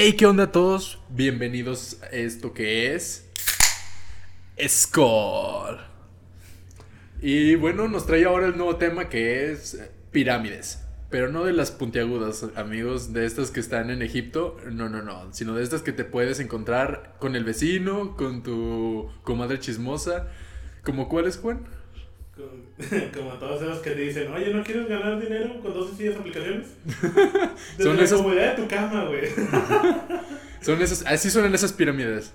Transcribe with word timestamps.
Hey, 0.00 0.12
¿qué 0.12 0.26
onda 0.26 0.44
a 0.44 0.52
todos? 0.52 1.00
Bienvenidos 1.08 2.00
a 2.04 2.06
esto 2.06 2.52
que 2.54 2.94
es 2.94 3.28
Skull. 4.64 5.76
Y 7.20 7.56
bueno, 7.56 7.88
nos 7.88 8.06
trae 8.06 8.24
ahora 8.24 8.46
el 8.46 8.56
nuevo 8.56 8.76
tema 8.76 9.08
que 9.08 9.50
es 9.50 9.76
pirámides. 10.12 10.84
Pero 11.10 11.32
no 11.32 11.44
de 11.44 11.52
las 11.52 11.72
puntiagudas, 11.72 12.46
amigos, 12.54 13.12
de 13.12 13.26
estas 13.26 13.50
que 13.50 13.58
están 13.58 13.90
en 13.90 14.00
Egipto. 14.00 14.56
No, 14.70 14.88
no, 14.88 15.02
no. 15.02 15.34
Sino 15.34 15.56
de 15.56 15.64
estas 15.64 15.82
que 15.82 15.90
te 15.90 16.04
puedes 16.04 16.38
encontrar 16.38 17.16
con 17.18 17.34
el 17.34 17.42
vecino, 17.42 18.16
con 18.16 18.44
tu 18.44 19.10
comadre 19.24 19.58
chismosa. 19.58 20.28
¿Como 20.84 21.08
cuáles, 21.08 21.38
Juan? 21.38 21.66
Como 23.14 23.30
todos 23.34 23.62
esos 23.62 23.78
que 23.80 23.90
te 23.90 24.00
dicen, 24.02 24.32
oye, 24.32 24.52
¿no 24.54 24.62
quieres 24.62 24.88
ganar 24.88 25.20
dinero 25.20 25.60
con 25.60 25.74
dos 25.74 25.88
sencillas 25.88 26.16
aplicaciones? 26.16 26.68
Desde 27.76 27.82
Son 27.82 27.96
la 27.96 28.02
esos- 28.04 28.22
comodidad 28.22 28.56
de 28.56 28.62
tu 28.62 28.68
cama, 28.68 29.04
güey. 29.04 29.22
Son 30.60 30.80
esas, 30.82 31.04
así 31.06 31.30
son 31.30 31.52
esas 31.54 31.72
pirámides. 31.72 32.32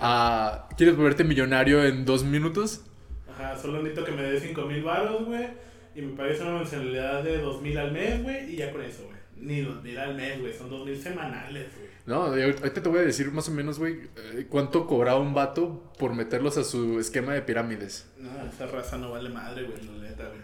Ah, 0.00 0.68
¿Quieres 0.76 0.96
volverte 0.96 1.24
millonario 1.24 1.84
en 1.84 2.04
dos 2.04 2.24
minutos? 2.24 2.84
Ajá, 3.32 3.56
solo 3.56 3.78
necesito 3.82 4.04
que 4.04 4.12
me 4.12 4.22
des 4.22 4.42
5 4.42 4.62
mil 4.66 4.82
baros, 4.82 5.24
güey. 5.24 5.46
Y 5.94 6.02
me 6.02 6.16
pagues 6.16 6.40
una 6.40 6.52
mensualidad 6.52 7.22
de 7.24 7.38
2 7.38 7.62
mil 7.62 7.76
al 7.78 7.92
mes, 7.92 8.22
güey. 8.22 8.52
Y 8.52 8.56
ya 8.56 8.70
con 8.72 8.82
eso, 8.82 9.04
güey. 9.04 9.16
Ni 9.40 9.60
2 9.62 9.82
mil 9.82 9.98
al 9.98 10.14
mes, 10.14 10.40
güey. 10.40 10.52
Son 10.52 10.68
2 10.70 10.86
mil 10.86 10.96
semanales, 11.00 11.68
güey. 11.76 11.90
No, 12.06 12.24
ahorita 12.24 12.82
te 12.82 12.88
voy 12.88 12.98
a 13.00 13.02
decir 13.02 13.30
más 13.30 13.48
o 13.48 13.52
menos, 13.52 13.78
güey, 13.78 14.00
eh, 14.34 14.46
cuánto 14.48 14.86
cobraba 14.86 15.20
un 15.20 15.32
vato 15.34 15.92
por 15.98 16.14
meterlos 16.14 16.56
a 16.58 16.64
su 16.64 16.98
esquema 16.98 17.34
de 17.34 17.42
pirámides. 17.42 18.06
No, 18.18 18.30
esa 18.46 18.66
raza 18.66 18.98
no 18.98 19.10
vale 19.10 19.28
madre, 19.30 19.64
güey. 19.64 19.78
La 19.84 20.08
neta, 20.08 20.28
güey. 20.28 20.40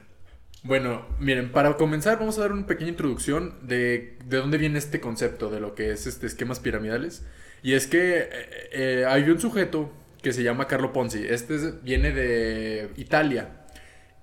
Bueno, 0.63 1.07
miren, 1.21 1.53
para 1.53 1.77
comenzar 1.77 2.19
vamos 2.19 2.39
a 2.39 2.43
dar 2.43 2.53
una 2.53 2.67
pequeña 2.67 2.91
introducción 2.91 3.55
de, 3.63 4.19
de 4.25 4.37
dónde 4.39 4.59
viene 4.59 4.79
este 4.79 5.01
concepto 5.01 5.49
de 5.51 5.61
lo 5.61 5.75
que 5.75 5.91
es 5.93 6.07
este 6.07 6.27
esquemas 6.27 6.61
piramidales. 6.61 7.25
Y 7.63 7.73
es 7.75 7.87
que 7.87 8.19
eh, 8.19 8.29
eh, 8.73 9.05
hay 9.09 9.23
un 9.31 9.41
sujeto 9.41 9.93
que 10.23 10.33
se 10.33 10.43
llama 10.43 10.67
Carlo 10.67 10.93
Ponzi. 10.93 11.25
Este 11.27 11.55
es- 11.57 11.83
viene 11.85 12.13
de 12.13 12.91
Italia 12.97 13.65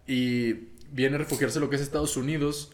y 0.07 0.53
viene 0.91 1.16
a 1.16 1.19
refugiarse 1.19 1.57
en 1.59 1.63
lo 1.63 1.69
que 1.69 1.77
es 1.77 1.81
Estados 1.81 2.17
Unidos 2.17 2.71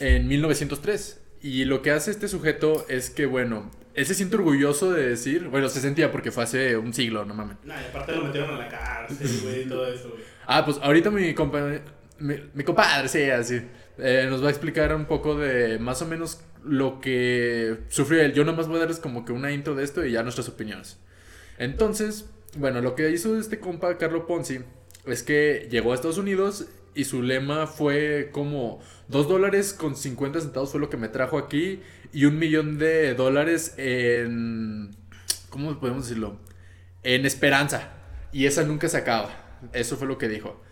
en 0.00 0.28
1903. 0.28 1.20
Y 1.42 1.64
lo 1.64 1.82
que 1.82 1.90
hace 1.90 2.10
este 2.12 2.28
sujeto 2.28 2.86
es 2.88 3.10
que, 3.10 3.26
bueno, 3.26 3.70
él 3.94 4.06
se 4.06 4.14
siente 4.14 4.36
orgulloso 4.36 4.92
de 4.92 5.08
decir, 5.08 5.48
bueno, 5.48 5.68
se 5.68 5.80
sentía 5.80 6.12
porque 6.12 6.30
fue 6.30 6.44
hace 6.44 6.76
un 6.76 6.94
siglo, 6.94 7.24
no 7.24 7.34
mames. 7.34 7.56
Nah, 7.64 7.80
y 7.82 7.86
aparte 7.86 8.12
lo 8.12 8.22
metieron 8.24 8.54
a 8.54 8.58
la 8.58 8.68
cárcel, 8.68 9.28
güey, 9.42 9.62
y 9.62 9.66
todo 9.68 9.86
eso, 9.92 10.10
güey. 10.10 10.22
Ah, 10.46 10.64
pues 10.64 10.78
ahorita 10.80 11.10
mi, 11.10 11.34
compa- 11.34 11.80
mi, 12.20 12.36
mi 12.54 12.64
compadre, 12.64 13.08
sí, 13.08 13.24
así, 13.30 13.60
eh, 13.98 14.26
nos 14.30 14.42
va 14.42 14.46
a 14.46 14.50
explicar 14.50 14.94
un 14.94 15.06
poco 15.06 15.36
de 15.36 15.78
más 15.80 16.00
o 16.00 16.06
menos 16.06 16.40
lo 16.64 17.00
que 17.00 17.78
sufrió 17.88 18.22
él. 18.22 18.32
Yo 18.34 18.44
nomás 18.44 18.68
voy 18.68 18.76
a 18.76 18.80
darles 18.80 19.00
como 19.00 19.24
que 19.24 19.32
una 19.32 19.50
intro 19.50 19.74
de 19.74 19.82
esto 19.84 20.04
y 20.06 20.12
ya 20.12 20.22
nuestras 20.22 20.48
opiniones. 20.48 20.98
Entonces, 21.58 22.26
bueno, 22.56 22.80
lo 22.80 22.94
que 22.94 23.10
hizo 23.10 23.38
este 23.38 23.58
compa 23.58 23.98
Carlo 23.98 24.26
Ponzi 24.26 24.60
es 25.06 25.22
que 25.22 25.66
llegó 25.70 25.92
a 25.92 25.94
Estados 25.96 26.18
Unidos 26.18 26.66
y 26.94 27.04
su 27.04 27.22
lema 27.22 27.66
fue 27.66 28.30
como 28.32 28.80
2 29.08 29.28
dólares 29.28 29.72
con 29.72 29.96
50 29.96 30.40
centavos 30.40 30.70
fue 30.70 30.80
lo 30.80 30.90
que 30.90 30.96
me 30.96 31.08
trajo 31.08 31.38
aquí 31.38 31.80
y 32.12 32.24
un 32.26 32.38
millón 32.38 32.78
de 32.78 33.14
dólares 33.14 33.74
en... 33.76 34.96
¿Cómo 35.50 35.78
podemos 35.80 36.04
decirlo? 36.04 36.38
En 37.02 37.26
esperanza. 37.26 37.92
Y 38.32 38.46
esa 38.46 38.64
nunca 38.64 38.88
se 38.88 38.98
acaba. 38.98 39.60
Eso 39.72 39.96
fue 39.96 40.06
lo 40.06 40.18
que 40.18 40.28
dijo. 40.28 40.62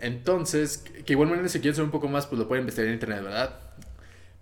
Entonces, 0.00 0.78
que 0.78 1.12
igual 1.12 1.28
manera 1.28 1.48
si 1.48 1.60
quieren 1.60 1.74
saber 1.74 1.86
un 1.86 1.92
poco 1.92 2.08
más, 2.08 2.26
pues 2.26 2.38
lo 2.38 2.46
pueden 2.46 2.62
investigar 2.62 2.88
en 2.88 2.94
internet, 2.94 3.22
¿verdad? 3.22 3.58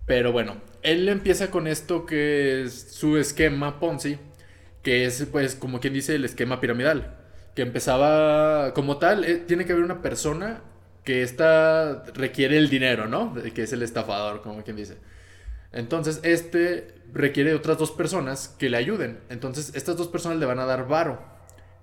Pero 0.06 0.32
bueno, 0.32 0.56
él 0.82 1.08
empieza 1.08 1.50
con 1.50 1.66
esto 1.66 2.06
que 2.06 2.62
es 2.62 2.92
su 2.92 3.16
esquema 3.16 3.80
Ponzi, 3.80 4.18
que 4.82 5.04
es 5.04 5.26
pues 5.32 5.56
como 5.56 5.80
quien 5.80 5.94
dice 5.94 6.14
el 6.14 6.24
esquema 6.24 6.60
piramidal, 6.60 7.16
que 7.54 7.62
empezaba 7.62 8.72
como 8.74 8.98
tal, 8.98 9.24
eh, 9.24 9.36
tiene 9.36 9.64
que 9.64 9.72
haber 9.72 9.84
una 9.84 10.02
persona 10.02 10.62
que 11.06 11.22
esta 11.22 12.03
requiere 12.15 12.59
el 12.59 12.69
dinero, 12.69 13.06
¿no? 13.06 13.33
Que 13.55 13.62
es 13.62 13.72
el 13.72 13.83
estafador, 13.83 14.43
como 14.43 14.65
quien 14.65 14.77
dice. 14.77 14.97
Entonces, 15.71 16.19
este 16.25 16.97
requiere 17.12 17.50
de 17.50 17.56
otras 17.56 17.78
dos 17.78 17.93
personas 17.93 18.49
que 18.59 18.69
le 18.69 18.77
ayuden. 18.77 19.21
Entonces, 19.28 19.71
estas 19.77 19.97
dos 19.97 20.09
personas 20.09 20.39
le 20.39 20.47
van 20.47 20.59
a 20.59 20.67
dar 20.67 20.89
varo. 20.89 21.22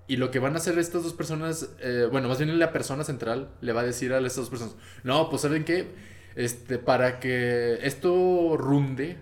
Y 0.07 0.17
lo 0.17 0.29
que 0.29 0.39
van 0.39 0.55
a 0.55 0.57
hacer 0.57 0.77
estas 0.77 1.03
dos 1.03 1.13
personas, 1.13 1.69
eh, 1.79 2.09
bueno, 2.11 2.27
más 2.27 2.37
bien 2.37 2.59
la 2.59 2.73
persona 2.73 3.05
central 3.05 3.49
le 3.61 3.71
va 3.71 3.79
a 3.79 3.85
decir 3.85 4.11
a 4.11 4.17
estas 4.17 4.35
dos 4.35 4.49
personas, 4.49 4.75
no, 5.05 5.29
pues 5.29 5.41
saben 5.41 5.63
qué, 5.63 5.87
este, 6.35 6.77
para 6.77 7.21
que 7.21 7.79
esto 7.81 8.57
runde, 8.57 9.15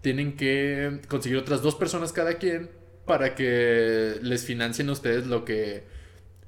tienen 0.00 0.34
que 0.34 1.02
conseguir 1.08 1.36
otras 1.36 1.60
dos 1.60 1.74
personas 1.74 2.12
cada 2.12 2.38
quien 2.38 2.70
para 3.04 3.34
que 3.34 4.16
les 4.22 4.46
financien 4.46 4.88
a 4.88 4.92
ustedes 4.92 5.26
lo 5.26 5.44
que, 5.44 5.84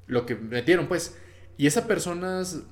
lo 0.06 0.24
que 0.24 0.36
metieron, 0.36 0.86
pues. 0.86 1.18
Y 1.58 1.66
esas 1.66 1.84
personas 1.84 2.62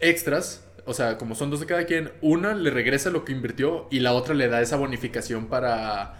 extras, 0.00 0.64
o 0.86 0.94
sea, 0.94 1.18
como 1.18 1.34
son 1.34 1.50
dos 1.50 1.60
de 1.60 1.66
cada 1.66 1.84
quien, 1.86 2.12
una 2.22 2.54
le 2.54 2.70
regresa 2.70 3.10
lo 3.10 3.24
que 3.24 3.32
invirtió 3.32 3.88
y 3.90 4.00
la 4.00 4.12
otra 4.14 4.34
le 4.34 4.48
da 4.48 4.60
esa 4.60 4.76
bonificación 4.76 5.46
para 5.48 6.18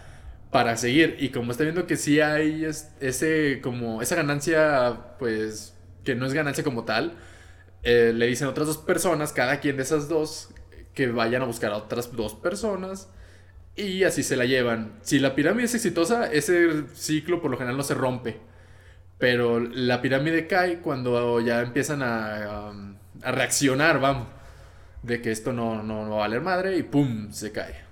para 0.51 0.77
seguir. 0.77 1.17
Y 1.19 1.29
como 1.29 1.51
está 1.51 1.63
viendo 1.63 1.87
que 1.87 1.97
sí 1.97 2.19
hay 2.21 2.65
es- 2.65 2.89
ese 3.01 3.59
como 3.63 4.01
esa 4.03 4.15
ganancia 4.15 5.15
pues 5.19 5.75
que 6.03 6.15
no 6.15 6.25
es 6.27 6.33
ganancia 6.33 6.63
como 6.63 6.83
tal 6.85 7.13
eh, 7.83 8.13
le 8.15 8.27
dicen 8.27 8.47
otras 8.47 8.67
dos 8.67 8.77
personas 8.77 9.33
cada 9.33 9.59
quien 9.59 9.77
de 9.77 9.83
esas 9.83 10.09
dos 10.09 10.49
que 10.95 11.07
vayan 11.07 11.41
a 11.41 11.45
buscar 11.45 11.71
a 11.73 11.77
otras 11.77 12.15
dos 12.15 12.35
personas 12.35 13.09
y 13.75 14.03
así 14.03 14.23
se 14.23 14.35
la 14.37 14.45
llevan. 14.45 14.93
Si 15.03 15.19
la 15.19 15.35
pirámide 15.35 15.65
es 15.65 15.75
exitosa 15.75 16.31
ese 16.31 16.85
ciclo 16.95 17.41
por 17.41 17.51
lo 17.51 17.57
general 17.57 17.77
no 17.77 17.83
se 17.83 17.95
rompe 17.95 18.39
pero 19.17 19.59
la 19.59 20.01
pirámide 20.01 20.47
cae 20.47 20.79
cuando 20.79 21.39
ya 21.41 21.61
empiezan 21.61 22.01
a, 22.03 22.71
um, 22.71 22.97
a 23.23 23.31
reaccionar 23.31 23.99
vamos 23.99 24.27
de 25.01 25.21
que 25.21 25.31
esto 25.31 25.53
no, 25.53 25.83
no, 25.83 26.05
no 26.05 26.11
va 26.11 26.15
a 26.17 26.19
valer 26.27 26.41
madre 26.41 26.77
y 26.77 26.83
pum 26.83 27.31
se 27.31 27.51
cae 27.51 27.83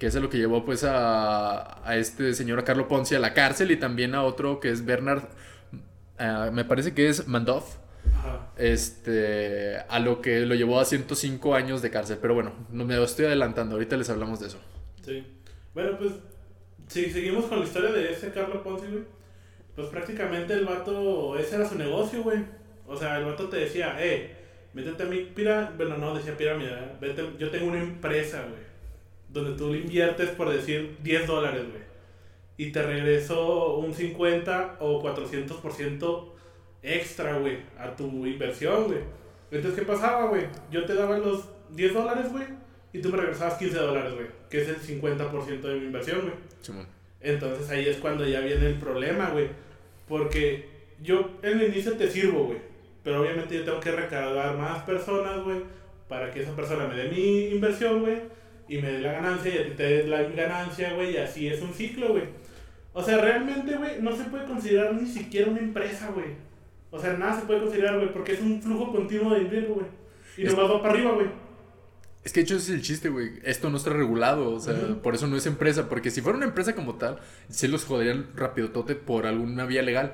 que 0.00 0.06
es 0.06 0.14
lo 0.14 0.30
que 0.30 0.38
llevó 0.38 0.64
pues 0.64 0.82
a, 0.82 1.86
a 1.86 1.96
este 1.98 2.32
señor 2.32 2.58
a 2.58 2.64
Carlo 2.64 2.88
Ponzi 2.88 3.14
a 3.14 3.18
la 3.18 3.34
cárcel 3.34 3.70
y 3.70 3.76
también 3.76 4.14
a 4.14 4.22
otro 4.22 4.58
que 4.58 4.70
es 4.70 4.86
Bernard, 4.86 5.24
ah, 6.18 6.48
me 6.50 6.64
parece 6.64 6.94
que 6.94 7.10
es 7.10 7.28
Mandoff, 7.28 7.76
Ajá. 8.14 8.50
este, 8.56 9.76
a 9.90 9.98
lo 9.98 10.22
que 10.22 10.40
lo 10.46 10.54
llevó 10.54 10.80
a 10.80 10.86
105 10.86 11.54
años 11.54 11.82
de 11.82 11.90
cárcel. 11.90 12.16
Pero 12.18 12.32
bueno, 12.32 12.52
no 12.70 12.86
me 12.86 12.96
lo 12.96 13.04
estoy 13.04 13.26
adelantando, 13.26 13.74
ahorita 13.74 13.98
les 13.98 14.08
hablamos 14.08 14.40
de 14.40 14.46
eso. 14.46 14.58
Sí. 15.04 15.22
Bueno, 15.74 15.98
pues, 15.98 16.12
si 16.88 17.10
seguimos 17.10 17.44
con 17.44 17.58
la 17.60 17.66
historia 17.66 17.92
de 17.92 18.10
ese 18.10 18.32
Carlos 18.32 18.62
Ponzi, 18.62 18.86
güey, 18.86 19.04
pues 19.76 19.88
prácticamente 19.88 20.54
el 20.54 20.64
vato, 20.64 21.38
ese 21.38 21.56
era 21.56 21.68
su 21.68 21.76
negocio, 21.76 22.22
güey. 22.22 22.42
O 22.86 22.96
sea, 22.96 23.18
el 23.18 23.26
vato 23.26 23.50
te 23.50 23.58
decía, 23.58 23.96
eh, 23.98 24.34
métete 24.72 25.02
a 25.02 25.06
mi 25.06 25.18
pirámide, 25.18 25.76
bueno, 25.76 25.96
no, 25.98 26.14
decía 26.14 26.36
pirámide, 26.36 26.70
¿verdad? 26.70 27.00
Vete, 27.00 27.24
yo 27.38 27.50
tengo 27.50 27.66
una 27.66 27.80
empresa, 27.80 28.42
güey, 28.42 28.62
donde 29.28 29.56
tú 29.56 29.72
le 29.72 29.80
inviertes, 29.80 30.30
por 30.30 30.50
decir, 30.50 30.96
10 31.02 31.26
dólares, 31.26 31.62
güey. 31.70 31.82
Y 32.56 32.72
te 32.72 32.82
regreso 32.82 33.76
un 33.76 33.94
50 33.94 34.76
o 34.80 35.02
400% 35.02 36.32
extra, 36.82 37.38
güey, 37.38 37.58
a 37.78 37.96
tu 37.96 38.26
inversión, 38.26 38.84
güey. 38.84 39.00
Entonces, 39.50 39.80
¿qué 39.80 39.86
pasaba, 39.86 40.26
güey? 40.26 40.46
Yo 40.70 40.84
te 40.84 40.94
daba 40.94 41.18
los 41.18 41.48
10 41.70 41.94
dólares, 41.94 42.30
güey, 42.30 42.44
y 42.92 43.00
tú 43.00 43.10
me 43.10 43.18
regresabas 43.18 43.54
15 43.54 43.76
dólares, 43.76 44.14
güey, 44.14 44.26
que 44.48 44.62
es 44.62 44.68
el 44.68 44.80
50% 44.80 45.60
de 45.60 45.74
mi 45.74 45.86
inversión, 45.86 46.20
güey. 46.22 46.34
Entonces 47.20 47.68
ahí 47.70 47.86
es 47.86 47.98
cuando 47.98 48.26
ya 48.26 48.40
viene 48.40 48.66
el 48.66 48.78
problema, 48.78 49.30
güey. 49.30 49.48
Porque 50.08 50.68
yo 51.02 51.38
en 51.42 51.60
el 51.60 51.68
inicio 51.68 51.92
te 51.92 52.10
sirvo, 52.10 52.46
güey. 52.46 52.58
Pero 53.02 53.22
obviamente 53.22 53.54
yo 53.56 53.64
tengo 53.64 53.80
que 53.80 53.92
recargar 53.92 54.56
más 54.56 54.82
personas, 54.82 55.42
güey. 55.42 55.58
Para 56.08 56.30
que 56.30 56.42
esa 56.42 56.54
persona 56.56 56.86
me 56.86 56.96
dé 56.96 57.08
mi 57.08 57.46
inversión, 57.54 58.00
güey. 58.00 58.18
Y 58.68 58.78
me 58.78 58.92
dé 58.92 58.98
la 59.00 59.12
ganancia 59.12 59.54
y 59.54 59.58
a 59.58 59.64
ti 59.64 59.70
te 59.76 59.82
des 59.82 60.08
la 60.08 60.22
ganancia, 60.22 60.92
güey. 60.94 61.12
Y 61.12 61.16
así 61.16 61.46
es 61.48 61.60
un 61.62 61.72
ciclo, 61.72 62.10
güey. 62.10 62.24
O 62.92 63.02
sea, 63.02 63.18
realmente, 63.20 63.76
güey, 63.76 64.00
no 64.00 64.16
se 64.16 64.24
puede 64.24 64.44
considerar 64.44 64.94
ni 64.94 65.06
siquiera 65.08 65.50
una 65.50 65.60
empresa, 65.60 66.10
güey. 66.12 66.26
O 66.90 66.98
sea, 66.98 67.12
nada 67.14 67.38
se 67.40 67.46
puede 67.46 67.60
considerar, 67.60 67.96
güey. 67.96 68.12
Porque 68.12 68.32
es 68.32 68.40
un 68.40 68.60
flujo 68.60 68.92
continuo 68.92 69.34
de 69.34 69.40
dinero, 69.44 69.74
güey. 69.74 69.86
Y 70.36 70.46
Es- 70.46 70.54
nomás 70.54 70.70
va 70.72 70.82
para 70.82 70.94
arriba, 70.94 71.12
güey. 71.12 71.26
Es 72.22 72.32
que 72.34 72.40
de 72.40 72.44
hecho 72.44 72.56
ese 72.56 72.72
es 72.72 72.78
el 72.78 72.82
chiste, 72.82 73.08
güey. 73.08 73.30
Esto 73.44 73.70
no 73.70 73.78
está 73.78 73.90
regulado, 73.90 74.50
o 74.54 74.60
sea, 74.60 74.74
por 75.02 75.14
eso 75.14 75.26
no 75.26 75.36
es 75.36 75.46
empresa. 75.46 75.88
Porque 75.88 76.10
si 76.10 76.20
fuera 76.20 76.36
una 76.36 76.46
empresa 76.46 76.74
como 76.74 76.96
tal, 76.96 77.18
se 77.48 77.66
los 77.66 77.84
joderían 77.86 78.26
rapidotote 78.36 78.94
por 78.94 79.26
alguna 79.26 79.64
vía 79.64 79.80
legal. 79.82 80.12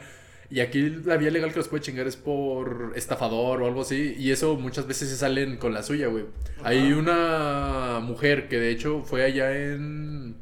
Y 0.51 0.61
aquí 0.61 0.89
la 1.05 1.17
vía 1.17 1.31
legal 1.31 1.51
que 1.51 1.57
los 1.59 1.69
puede 1.69 1.83
chingar 1.83 2.07
es 2.07 2.17
por 2.17 2.93
estafador 2.95 3.63
o 3.63 3.67
algo 3.67 3.83
así. 3.83 4.15
Y 4.19 4.31
eso 4.31 4.57
muchas 4.57 4.87
veces 4.87 5.09
se 5.09 5.17
salen 5.17 5.57
con 5.57 5.75
la 5.75 5.83
suya, 5.83 6.07
güey. 6.07 6.25
Hay 6.63 6.93
una 6.93 8.01
mujer 8.03 8.49
que 8.49 8.59
de 8.59 8.71
hecho 8.71 9.03
fue 9.05 9.25
allá 9.25 9.57
en... 9.57 10.37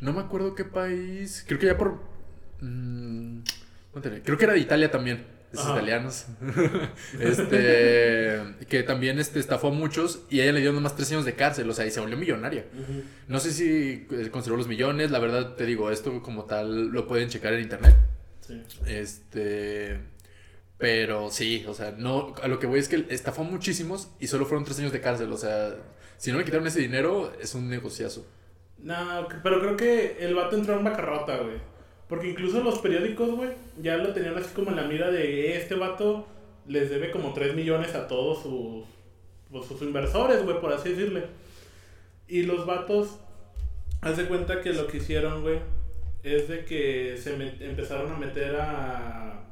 No 0.00 0.12
me 0.12 0.20
acuerdo 0.20 0.54
qué 0.54 0.64
país. 0.64 1.44
Creo 1.46 1.58
que 1.58 1.66
ya 1.66 1.76
por... 1.76 2.00
mm, 2.60 3.40
creo 4.24 4.38
que 4.38 4.44
era 4.44 4.54
de 4.54 4.60
Italia 4.60 4.90
también. 4.90 5.24
esos 5.52 5.66
Ajá. 5.66 5.74
italianos, 5.74 6.26
este, 7.20 8.40
que 8.68 8.82
también 8.84 9.18
este, 9.18 9.38
estafó 9.38 9.68
a 9.68 9.70
muchos 9.70 10.20
y 10.30 10.40
a 10.40 10.44
ella 10.44 10.52
le 10.52 10.60
dieron 10.60 10.76
nomás 10.76 10.96
tres 10.96 11.10
años 11.12 11.26
de 11.26 11.34
cárcel, 11.34 11.68
o 11.68 11.74
sea, 11.74 11.84
y 11.84 11.90
se 11.90 12.00
volvió 12.00 12.16
millonaria. 12.16 12.64
No 13.28 13.38
sé 13.38 13.52
si 13.52 14.06
eh, 14.10 14.30
consideró 14.30 14.56
los 14.56 14.66
millones, 14.66 15.10
la 15.10 15.18
verdad 15.18 15.54
te 15.54 15.66
digo, 15.66 15.90
esto 15.90 16.22
como 16.22 16.44
tal 16.46 16.86
lo 16.88 17.06
pueden 17.06 17.28
checar 17.28 17.52
en 17.52 17.60
internet. 17.60 17.94
Sí. 18.68 18.80
Este, 18.86 20.00
pero 20.78 21.30
sí, 21.30 21.64
o 21.68 21.74
sea, 21.74 21.94
no, 21.96 22.34
a 22.42 22.48
lo 22.48 22.58
que 22.58 22.66
voy 22.66 22.80
es 22.80 22.88
que 22.88 23.06
estafó 23.10 23.42
a 23.42 23.44
muchísimos 23.44 24.08
y 24.20 24.26
solo 24.26 24.46
fueron 24.46 24.64
tres 24.64 24.78
años 24.80 24.92
de 24.92 25.00
cárcel, 25.00 25.32
o 25.32 25.36
sea, 25.36 25.76
si 26.16 26.32
no 26.32 26.38
le 26.38 26.44
quitaron 26.44 26.66
ese 26.66 26.80
dinero, 26.80 27.32
es 27.40 27.54
un 27.54 27.68
negociazo. 27.68 28.26
No, 28.78 29.28
pero 29.42 29.60
creo 29.60 29.76
que 29.76 30.16
el 30.20 30.34
vato 30.34 30.56
entró 30.56 30.76
en 30.76 30.84
bancarrota, 30.84 31.36
güey. 31.38 31.56
Porque 32.08 32.28
incluso 32.30 32.62
los 32.62 32.78
periódicos, 32.80 33.30
güey, 33.30 33.50
ya 33.80 33.96
lo 33.96 34.12
tenían 34.12 34.36
así 34.36 34.52
como 34.54 34.70
en 34.70 34.76
la 34.76 34.82
mira 34.84 35.10
de 35.10 35.52
"Eh, 35.52 35.56
este 35.56 35.76
vato 35.76 36.26
les 36.66 36.90
debe 36.90 37.10
como 37.10 37.32
3 37.32 37.54
millones 37.54 37.94
a 37.94 38.06
todos 38.08 38.42
sus, 38.42 38.84
pues, 39.50 39.66
sus 39.66 39.80
inversores, 39.82 40.42
güey, 40.44 40.60
por 40.60 40.72
así 40.72 40.90
decirle. 40.90 41.24
Y 42.28 42.42
los 42.42 42.66
vatos, 42.66 43.18
haz 44.00 44.16
de 44.16 44.26
cuenta 44.26 44.60
que 44.60 44.72
lo 44.72 44.86
que 44.88 44.98
hicieron, 44.98 45.42
güey, 45.42 45.60
es 46.22 46.48
de 46.48 46.64
que 46.64 47.16
se 47.16 47.34
empezaron 47.60 48.12
a 48.12 48.16
meter 48.16 48.56
a... 48.56 49.44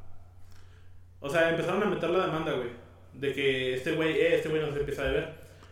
O 1.21 1.29
sea, 1.29 1.51
empezaron 1.51 1.83
a 1.83 1.87
meter 1.87 2.11
la 2.11 2.27
demanda, 2.27 2.53
güey. 2.53 2.69
De 3.15 3.33
que 3.33 3.75
este 3.75 3.93
güey, 3.93 4.13
eh, 4.13 4.37
este 4.37 4.49
güey 4.49 4.63
nos 4.63 4.77
empieza 4.77 5.03
a 5.03 5.07
deber. 5.07 5.29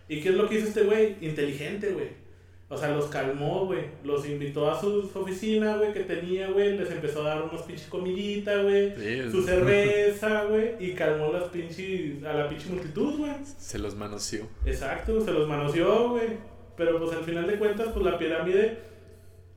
¿Y 0.09 0.21
qué 0.21 0.31
es 0.31 0.35
lo 0.35 0.49
que 0.49 0.56
hizo 0.56 0.69
este 0.69 0.83
güey? 0.83 1.17
Inteligente, 1.21 1.91
güey. 1.93 2.09
O 2.71 2.77
sea, 2.77 2.95
los 2.95 3.06
calmó, 3.06 3.65
güey. 3.65 3.85
Los 4.05 4.29
invitó 4.29 4.71
a 4.71 4.79
su, 4.79 5.09
su 5.09 5.21
oficina, 5.21 5.77
güey, 5.77 5.95
que 5.95 6.00
tenía, 6.00 6.50
güey. 6.50 6.77
Les 6.77 6.91
empezó 6.91 7.23
a 7.23 7.31
dar 7.31 7.43
unos 7.43 7.62
pinches 7.62 7.87
comidita, 7.87 8.62
güey. 8.62 8.95
Sí, 8.97 9.31
Su 9.31 9.43
cerveza, 9.43 10.45
güey. 10.45 10.75
Y 10.79 10.93
calmó 10.93 11.33
las 11.33 11.45
pinches, 11.45 12.23
a 12.25 12.35
la 12.35 12.49
pinche 12.49 12.69
multitud, 12.69 13.19
güey. 13.19 13.33
Se 13.56 13.79
los 13.79 13.95
manoseó. 13.95 14.47
Exacto, 14.67 15.21
se 15.23 15.33
los 15.33 15.49
manoseó, 15.49 16.11
güey. 16.11 16.37
Pero 16.77 16.99
pues 16.99 17.17
al 17.17 17.25
final 17.25 17.47
de 17.47 17.59
cuentas, 17.59 17.89
pues 17.95 18.05
la 18.05 18.19
pirámide, 18.19 18.79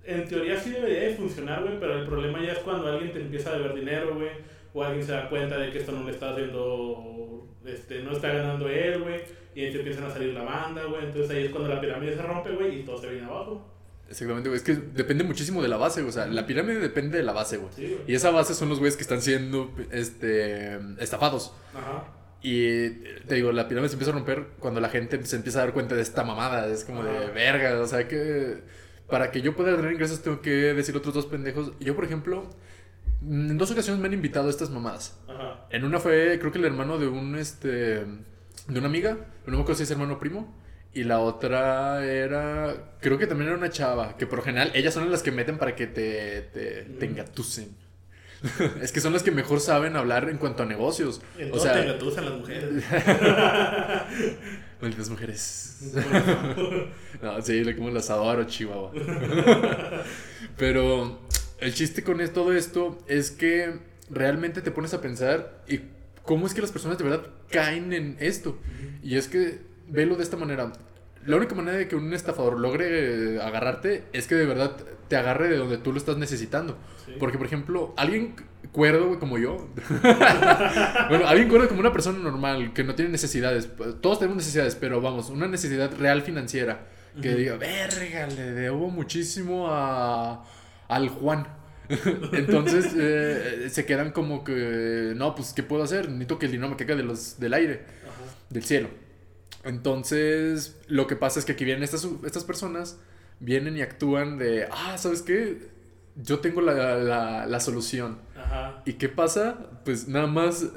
en 0.04 0.28
teoría 0.28 0.60
sí 0.60 0.72
debería 0.72 1.02
de 1.02 1.16
funcionar, 1.16 1.64
güey. 1.64 1.80
Pero 1.80 2.00
el 2.00 2.06
problema 2.06 2.42
ya 2.42 2.54
es 2.54 2.60
cuando 2.60 2.88
alguien 2.88 3.14
te 3.14 3.22
empieza 3.22 3.52
a 3.52 3.58
deber 3.58 3.74
dinero, 3.74 4.16
güey. 4.16 4.30
O 4.74 4.84
alguien 4.84 5.06
se 5.06 5.12
da 5.12 5.30
cuenta 5.30 5.58
de 5.58 5.72
que 5.72 5.80
esto 5.80 5.92
no 5.92 6.06
le 6.06 6.12
está 6.12 6.32
haciendo, 6.32 7.48
este, 7.66 8.02
no 8.04 8.12
está 8.12 8.30
ganando 8.30 8.70
él, 8.70 9.02
güey. 9.02 9.22
Y 9.54 9.66
ahí 9.66 9.72
te 9.72 9.80
empiezan 9.80 10.06
a 10.06 10.10
salir 10.10 10.34
la 10.34 10.44
banda, 10.44 10.86
güey. 10.86 11.06
Entonces 11.06 11.32
ahí 11.32 11.46
es 11.46 11.52
cuando 11.52 11.70
la 11.70 11.82
pirámide 11.82 12.16
se 12.16 12.22
rompe, 12.22 12.52
güey, 12.52 12.80
y 12.80 12.84
todo 12.84 12.98
se 12.98 13.10
viene 13.10 13.26
abajo. 13.26 13.68
Exactamente, 14.10 14.50
güey. 14.50 14.58
Es 14.58 14.64
que 14.64 14.76
depende 14.76 15.24
muchísimo 15.24 15.62
de 15.62 15.68
la 15.68 15.78
base, 15.78 16.02
güey. 16.02 16.10
O 16.10 16.14
sea, 16.14 16.28
la 16.28 16.46
pirámide 16.46 16.80
depende 16.80 17.18
de 17.18 17.24
la 17.24 17.34
base, 17.34 17.58
güey. 17.58 17.72
Sí, 17.74 17.88
güey. 17.88 18.00
Y 18.08 18.16
esa 18.16 18.32
base 18.32 18.54
son 18.54 18.70
los 18.70 18.80
güeyes 18.80 18.96
que 18.96 19.04
están 19.04 19.22
siendo 19.22 19.74
este, 19.92 20.80
estafados. 21.00 21.54
Ajá. 21.74 22.06
Y 22.44 22.90
te 23.28 23.36
digo, 23.36 23.52
la 23.52 23.68
pirámide 23.68 23.90
se 23.90 23.96
empieza 23.96 24.12
a 24.12 24.16
romper 24.16 24.48
cuando 24.60 24.80
la 24.82 24.90
gente 24.90 25.24
se 25.26 25.36
empieza 25.36 25.60
a 25.60 25.66
dar 25.66 25.74
cuenta 25.74 25.96
de 25.96 26.02
esta 26.02 26.24
mamada. 26.24 26.68
Es 26.68 26.84
como 26.86 27.04
de 27.04 27.28
verga. 27.28 27.80
O 27.80 27.88
sea, 27.88 28.08
que 28.08 28.62
para 29.12 29.30
que 29.30 29.42
yo 29.42 29.56
pueda 29.56 29.76
tener 29.76 29.92
ingresos 29.92 30.24
tengo 30.24 30.42
que 30.42 30.50
decir 30.50 30.96
otros 30.98 31.14
dos 31.14 31.28
pendejos. 31.28 31.74
Yo, 31.80 31.96
por 31.96 32.06
ejemplo, 32.06 32.50
en 33.22 33.58
dos 33.58 33.70
ocasiones 33.70 34.02
me 34.02 34.08
han 34.08 34.14
invitado 34.14 34.48
a 34.48 34.50
estas 34.50 34.72
mamadas. 34.72 35.20
Ajá. 35.28 35.68
En 35.70 35.84
una 35.86 36.00
fue, 36.00 36.40
creo 36.40 36.52
que 36.52 36.58
el 36.58 36.66
hermano 36.66 36.98
de 36.98 37.08
un, 37.08 37.36
este, 37.36 37.68
de 37.68 38.06
una 38.80 38.88
amiga, 38.88 39.18
no 39.46 39.58
me 39.58 39.62
acuerdo 39.62 39.76
si 39.76 39.84
es 39.84 39.92
hermano 39.92 40.14
o 40.14 40.20
primo. 40.20 40.58
Y 40.94 41.04
la 41.06 41.20
otra 41.20 42.04
era, 42.06 42.96
creo 43.00 43.18
que 43.18 43.26
también 43.28 43.48
era 43.50 43.58
una 43.58 43.70
chava, 43.70 44.18
que 44.18 44.26
por 44.28 44.40
lo 44.40 44.44
general 44.44 44.72
ellas 44.74 44.94
son 44.94 45.10
las 45.10 45.24
que 45.24 45.32
meten 45.32 45.58
para 45.58 45.74
que 45.76 45.88
te, 45.88 46.42
te, 46.54 46.82
te 46.84 47.08
Mm. 47.08 47.12
engatusen. 47.12 47.76
es 48.82 48.92
que 48.92 49.00
son 49.02 49.14
las 49.14 49.22
que 49.24 49.32
mejor 49.32 49.60
saben 49.60 49.96
hablar 49.96 50.28
en 50.30 50.38
cuanto 50.38 50.64
a 50.64 50.66
negocios. 50.66 51.22
En 51.38 51.54
o 51.54 51.60
sea, 51.60 51.74
te 51.74 51.84
engatusan 51.84 52.26
las 52.26 52.34
mujeres. 52.34 52.84
malditas 54.82 55.10
mujeres. 55.10 55.78
No, 57.22 57.40
sí, 57.42 57.64
le 57.64 57.76
como 57.76 57.92
las 57.92 58.10
adoro, 58.10 58.46
Chihuahua. 58.46 58.92
Pero 60.58 61.20
el 61.60 61.74
chiste 61.74 62.04
con 62.04 62.18
todo 62.30 62.52
esto 62.54 62.98
es 63.08 63.30
que 63.30 63.80
realmente 64.10 64.62
te 64.62 64.72
pones 64.72 64.94
a 64.96 65.02
pensar 65.02 65.64
y 65.68 65.82
cómo 66.24 66.48
es 66.48 66.56
que 66.56 66.62
las 66.62 66.72
personas 66.72 66.98
de 66.98 67.04
verdad 67.04 67.28
caen 67.52 67.94
en 67.94 68.18
esto. 68.20 68.58
Y 69.04 69.18
es 69.18 69.28
que 69.28 69.60
velo 69.88 70.16
de 70.16 70.24
esta 70.24 70.38
manera. 70.38 70.74
La 71.26 71.36
única 71.36 71.54
manera 71.54 71.78
de 71.78 71.88
que 71.88 71.96
un 71.96 72.12
estafador 72.14 72.60
logre 72.60 73.40
agarrarte 73.40 74.06
es 74.14 74.26
que 74.26 74.34
de 74.34 74.48
verdad 74.48 74.78
te 75.08 75.16
agarre 75.16 75.50
de 75.50 75.58
donde 75.58 75.78
tú 75.78 75.92
lo 75.92 76.00
estás 76.00 76.18
necesitando. 76.18 76.78
Sí. 77.06 77.14
Porque, 77.20 77.38
por 77.38 77.46
ejemplo, 77.46 77.94
alguien 77.98 78.34
cuerdo 78.72 79.08
güey, 79.08 79.20
como 79.20 79.38
yo, 79.38 79.68
bueno, 81.10 81.28
alguien 81.28 81.50
cuerdo 81.50 81.68
como 81.68 81.82
una 81.82 81.92
persona 81.92 82.20
normal 82.20 82.74
que 82.74 82.84
no 82.84 82.96
tiene 82.96 83.12
necesidades, 83.12 83.70
todos 84.02 84.20
tenemos 84.20 84.38
necesidades, 84.38 84.76
pero 84.76 85.02
vamos, 85.02 85.30
una 85.30 85.48
necesidad 85.48 85.92
real 85.98 86.22
financiera 86.22 86.88
que 87.20 87.36
diga, 87.36 87.58
verga, 87.58 88.28
le 88.28 88.52
debo 88.52 88.90
muchísimo 88.90 89.68
a, 89.70 90.46
al 90.88 91.10
Juan. 91.10 91.48
Entonces 92.32 92.94
eh, 92.98 93.68
se 93.70 93.86
quedan 93.86 94.12
como 94.12 94.44
que, 94.46 95.14
no, 95.16 95.36
pues, 95.36 95.52
¿qué 95.52 95.62
puedo 95.62 95.84
hacer? 95.84 96.08
Necesito 96.08 96.40
que 96.40 96.46
el 96.46 96.54
dinero 96.54 96.70
me 96.70 96.78
caiga 96.78 96.96
de 96.96 97.04
los, 97.04 97.38
del 97.40 97.54
aire 97.54 97.82
Ajá. 98.04 98.36
del 98.50 98.64
cielo. 98.64 98.90
Entonces, 99.64 100.80
lo 100.88 101.06
que 101.06 101.16
pasa 101.16 101.40
es 101.40 101.46
que 101.46 101.52
aquí 101.52 101.66
vienen 101.66 101.84
estas, 101.84 102.08
estas 102.26 102.46
personas, 102.46 102.98
vienen 103.40 103.76
y 103.76 103.82
actúan 103.82 104.38
de, 104.38 104.68
ah, 104.72 104.98
¿sabes 104.98 105.22
qué? 105.22 105.70
Yo 106.16 106.40
tengo 106.40 106.62
la, 106.62 106.96
la, 106.96 107.46
la 107.46 107.60
solución. 107.60 108.20
Ajá. 108.82 108.84
¿Y 108.86 108.94
qué 108.94 109.10
pasa? 109.10 109.70
Pues 109.86 110.08
nada 110.08 110.28
más 110.28 110.68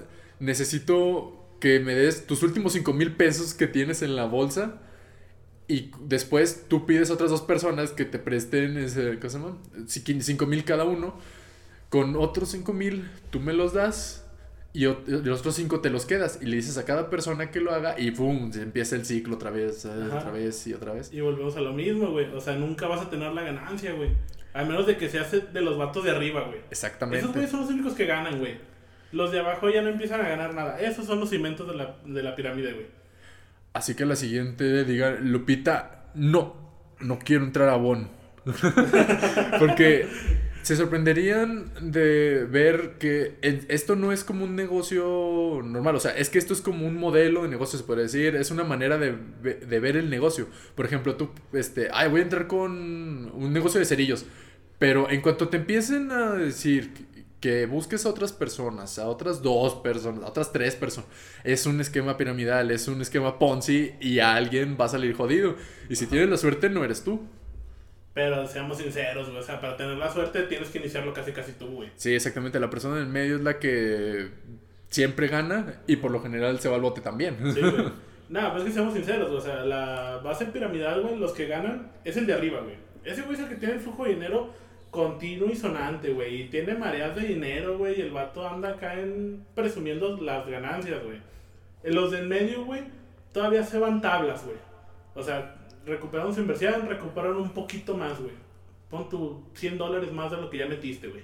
necesito 0.41 1.47
que 1.61 1.81
me 1.81 1.95
des 1.95 2.27
tus 2.27 2.43
últimos 2.43 2.73
5 2.75 2.93
mil 2.93 3.13
pesos 3.13 3.55
que 3.55 3.67
tienes 3.67 4.03
en 4.03 4.17
la 4.17 4.27
bolsa. 4.27 4.81
Y 5.67 5.91
después 6.01 6.67
tú 6.69 6.85
pides 6.85 7.09
a 7.11 7.15
otras 7.15 7.31
dos 7.31 7.41
personas 7.41 7.93
que 7.93 8.05
te 8.05 8.19
presten 8.19 8.77
ese, 8.77 9.19
¿cómo 9.19 9.31
se 9.31 9.39
llama? 9.39 9.59
5 10.21 10.47
mil 10.47 10.65
cada 10.65 10.85
uno. 10.85 11.15
Con 11.89 12.17
otros 12.17 12.51
5 12.51 12.73
mil 12.73 13.09
tú 13.31 13.41
me 13.41 13.53
los 13.53 13.73
das 13.73 14.27
y 14.75 14.85
los 14.85 15.39
otros 15.39 15.55
5 15.55 15.81
te 15.81 15.89
los 15.89 16.05
quedas. 16.05 16.39
Y 16.43 16.47
le 16.47 16.57
dices 16.57 16.77
a 16.77 16.85
cada 16.85 17.09
persona 17.09 17.51
que 17.51 17.61
lo 17.61 17.73
haga 17.73 17.99
y 17.99 18.11
¡pum! 18.11 18.53
Se 18.53 18.61
empieza 18.61 18.97
el 18.97 19.07
ciclo 19.07 19.37
otra 19.37 19.51
vez, 19.51 19.85
eh, 19.87 19.91
Ajá. 20.09 20.19
otra 20.19 20.33
vez 20.33 20.67
y 20.67 20.75
otra 20.75 20.93
vez. 20.93 21.11
Y 21.13 21.21
volvemos 21.21 21.57
a 21.57 21.61
lo 21.63 21.73
mismo, 21.73 22.11
güey. 22.11 22.27
O 22.35 22.41
sea, 22.41 22.57
nunca 22.57 22.87
vas 22.89 23.01
a 23.01 23.09
tener 23.09 23.33
la 23.33 23.43
ganancia, 23.43 23.93
güey. 23.95 24.11
A 24.55 24.65
menos 24.65 24.87
de 24.87 24.97
que 24.97 25.09
se 25.09 25.19
hace 25.19 25.41
de 25.41 25.61
los 25.61 25.77
vatos 25.77 26.05
de 26.05 26.13
arriba, 26.13 26.43
güey. 26.43 26.61
Exactamente. 26.71 27.19
Esos 27.19 27.33
güeyes 27.33 27.51
son 27.51 27.61
los 27.61 27.71
únicos 27.71 27.95
que 27.95 28.07
ganan, 28.07 28.39
güey. 28.39 28.57
Los 29.13 29.33
de 29.33 29.41
abajo 29.41 29.69
ya 29.69 29.83
no 29.83 29.89
empiezan 29.89 30.21
a 30.21 30.29
ganar 30.29 30.55
nada. 30.55 30.81
Esos 30.81 31.07
son 31.07 31.21
los 31.21 31.31
cimientos 31.31 31.69
de 31.69 31.75
la, 31.75 31.97
de 32.05 32.23
la 32.23 32.35
pirámide, 32.37 32.73
güey. 32.73 32.87
Así 33.73 33.95
que 33.97 34.07
la 34.07 34.15
siguiente 34.15 34.85
diga, 34.85 35.17
Lupita, 35.21 36.05
no, 36.15 36.55
no 37.01 37.19
quiero 37.19 37.45
entrar 37.45 37.69
a 37.69 37.77
Bon. 37.77 38.09
Porque 39.59 40.09
se 40.65 40.77
sorprenderían 40.77 41.71
de 41.81 42.47
ver 42.51 42.95
que 42.99 43.37
esto 43.69 43.97
no 43.97 44.13
es 44.13 44.25
como 44.25 44.45
un 44.45 44.57
negocio 44.57 45.61
normal. 45.63 45.97
O 45.97 46.01
sea, 46.01 46.17
es 46.17 46.31
que 46.31 46.39
esto 46.39 46.55
es 46.55 46.63
como 46.63 46.87
un 46.87 46.97
modelo 46.97 47.43
de 47.43 47.51
negocio, 47.51 47.79
se 47.79 47.85
puede 47.85 48.03
decir. 48.03 48.35
Es 48.35 48.51
una 48.51 48.65
manera 48.65 48.97
de, 48.97 49.13
de 49.43 49.81
ver 49.81 49.99
el 49.99 50.09
negocio. 50.09 50.49
Por 50.75 50.87
ejemplo, 50.87 51.17
tú, 51.17 51.29
este, 51.53 51.91
ay, 51.93 52.09
voy 52.09 52.21
a 52.21 52.23
entrar 52.25 52.47
con 52.47 52.73
un 52.73 53.53
negocio 53.53 53.79
de 53.79 53.85
cerillos. 53.85 54.25
Pero 54.79 55.11
en 55.11 55.21
cuanto 55.21 55.49
te 55.51 55.59
empiecen 55.59 56.11
a 56.11 56.33
decir 56.33 56.93
que 57.41 57.67
busques 57.67 58.07
a 58.07 58.09
otras 58.09 58.33
personas, 58.33 58.99
a 58.99 59.07
otras 59.07 59.43
dos 59.43 59.75
personas, 59.75 60.25
a 60.25 60.29
otras 60.29 60.51
tres 60.51 60.77
personas, 60.77 61.11
es 61.45 61.67
un 61.67 61.79
esquema 61.79 62.17
piramidal, 62.17 62.71
es 62.71 62.89
un 62.89 63.03
esquema 63.03 63.39
Ponzi 63.39 63.93
y 64.01 64.21
alguien 64.21 64.79
va 64.81 64.87
a 64.87 64.89
salir 64.89 65.15
jodido. 65.15 65.57
Y 65.91 65.97
si 65.97 66.07
tienes 66.07 66.31
la 66.31 66.39
suerte, 66.39 66.71
no 66.71 66.83
eres 66.83 67.05
tú. 67.05 67.21
Pero 68.15 68.47
seamos 68.47 68.79
sinceros, 68.79 69.29
güey. 69.29 69.41
O 69.41 69.43
sea, 69.43 69.61
para 69.61 69.77
tener 69.77 69.99
la 69.99 70.11
suerte 70.11 70.45
tienes 70.45 70.71
que 70.71 70.79
iniciarlo 70.79 71.13
casi 71.13 71.33
casi 71.33 71.53
tú, 71.53 71.67
güey. 71.67 71.91
Sí, 71.97 72.15
exactamente. 72.15 72.61
La 72.61 72.71
persona 72.71 72.97
en 72.97 73.03
el 73.03 73.09
medio 73.09 73.37
es 73.37 73.43
la 73.43 73.59
que 73.59 74.29
siempre 74.89 75.27
gana 75.27 75.81
y 75.89 75.97
por 75.97 76.13
lo 76.13 76.23
general 76.23 76.61
se 76.61 76.69
va 76.69 76.77
al 76.77 76.83
bote 76.83 77.01
también. 77.01 77.37
Sí, 77.53 77.61
güey. 77.61 77.93
Nada, 78.29 78.53
pues 78.53 78.63
es 78.63 78.69
que 78.69 78.75
seamos 78.75 78.95
sinceros, 78.95 79.29
güey. 79.29 79.39
O 79.39 79.45
sea, 79.45 79.65
la 79.65 80.21
base 80.23 80.47
piramidal, 80.47 81.03
güey, 81.03 81.17
los 81.19 81.33
que 81.33 81.47
ganan 81.47 81.91
es 82.05 82.17
el 82.17 82.27
de 82.27 82.35
arriba, 82.35 82.61
güey. 82.61 82.77
Ese 83.05 83.23
güey 83.23 83.35
es 83.35 83.41
el 83.41 83.49
que 83.49 83.57
tiene 83.57 83.75
el 83.75 83.81
flujo 83.81 84.05
de 84.05 84.15
dinero 84.15 84.55
continuo 84.91 85.51
y 85.51 85.57
sonante, 85.57 86.13
güey. 86.13 86.43
Y 86.43 86.49
tiene 86.49 86.75
mareas 86.75 87.17
de 87.17 87.23
dinero, 87.23 87.77
güey. 87.77 87.99
Y 87.99 88.03
el 88.03 88.13
vato 88.13 88.49
anda 88.49 88.71
acá 88.71 88.95
en 88.95 89.45
presumiendo 89.55 90.17
las 90.21 90.47
ganancias, 90.47 91.03
güey. 91.03 91.19
Los 91.83 92.13
del 92.13 92.29
medio, 92.29 92.65
güey, 92.65 92.83
todavía 93.33 93.63
se 93.65 93.79
van 93.79 94.01
tablas, 94.01 94.45
güey. 94.45 94.57
O 95.15 95.23
sea, 95.23 95.54
recuperaron 95.87 96.35
su 96.35 96.41
inversión, 96.41 96.89
recuperaron 96.89 97.39
un 97.39 97.51
poquito 97.51 97.97
más, 97.97 98.21
güey. 98.21 98.35
Pon 98.91 99.09
tu 99.09 99.43
100 99.55 99.79
dólares 99.79 100.13
más 100.13 100.31
de 100.31 100.37
lo 100.39 100.51
que 100.51 100.59
ya 100.59 100.67
metiste, 100.67 101.09
güey. 101.09 101.23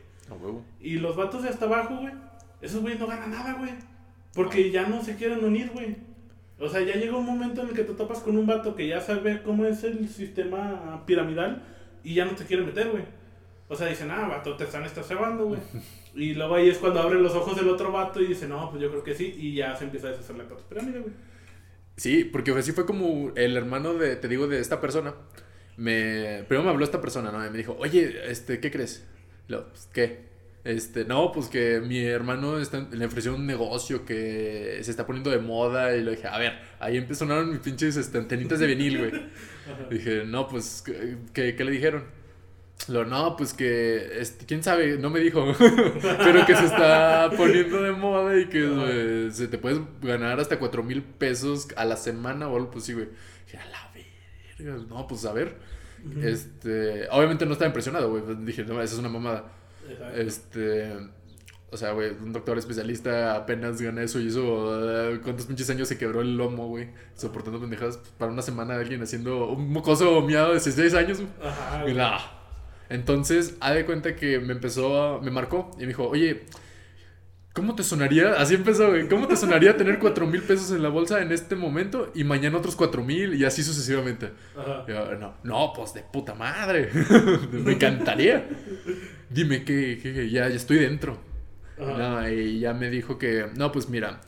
Y 0.81 0.99
los 0.99 1.17
vatos 1.17 1.43
de 1.43 1.49
hasta 1.49 1.67
abajo, 1.67 1.97
güey, 1.97 2.13
esos 2.61 2.81
güeyes 2.81 3.01
no 3.01 3.07
ganan 3.07 3.31
nada, 3.31 3.55
güey. 3.55 3.73
Porque 4.35 4.71
ya 4.71 4.87
no 4.87 5.03
se 5.03 5.17
quieren 5.17 5.45
unir, 5.45 5.71
güey. 5.71 5.97
O 6.59 6.69
sea, 6.69 6.83
ya 6.83 6.95
llega 6.95 7.17
un 7.17 7.27
momento 7.27 7.63
en 7.63 7.69
el 7.69 7.75
que 7.75 7.85
te 7.85 7.95
topas 7.95 8.21
con 8.21 8.37
un 8.37 8.47
vato 8.47 8.77
que 8.77 8.87
ya 8.87 9.01
sabe 9.01 9.43
cómo 9.43 9.65
es 9.65 9.83
el 9.83 10.09
sistema 10.09 11.03
piramidal 11.07 11.63
y 12.05 12.15
ya 12.15 12.27
no 12.27 12.33
te 12.33 12.45
quiere 12.45 12.63
meter, 12.63 12.91
güey. 12.91 13.05
O 13.69 13.75
sea, 13.75 13.87
dicen, 13.87 14.11
ah, 14.11 14.29
vato, 14.29 14.57
te 14.57 14.65
están 14.65 14.85
estafando, 14.85 15.47
güey. 15.47 15.61
Y 16.13 16.35
luego 16.35 16.57
ahí 16.57 16.69
es 16.69 16.79
cuando 16.79 17.01
abren 17.01 17.23
los 17.23 17.37
ojos 17.37 17.55
del 17.55 17.69
otro 17.69 17.93
vato 17.93 18.21
y 18.21 18.27
dice, 18.27 18.49
no, 18.49 18.69
pues 18.69 18.83
yo 18.83 18.91
creo 18.91 19.05
que 19.05 19.15
sí. 19.15 19.33
Y 19.39 19.55
ya 19.55 19.77
se 19.77 19.85
empieza 19.85 20.09
a 20.09 20.11
deshacer 20.11 20.35
la 20.35 20.45
pirámide, 20.69 20.99
güey. 20.99 21.13
Sí, 22.01 22.25
porque 22.25 22.51
así 22.53 22.73
fue 22.73 22.87
como 22.87 23.31
el 23.37 23.59
hermano 23.59 23.93
de, 23.93 24.17
te 24.17 24.27
digo, 24.27 24.49
de 24.49 24.59
esta 24.59 24.81
persona. 24.81 25.13
Me, 25.77 26.45
primero 26.49 26.65
me 26.65 26.71
habló 26.71 26.83
esta 26.83 27.03
persona, 27.03 27.31
¿no? 27.31 27.47
Y 27.47 27.51
me 27.51 27.59
dijo, 27.59 27.77
oye, 27.79 28.23
este, 28.25 28.59
¿qué 28.59 28.71
crees? 28.71 29.07
Lo, 29.49 29.69
pues, 29.69 29.87
¿qué? 29.93 30.21
Este, 30.65 31.05
no, 31.05 31.31
pues 31.31 31.49
que 31.49 31.79
mi 31.81 32.03
hermano 32.03 32.59
está, 32.59 32.89
le 32.91 33.05
ofreció 33.05 33.35
un 33.35 33.45
negocio 33.45 34.07
que 34.07 34.79
se 34.81 34.91
está 34.91 35.05
poniendo 35.05 35.31
de 35.31 35.41
moda 35.41 35.95
y 35.95 36.03
le 36.03 36.13
dije, 36.13 36.27
a 36.27 36.39
ver, 36.39 36.59
ahí 36.79 36.97
empezaron 36.97 37.51
mis 37.51 37.59
pinches 37.59 37.99
este, 37.99 38.17
antenitas 38.17 38.61
de 38.61 38.67
vinil, 38.67 38.97
güey. 38.97 39.13
Dije, 39.91 40.25
no, 40.25 40.49
pues, 40.49 40.83
¿qué, 41.35 41.55
qué 41.55 41.65
le 41.65 41.71
dijeron? 41.71 42.05
Lo, 42.89 43.05
no, 43.05 43.37
pues 43.37 43.53
que, 43.53 44.21
este, 44.21 44.47
quién 44.47 44.63
sabe, 44.63 44.97
no 44.99 45.11
me 45.11 45.21
dijo, 45.21 45.53
pero 46.03 46.47
que 46.47 46.57
se 46.57 46.65
está 46.67 47.31
poniendo 47.37 47.83
de 47.83 47.93
moda 47.93 48.39
y 48.39 48.47
que 48.47 49.29
se 49.33 49.49
te 49.49 49.59
puedes 49.59 49.81
ganar 50.01 50.41
hasta 50.41 50.59
cuatro 50.59 50.83
mil 50.83 51.03
pesos 51.03 51.69
a 51.77 51.85
la 51.85 51.97
semana 51.97 52.49
o 52.49 52.57
algo, 52.57 52.71
pues 52.71 52.85
sí, 52.85 52.95
güey. 52.95 53.09
Dije, 53.45 53.59
a 53.59 53.67
la 53.67 53.91
verga, 53.93 54.85
no, 54.89 55.07
pues 55.07 55.25
a 55.25 55.33
ver. 55.33 55.57
Este, 56.23 57.07
obviamente 57.11 57.45
no 57.45 57.53
estaba 57.53 57.69
impresionado, 57.69 58.11
güey. 58.11 58.23
Dije, 58.45 58.65
no, 58.65 58.81
esa 58.81 58.95
es 58.95 59.01
una 59.01 59.11
mamada. 59.11 59.53
Este, 60.15 60.93
o 61.71 61.77
sea, 61.77 61.93
güey, 61.93 62.11
un 62.11 62.33
doctor 62.33 62.59
especialista 62.59 63.37
apenas 63.37 63.81
gana 63.81 64.03
eso 64.03 64.19
y 64.21 64.29
eso, 64.29 64.43
uh, 64.43 65.21
¿cuántos 65.23 65.47
pinches 65.47 65.69
años 65.71 65.89
se 65.89 65.99
quebró 65.99 66.21
el 66.21 66.37
lomo, 66.37 66.69
güey? 66.69 66.89
Soportando 67.15 67.61
pendejadas 67.61 67.99
para 68.19 68.33
una 68.33 68.43
semana 68.43 68.75
de 68.75 68.81
alguien 68.83 69.03
haciendo 69.03 69.49
un 69.49 69.71
mocoso 69.73 70.21
miado 70.23 70.49
de 70.49 70.55
16 70.55 70.95
años, 70.95 71.23
Ajá. 71.43 71.85
Entonces, 72.91 73.57
ha 73.61 73.73
de 73.73 73.87
cuenta 73.87 74.17
que 74.17 74.41
me 74.41 74.53
empezó, 74.53 75.21
me 75.23 75.31
marcó 75.31 75.71
y 75.79 75.83
me 75.83 75.87
dijo, 75.89 76.09
oye, 76.09 76.43
¿cómo 77.53 77.75
te 77.77 77.85
sonaría? 77.85 78.33
Así 78.33 78.55
empezó, 78.55 78.89
güey, 78.89 79.09
¿cómo 79.09 79.29
te 79.29 79.37
sonaría 79.37 79.77
tener 79.77 79.99
4 79.99 80.27
mil 80.27 80.43
pesos 80.43 80.73
en 80.73 80.83
la 80.83 80.89
bolsa 80.89 81.23
en 81.23 81.31
este 81.31 81.55
momento 81.55 82.11
y 82.15 82.25
mañana 82.25 82.59
otros 82.59 82.75
4 82.77 83.03
mil 83.05 83.35
y 83.35 83.45
así 83.45 83.63
sucesivamente? 83.63 84.33
Ajá. 84.57 84.85
no, 85.19 85.35
no, 85.45 85.73
pues 85.75 85.95
de 85.95 86.03
puta 86.03 86.35
madre, 86.35 86.91
me 87.53 87.73
encantaría. 87.73 88.49
Dime 89.29 89.65
que, 89.65 90.29
ya, 90.31 90.49
ya 90.49 90.55
estoy 90.57 90.79
dentro. 90.79 91.19
No, 91.79 92.29
y 92.29 92.59
ya 92.61 92.75
me 92.75 92.91
dijo 92.91 93.19
que, 93.19 93.47
no, 93.57 93.73
pues 93.73 93.89
mira, 93.89 94.21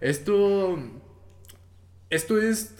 esto 0.00 0.76
esto 2.08 2.40
es 2.40 2.74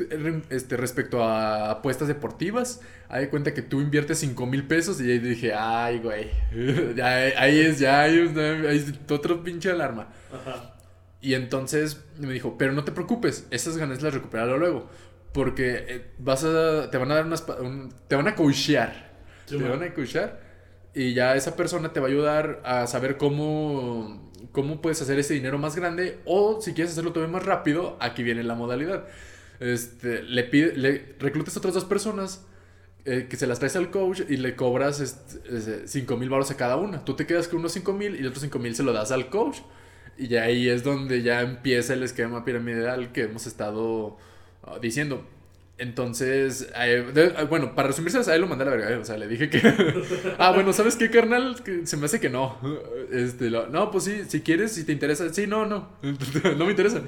este, 0.50 0.76
respecto 0.76 1.24
a 1.24 1.70
apuestas 1.70 2.08
deportivas. 2.08 2.80
Hay 3.08 3.22
de 3.22 3.30
cuenta 3.30 3.54
que 3.54 3.62
tú 3.62 3.80
inviertes 3.80 4.18
5 4.18 4.46
mil 4.46 4.66
pesos 4.66 5.00
y 5.00 5.10
ahí 5.10 5.18
dije, 5.18 5.52
ay, 5.54 5.98
güey. 5.98 6.30
ahí 7.02 7.60
es, 7.60 7.78
ya 7.78 8.02
hay, 8.02 8.94
otro 9.10 9.42
pinche 9.42 9.70
alarma. 9.70 10.08
Y 11.20 11.34
entonces 11.34 12.04
me 12.18 12.32
dijo, 12.32 12.56
pero 12.56 12.72
no 12.72 12.84
te 12.84 12.92
preocupes, 12.92 13.46
esas 13.50 13.76
ganas 13.76 14.00
las 14.02 14.14
recuperaré 14.14 14.56
luego. 14.58 14.88
Porque 15.32 15.84
eh, 15.88 16.10
vas 16.18 16.44
a, 16.44 16.90
te 16.90 16.96
van 16.96 17.10
a 17.10 17.16
dar 17.16 17.26
unas, 17.26 17.44
te 18.08 18.16
van 18.16 18.28
a 18.28 18.34
coachear. 18.34 19.12
te 19.46 19.56
van 19.56 19.82
a 19.82 19.92
coachear. 19.92 20.40
Y 20.94 21.14
ya 21.14 21.34
esa 21.34 21.56
persona 21.56 21.92
te 21.92 22.00
va 22.00 22.06
a 22.06 22.10
ayudar 22.10 22.62
a 22.64 22.86
saber 22.86 23.18
cómo 23.18 24.25
cómo 24.52 24.80
puedes 24.80 25.00
hacer 25.02 25.18
ese 25.18 25.34
dinero 25.34 25.58
más 25.58 25.76
grande 25.76 26.18
o 26.24 26.60
si 26.60 26.72
quieres 26.72 26.92
hacerlo 26.92 27.12
todavía 27.12 27.32
más 27.32 27.44
rápido, 27.44 27.96
aquí 28.00 28.22
viene 28.22 28.42
la 28.42 28.54
modalidad. 28.54 29.06
Este, 29.60 30.22
le, 30.22 30.44
pide, 30.44 31.14
reclutas 31.18 31.56
a 31.56 31.58
otras 31.58 31.74
dos 31.74 31.84
personas 31.84 32.44
eh, 33.04 33.26
que 33.30 33.36
se 33.36 33.46
las 33.46 33.58
traes 33.58 33.76
al 33.76 33.90
coach 33.90 34.22
y 34.28 34.36
le 34.36 34.56
cobras 34.56 35.00
este, 35.00 35.86
5 35.86 36.16
mil 36.16 36.28
baros 36.28 36.50
a 36.50 36.56
cada 36.56 36.76
una. 36.76 37.04
Tú 37.04 37.14
te 37.14 37.26
quedas 37.26 37.48
con 37.48 37.60
unos 37.60 37.72
5 37.72 37.92
mil 37.92 38.14
y 38.14 38.18
los 38.18 38.30
otros 38.30 38.42
5 38.42 38.58
mil 38.58 38.74
se 38.74 38.82
lo 38.82 38.92
das 38.92 39.12
al 39.12 39.30
coach. 39.30 39.58
Y 40.18 40.34
ahí 40.36 40.68
es 40.68 40.82
donde 40.82 41.22
ya 41.22 41.42
empieza 41.42 41.92
el 41.92 42.02
esquema 42.02 42.44
piramidal 42.44 43.12
que 43.12 43.22
hemos 43.22 43.46
estado 43.46 44.16
ah, 44.64 44.78
diciendo. 44.80 45.24
Entonces, 45.78 46.70
eh, 46.74 47.04
bueno, 47.50 47.74
para 47.74 47.88
resumirse, 47.88 48.18
a 48.18 48.34
él 48.34 48.40
lo 48.40 48.46
mandé 48.46 48.64
a 48.64 48.70
la 48.70 48.76
verga. 48.76 48.90
Eh, 48.92 48.96
o 48.96 49.04
sea, 49.04 49.18
le 49.18 49.28
dije 49.28 49.50
que. 49.50 49.60
ah, 50.38 50.52
bueno, 50.52 50.72
¿sabes 50.72 50.96
qué, 50.96 51.10
carnal? 51.10 51.62
Se 51.84 51.98
me 51.98 52.06
hace 52.06 52.18
que 52.18 52.30
no. 52.30 52.58
Este, 53.12 53.50
no, 53.50 53.90
pues 53.90 54.04
sí, 54.04 54.22
si 54.26 54.40
quieres, 54.40 54.72
si 54.72 54.84
te 54.84 54.92
interesa. 54.92 55.32
Sí, 55.34 55.46
no, 55.46 55.66
no. 55.66 55.90
no 56.56 56.64
me 56.64 56.70
interesa. 56.70 57.02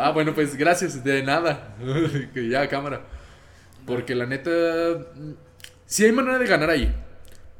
ah, 0.00 0.10
bueno, 0.12 0.34
pues 0.34 0.56
gracias, 0.56 1.04
de 1.04 1.22
nada. 1.22 1.76
ya, 2.34 2.68
cámara. 2.68 3.02
Porque 3.86 4.16
la 4.16 4.26
neta. 4.26 4.50
Sí 5.86 6.04
hay 6.04 6.12
manera 6.12 6.40
de 6.40 6.46
ganar 6.46 6.70
ahí. 6.70 6.92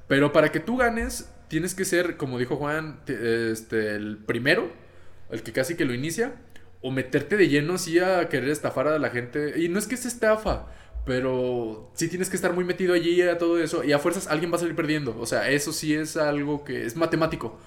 Pero 0.08 0.32
para 0.32 0.50
que 0.50 0.58
tú 0.58 0.76
ganes, 0.76 1.30
tienes 1.46 1.76
que 1.76 1.84
ser, 1.84 2.16
como 2.16 2.40
dijo 2.40 2.56
Juan, 2.56 2.98
este, 3.06 3.94
el 3.94 4.18
primero, 4.18 4.72
el 5.30 5.44
que 5.44 5.52
casi 5.52 5.76
que 5.76 5.84
lo 5.84 5.94
inicia 5.94 6.34
o 6.82 6.90
meterte 6.90 7.36
de 7.36 7.48
lleno 7.48 7.74
así 7.74 7.98
a 7.98 8.28
querer 8.28 8.50
estafar 8.50 8.88
a 8.88 8.98
la 8.98 9.10
gente. 9.10 9.60
Y 9.60 9.68
no 9.68 9.78
es 9.78 9.86
que 9.86 9.96
se 9.96 10.08
estafa, 10.08 10.66
pero 11.04 11.90
sí 11.94 12.08
tienes 12.08 12.28
que 12.28 12.36
estar 12.36 12.52
muy 12.52 12.64
metido 12.64 12.94
allí 12.94 13.22
a 13.22 13.38
todo 13.38 13.58
eso. 13.58 13.84
Y 13.84 13.92
a 13.92 13.98
fuerzas 13.98 14.26
alguien 14.26 14.52
va 14.52 14.56
a 14.56 14.60
salir 14.60 14.74
perdiendo. 14.74 15.16
O 15.18 15.26
sea, 15.26 15.48
eso 15.50 15.72
sí 15.72 15.94
es 15.94 16.16
algo 16.16 16.64
que 16.64 16.84
es 16.84 16.96
matemático. 16.96 17.58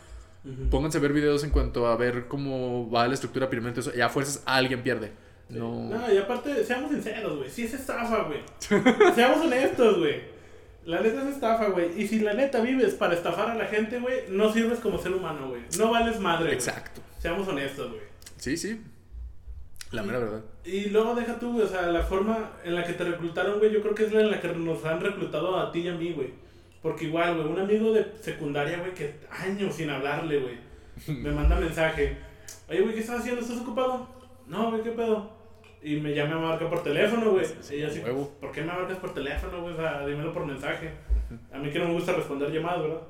Pónganse 0.72 0.98
a 0.98 1.02
ver 1.02 1.14
videos 1.14 1.44
en 1.44 1.50
cuanto 1.50 1.86
a 1.88 1.96
ver 1.98 2.28
cómo 2.28 2.90
va 2.90 3.08
la 3.08 3.14
estructura 3.14 3.50
piramidal. 3.50 3.94
Y 3.96 4.02
a 4.02 4.10
fuerzas 4.10 4.42
alguien 4.46 4.84
pierde. 4.84 5.12
No. 5.50 5.90
no, 5.90 6.14
y 6.14 6.18
aparte, 6.18 6.64
seamos 6.64 6.92
sinceros, 6.92 7.38
güey. 7.38 7.50
Sí 7.50 7.64
es 7.64 7.74
estafa, 7.74 8.24
güey. 8.24 8.40
seamos 9.16 9.40
honestos, 9.46 9.98
güey. 9.98 10.22
La 10.86 11.02
neta 11.02 11.24
es 11.24 11.36
estafa, 11.36 11.70
güey. 11.70 12.02
Y 12.02 12.08
si 12.08 12.20
la 12.20 12.34
neta 12.34 12.62
vives 12.62 12.94
para 12.94 13.16
estafar 13.16 13.50
a 13.50 13.56
la 13.56 13.66
gente, 13.66 14.00
güey, 14.00 14.30
no 14.30 14.52
sirves 14.54 14.80
como 14.80 14.98
ser 14.98 15.14
humano, 15.14 15.50
güey. 15.50 15.62
No 15.78 15.92
vales 15.92 16.20
madre. 16.20 16.54
Exacto. 16.54 17.02
Seamos 17.20 17.48
honestos, 17.48 17.90
güey. 17.90 18.04
Sí, 18.38 18.58
sí. 18.58 18.82
La 19.92 20.04
mera 20.04 20.20
verdad. 20.20 20.42
Y 20.64 20.90
luego 20.90 21.16
deja 21.16 21.40
tú, 21.40 21.62
o 21.62 21.68
sea, 21.68 21.88
la 21.88 22.04
forma 22.04 22.52
en 22.64 22.76
la 22.76 22.84
que 22.84 22.94
te 22.94 23.04
reclutaron, 23.04 23.58
güey, 23.58 23.72
yo 23.72 23.82
creo 23.82 23.96
que 23.96 24.04
es 24.04 24.14
la 24.14 24.22
en 24.22 24.32
la 24.32 24.40
que 24.40 24.48
nos 24.50 24.86
han 24.86 25.02
reclutado 25.02 25.58
a 25.58 25.72
ti 25.72 25.80
y 25.80 25.88
a 25.88 25.94
mí, 25.94 26.14
güey. 26.14 26.30
Porque 26.82 27.06
igual, 27.06 27.36
güey, 27.36 27.48
un 27.48 27.60
amigo 27.60 27.92
de 27.92 28.06
secundaria, 28.22 28.78
güey, 28.78 28.94
que 28.94 29.16
años 29.32 29.76
sin 29.76 29.90
hablarle, 29.90 30.40
güey, 30.40 30.58
me 31.24 31.32
manda 31.32 31.60
mensaje. 31.60 32.18
Oye, 32.70 32.82
güey, 32.82 32.94
¿qué 32.94 33.02
estás 33.02 33.22
haciendo? 33.22 33.42
¿Estás 33.42 33.58
ocupado? 33.58 34.08
No, 34.48 34.70
güey, 34.70 34.84
¿qué 34.84 34.92
pedo? 34.92 35.32
Y 35.82 35.96
me 35.96 36.14
llama 36.14 36.36
a 36.36 36.50
marca 36.50 36.70
por 36.70 36.84
teléfono, 36.84 37.32
güey. 37.32 37.46
Y 37.72 37.80
yo 37.80 37.88
así, 37.88 38.02
¿por 38.40 38.52
qué 38.52 38.62
me 38.62 38.68
marcas 38.68 38.98
por 38.98 39.14
teléfono, 39.14 39.62
güey? 39.62 39.74
O 39.74 39.78
sea, 39.78 40.06
dímelo 40.06 40.34
por 40.34 40.46
mensaje. 40.46 40.92
A 41.52 41.58
mí 41.58 41.72
que 41.72 41.80
no 41.80 41.88
me 41.88 41.94
gusta 41.94 42.14
responder 42.14 42.52
llamadas, 42.52 42.82
¿verdad? 42.82 43.02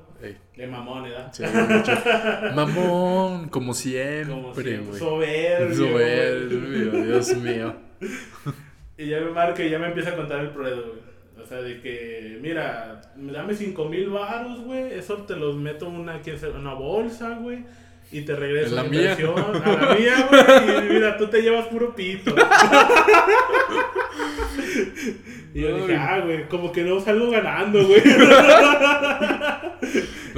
De 0.56 0.66
mamón, 0.66 1.04
¿verdad? 1.04 1.32
Sí, 1.32 1.42
mamón, 2.54 3.48
como 3.48 3.72
siempre, 3.72 4.78
güey. 4.78 4.98
Soberbio. 4.98 5.74
Soberbio, 5.74 7.04
Dios 7.04 7.34
mío. 7.36 7.74
y 8.98 9.08
ya 9.08 9.20
me 9.20 9.30
marca 9.30 9.64
y 9.64 9.70
ya 9.70 9.78
me 9.78 9.86
empieza 9.86 10.10
a 10.10 10.16
contar 10.16 10.40
el 10.40 10.50
pruebo, 10.50 10.82
güey. 10.82 11.10
O 11.42 11.46
sea, 11.46 11.62
de 11.62 11.80
que, 11.80 12.38
mira, 12.42 13.00
dame 13.16 13.54
5 13.54 13.84
mil 13.86 14.10
baros, 14.10 14.60
güey. 14.60 14.92
Eso 14.92 15.16
te 15.18 15.36
los 15.36 15.56
meto 15.56 15.86
en 15.86 15.94
una, 15.94 16.20
una 16.58 16.74
bolsa, 16.74 17.38
güey. 17.40 17.64
Y 18.12 18.22
te 18.22 18.34
regreso 18.34 18.74
la, 18.74 18.84
inversión 18.84 19.38
a 19.38 19.52
la 19.52 19.94
mía, 19.94 20.28
güey. 20.28 20.86
Y 20.86 20.94
mira, 20.94 21.16
tú 21.16 21.28
te 21.28 21.42
llevas 21.42 21.68
puro 21.68 21.94
pito. 21.94 22.34
y 25.54 25.60
yo 25.60 25.76
dije, 25.76 25.96
ah, 25.96 26.20
güey, 26.24 26.48
como 26.48 26.72
que 26.72 26.82
no 26.82 26.98
salgo 27.00 27.30
ganando, 27.30 27.86
güey. 27.86 28.02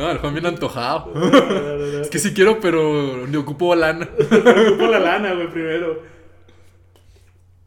No, 0.03 0.11
el 0.11 0.19
Juan 0.19 0.35
bien 0.35 0.47
antojado. 0.47 1.13
es 2.01 2.09
que 2.09 2.19
sí 2.19 2.35
quiero, 2.35 2.59
pero 2.59 3.25
ni 3.29 3.37
ocupo 3.37 3.73
lana. 3.77 4.09
ocupo 4.19 4.87
la 4.89 4.99
lana, 4.99 5.33
güey, 5.35 5.47
primero. 5.47 6.03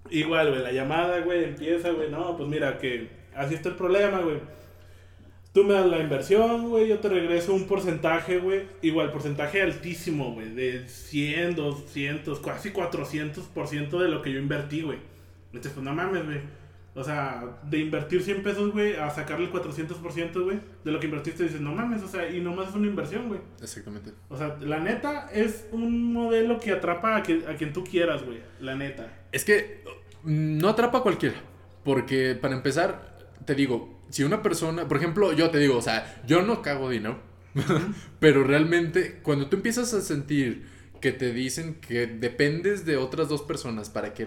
Igual, 0.09 0.49
güey, 0.49 0.61
la 0.61 0.73
llamada, 0.73 1.21
güey, 1.21 1.45
empieza, 1.45 1.91
güey. 1.91 2.11
No, 2.11 2.35
pues 2.35 2.49
mira, 2.49 2.77
que 2.77 3.07
así 3.33 3.55
está 3.55 3.69
el 3.69 3.75
problema, 3.75 4.19
güey. 4.19 4.41
Tú 5.53 5.63
me 5.63 5.75
das 5.75 5.85
la 5.85 5.99
inversión, 5.99 6.67
güey, 6.67 6.89
yo 6.89 6.99
te 6.99 7.07
regreso 7.07 7.53
un 7.53 7.67
porcentaje, 7.67 8.39
güey. 8.39 8.63
Igual, 8.81 9.13
porcentaje 9.13 9.61
altísimo, 9.61 10.33
güey. 10.33 10.49
De 10.49 10.89
100, 10.89 11.55
200, 11.55 12.39
casi 12.41 12.71
400% 12.73 13.97
de 13.97 14.09
lo 14.09 14.21
que 14.21 14.33
yo 14.33 14.39
invertí, 14.39 14.81
güey. 14.81 14.99
Entonces, 15.53 15.71
pues 15.71 15.85
no 15.85 15.93
mames, 15.93 16.25
güey. 16.25 16.41
O 16.95 17.03
sea, 17.03 17.59
de 17.69 17.79
invertir 17.79 18.23
100 18.23 18.41
pesos, 18.41 18.71
güey, 18.71 18.95
a 18.95 19.09
sacarle 19.09 19.47
el 19.47 19.51
400%, 19.51 20.43
güey, 20.45 20.61
de 20.85 20.91
lo 20.91 20.99
que 21.01 21.07
invertiste, 21.07 21.43
dices, 21.43 21.59
no 21.59 21.75
mames, 21.75 22.01
o 22.01 22.07
sea, 22.07 22.29
y 22.29 22.39
nomás 22.39 22.69
es 22.69 22.75
una 22.75 22.87
inversión, 22.87 23.27
güey. 23.27 23.41
Exactamente. 23.61 24.11
O 24.29 24.37
sea, 24.37 24.57
la 24.61 24.79
neta 24.79 25.29
es 25.33 25.67
un 25.73 26.13
modelo 26.13 26.57
que 26.57 26.71
atrapa 26.71 27.17
a, 27.17 27.19
a 27.19 27.55
quien 27.57 27.73
tú 27.73 27.83
quieras, 27.83 28.23
güey, 28.23 28.39
la 28.61 28.75
neta. 28.75 29.11
Es 29.33 29.43
que 29.43 29.83
mm, 30.23 30.57
no 30.57 30.69
atrapa 30.69 30.99
a 30.99 31.01
cualquiera, 31.01 31.35
porque 31.83 32.33
para 32.33 32.55
empezar, 32.55 33.17
te 33.43 33.55
digo, 33.55 33.99
si 34.09 34.23
una 34.23 34.41
persona, 34.41 34.87
por 34.87 34.95
ejemplo, 34.95 35.33
yo 35.33 35.49
te 35.49 35.59
digo, 35.59 35.75
o 35.75 35.81
sea, 35.81 36.21
yo 36.25 36.43
no 36.43 36.61
cago 36.61 36.89
dinero, 36.89 37.19
pero 38.21 38.45
realmente 38.45 39.19
cuando 39.21 39.47
tú 39.47 39.57
empiezas 39.57 39.93
a 39.93 39.99
sentir 39.99 40.65
que 41.01 41.11
te 41.11 41.33
dicen 41.33 41.75
que 41.75 42.07
dependes 42.07 42.85
de 42.85 42.95
otras 42.95 43.27
dos 43.27 43.41
personas 43.41 43.89
para 43.89 44.13
que 44.13 44.25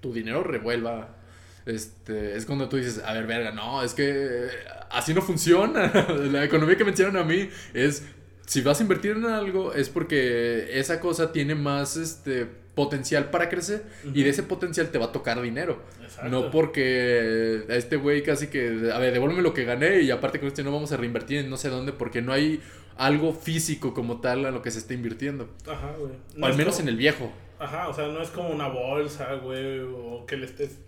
tu 0.00 0.14
dinero 0.14 0.42
revuelva 0.42 1.19
este, 1.66 2.36
es 2.36 2.46
cuando 2.46 2.68
tú 2.68 2.76
dices, 2.76 3.02
a 3.04 3.12
ver, 3.12 3.26
verga, 3.26 3.52
no, 3.52 3.82
es 3.82 3.94
que 3.94 4.48
así 4.90 5.14
no 5.14 5.22
funciona. 5.22 5.92
La 6.32 6.44
economía 6.44 6.76
que 6.76 6.84
me 6.84 6.90
enseñaron 6.90 7.16
a 7.16 7.24
mí 7.24 7.48
es, 7.74 8.04
si 8.46 8.60
vas 8.62 8.80
a 8.80 8.82
invertir 8.82 9.12
en 9.12 9.26
algo, 9.26 9.74
es 9.74 9.88
porque 9.88 10.78
esa 10.78 11.00
cosa 11.00 11.32
tiene 11.32 11.54
más, 11.54 11.96
este, 11.96 12.48
potencial 12.74 13.30
para 13.30 13.48
crecer 13.48 13.84
y 14.14 14.22
de 14.22 14.30
ese 14.30 14.42
potencial 14.42 14.90
te 14.90 14.98
va 14.98 15.06
a 15.06 15.12
tocar 15.12 15.40
dinero. 15.42 15.82
No 16.28 16.50
porque 16.50 17.64
a 17.68 17.74
este 17.74 17.96
güey 17.96 18.22
casi 18.22 18.48
que, 18.48 18.90
a 18.92 18.98
ver, 18.98 19.12
devuélveme 19.12 19.42
lo 19.42 19.52
que 19.54 19.64
gané 19.64 20.00
y 20.00 20.10
aparte 20.10 20.38
con 20.38 20.48
esto 20.48 20.62
no 20.62 20.72
vamos 20.72 20.92
a 20.92 20.96
reinvertir 20.96 21.38
en 21.38 21.50
no 21.50 21.56
sé 21.56 21.68
dónde 21.68 21.92
porque 21.92 22.22
no 22.22 22.32
hay 22.32 22.60
algo 22.96 23.32
físico 23.32 23.94
como 23.94 24.20
tal 24.20 24.44
a 24.46 24.50
lo 24.50 24.62
que 24.62 24.70
se 24.70 24.78
está 24.78 24.94
invirtiendo. 24.94 25.50
Ajá, 25.66 25.94
güey. 25.98 26.12
o 26.40 26.46
al 26.46 26.56
menos 26.56 26.80
en 26.80 26.88
el 26.88 26.96
viejo. 26.96 27.32
Ajá, 27.58 27.88
o 27.88 27.94
sea, 27.94 28.06
no 28.06 28.22
es 28.22 28.30
como 28.30 28.48
una 28.48 28.68
bolsa, 28.68 29.34
güey, 29.34 29.80
o 29.80 30.24
que 30.26 30.38
le 30.38 30.46
estés, 30.46 30.78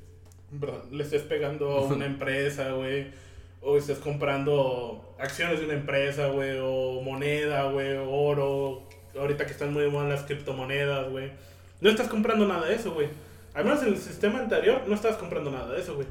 le 0.90 1.02
estés 1.02 1.22
pegando 1.22 1.70
a 1.70 1.80
una 1.82 2.06
empresa, 2.12 2.72
güey, 2.72 3.12
o 3.60 3.76
estés 3.76 3.98
comprando 3.98 5.14
acciones 5.18 5.60
de 5.60 5.66
una 5.66 5.74
empresa, 5.74 6.28
güey, 6.28 6.58
o 6.60 7.00
moneda, 7.02 7.70
güey, 7.70 7.96
oro, 7.96 8.88
ahorita 9.18 9.46
que 9.46 9.52
están 9.52 9.72
muy 9.72 9.88
moda 9.88 10.08
las 10.08 10.22
criptomonedas, 10.22 11.10
güey. 11.10 11.32
No 11.80 11.90
estás 11.90 12.08
comprando 12.08 12.46
nada 12.46 12.66
de 12.66 12.74
eso, 12.74 12.92
güey. 12.92 13.08
Al 13.54 13.64
menos 13.64 13.82
en 13.82 13.88
el 13.88 13.98
sistema 13.98 14.38
anterior 14.40 14.82
no 14.86 14.94
estás 14.94 15.16
comprando 15.16 15.50
nada 15.50 15.72
de 15.74 15.80
eso, 15.80 15.94
güey. 15.94 16.06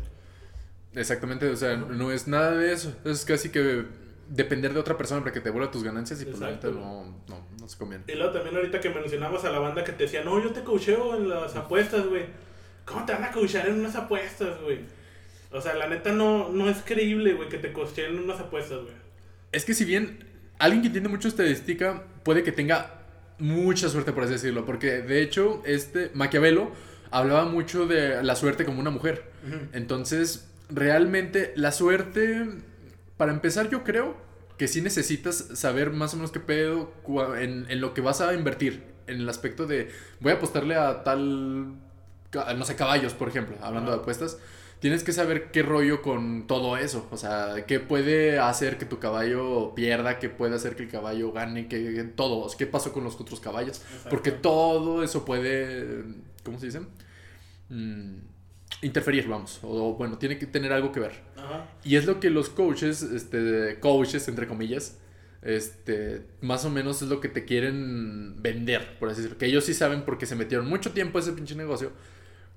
Exactamente, 0.94 1.48
o 1.50 1.56
sea, 1.56 1.78
no 1.78 2.12
es 2.12 2.28
nada 2.28 2.52
de 2.52 2.74
eso. 2.74 2.94
Es 3.06 3.26
casi 3.26 3.50
que 3.50 3.86
depender 4.28 4.74
de 4.74 4.80
otra 4.80 4.98
persona 4.98 5.22
para 5.22 5.34
que 5.34 5.40
te 5.40 5.50
devuelva 5.50 5.72
tus 5.72 5.84
ganancias 5.84 6.22
y 6.22 6.26
pues 6.26 6.40
la 6.40 6.52
no, 6.52 7.24
no, 7.28 7.48
no 7.60 7.68
se 7.68 7.78
conviene. 7.78 8.04
Y 8.08 8.16
luego 8.16 8.32
también 8.32 8.56
ahorita 8.56 8.80
que 8.80 8.90
mencionabas 8.90 9.44
a 9.46 9.50
la 9.50 9.60
banda 9.60 9.84
que 9.84 9.92
te 9.92 10.04
decía, 10.04 10.24
no, 10.24 10.42
yo 10.42 10.52
te 10.52 10.64
coacheo 10.64 11.16
en 11.16 11.30
las 11.30 11.56
apuestas, 11.56 12.06
güey. 12.08 12.26
¿Cómo 12.86 13.06
te 13.06 13.14
van 13.14 13.24
a 13.24 13.32
coachear 13.32 13.68
en 13.68 13.80
unas 13.80 13.96
apuestas, 13.96 14.62
güey? 14.62 14.80
O 15.52 15.62
sea, 15.62 15.76
la 15.76 15.88
neta 15.88 16.12
no, 16.12 16.50
no 16.50 16.70
es 16.70 16.78
creíble, 16.78 17.34
güey, 17.34 17.50
que 17.50 17.58
te 17.58 17.74
coacheen 17.74 18.16
en 18.16 18.24
unas 18.24 18.40
apuestas, 18.40 18.82
güey. 18.82 18.94
Es 19.52 19.66
que 19.66 19.74
si 19.74 19.86
bien 19.86 20.26
alguien 20.60 20.82
que 20.82 20.88
entiende 20.88 21.10
mucho 21.10 21.28
estadística 21.28 22.04
puede 22.24 22.44
que 22.44 22.52
tenga 22.52 23.02
mucha 23.38 23.90
suerte, 23.90 24.14
por 24.14 24.24
así 24.24 24.34
decirlo, 24.34 24.66
porque 24.66 25.02
de 25.02 25.22
hecho, 25.22 25.62
este 25.66 26.12
Maquiavelo 26.14 26.72
hablaba 27.10 27.46
mucho 27.46 27.88
de 27.88 28.24
la 28.24 28.36
suerte 28.36 28.66
como 28.66 28.80
una 28.80 28.92
mujer. 28.92 29.30
Entonces, 29.74 30.48
realmente 30.70 31.52
la 31.56 31.72
suerte 31.72 32.46
para 33.22 33.34
empezar, 33.34 33.70
yo 33.70 33.84
creo 33.84 34.18
que 34.58 34.68
sí 34.68 34.82
necesitas 34.82 35.36
saber 35.54 35.92
más 35.92 36.14
o 36.14 36.18
menos 36.18 36.32
qué 36.32 36.40
pedo 36.40 36.92
en, 37.38 37.80
lo 37.80 37.94
que 37.94 38.02
vas 38.02 38.20
a 38.20 38.34
invertir. 38.34 38.84
En 39.06 39.22
el 39.22 39.30
aspecto 39.30 39.68
de, 39.68 39.90
voy 40.22 40.32
a 40.32 40.36
apostarle 40.38 40.76
a 40.76 41.04
tal, 41.04 41.76
no 42.58 42.66
sé, 42.66 42.76
caballos, 42.76 43.14
por 43.14 43.28
ejemplo, 43.28 43.58
hablando 43.62 43.92
de 43.92 43.98
apuestas. 43.98 44.38
Tienes 44.80 45.04
que 45.04 45.14
saber 45.14 45.52
qué 45.52 45.62
rollo 45.62 46.02
con 46.02 46.48
todo 46.48 46.76
eso. 46.76 47.08
O 47.12 47.18
sea, 47.18 47.66
qué 47.68 47.80
puede 47.80 48.40
hacer 48.40 48.80
que 48.80 48.86
tu 48.86 48.98
caballo 48.98 49.76
pierda, 49.76 50.18
qué 50.18 50.28
puede 50.28 50.56
hacer 50.56 50.76
que 50.76 50.84
el 50.84 50.90
caballo 50.90 51.32
gane, 51.32 51.68
qué, 51.68 52.04
todo. 52.16 52.50
¿Qué 52.58 52.66
pasó 52.66 52.92
con 52.92 53.04
los 53.04 53.20
otros 53.20 53.40
caballos? 53.40 53.84
Porque 54.10 54.32
todo 54.32 55.04
eso 55.04 55.24
puede, 55.24 56.04
¿cómo 56.44 56.60
se 56.60 56.66
dice? 56.66 56.82
Mm, 57.70 58.16
interferir, 58.82 59.28
vamos. 59.28 59.60
O 59.62 59.94
bueno, 59.94 60.18
tiene 60.18 60.40
que 60.40 60.48
tener 60.48 60.74
algo 60.74 60.92
que 60.92 61.00
ver. 61.00 61.14
Y 61.84 61.96
es 61.96 62.06
lo 62.06 62.20
que 62.20 62.32
los 62.32 62.50
coaches, 62.50 63.04
este, 63.04 63.80
coaches, 63.80 64.28
entre 64.28 64.48
comillas, 64.48 64.98
este, 65.42 66.26
más 66.42 66.66
o 66.66 66.70
menos 66.70 67.02
es 67.02 67.10
lo 67.10 67.20
que 67.20 67.28
te 67.28 67.46
quieren 67.46 68.42
vender, 68.42 68.98
por 69.00 69.10
así 69.10 69.22
decirlo. 69.22 69.38
Que 69.38 69.46
ellos 69.46 69.64
sí 69.64 69.74
saben 69.74 70.04
porque 70.06 70.26
se 70.26 70.36
metieron 70.36 70.68
mucho 70.68 70.92
tiempo 70.92 71.18
a 71.18 71.22
ese 71.22 71.34
pinche 71.34 71.56
negocio, 71.56 71.92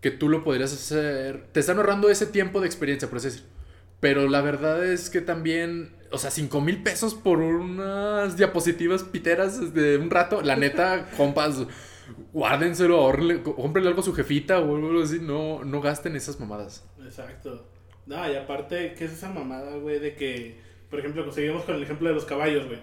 que 0.01 0.11
tú 0.11 0.29
lo 0.29 0.45
podrías 0.45 0.73
hacer. 0.73 1.47
Te 1.53 1.61
están 1.61 1.79
ahorrando 1.79 2.11
ese 2.11 2.27
tiempo 2.27 2.61
de 2.61 2.67
experiencia, 2.67 3.09
por 3.09 3.19
así 3.19 3.29
decirlo. 3.29 3.49
Pero 4.01 4.29
la 4.29 4.43
verdad 4.43 4.85
es 4.85 5.09
que 5.09 5.21
también, 5.21 5.95
o 6.11 6.19
sea, 6.19 6.31
5 6.31 6.61
mil 6.61 6.83
pesos 6.83 7.15
por 7.15 7.39
unas 7.41 8.37
diapositivas 8.37 9.03
piteras 9.03 9.73
de 9.73 9.97
un 9.97 10.11
rato, 10.11 10.43
la 10.43 10.57
neta, 10.57 11.09
compas 11.17 11.67
guárdenselo, 12.33 12.99
ahorrenle, 12.99 13.43
cómprenle 13.43 13.89
algo 13.89 14.03
a 14.03 14.05
su 14.05 14.13
jefita 14.13 14.61
o 14.61 14.77
algo 14.77 15.03
así, 15.03 15.21
no, 15.21 15.65
no 15.65 15.81
gasten 15.81 16.17
esas 16.17 16.39
mamadas. 16.39 16.85
Exacto. 17.03 17.67
No, 18.07 18.31
y 18.31 18.37
aparte, 18.37 18.95
¿qué 18.97 19.07
es 19.07 19.13
esa 19.13 19.31
mamada, 19.31 19.77
güey? 19.77 19.99
De 19.99 20.15
que, 20.15 20.59
por 20.91 20.99
ejemplo, 20.99 21.31
seguimos 21.33 21.65
con 21.65 21.77
el 21.77 21.83
ejemplo 21.83 22.09
de 22.09 22.15
los 22.15 22.25
caballos, 22.25 22.67
güey. 22.67 22.79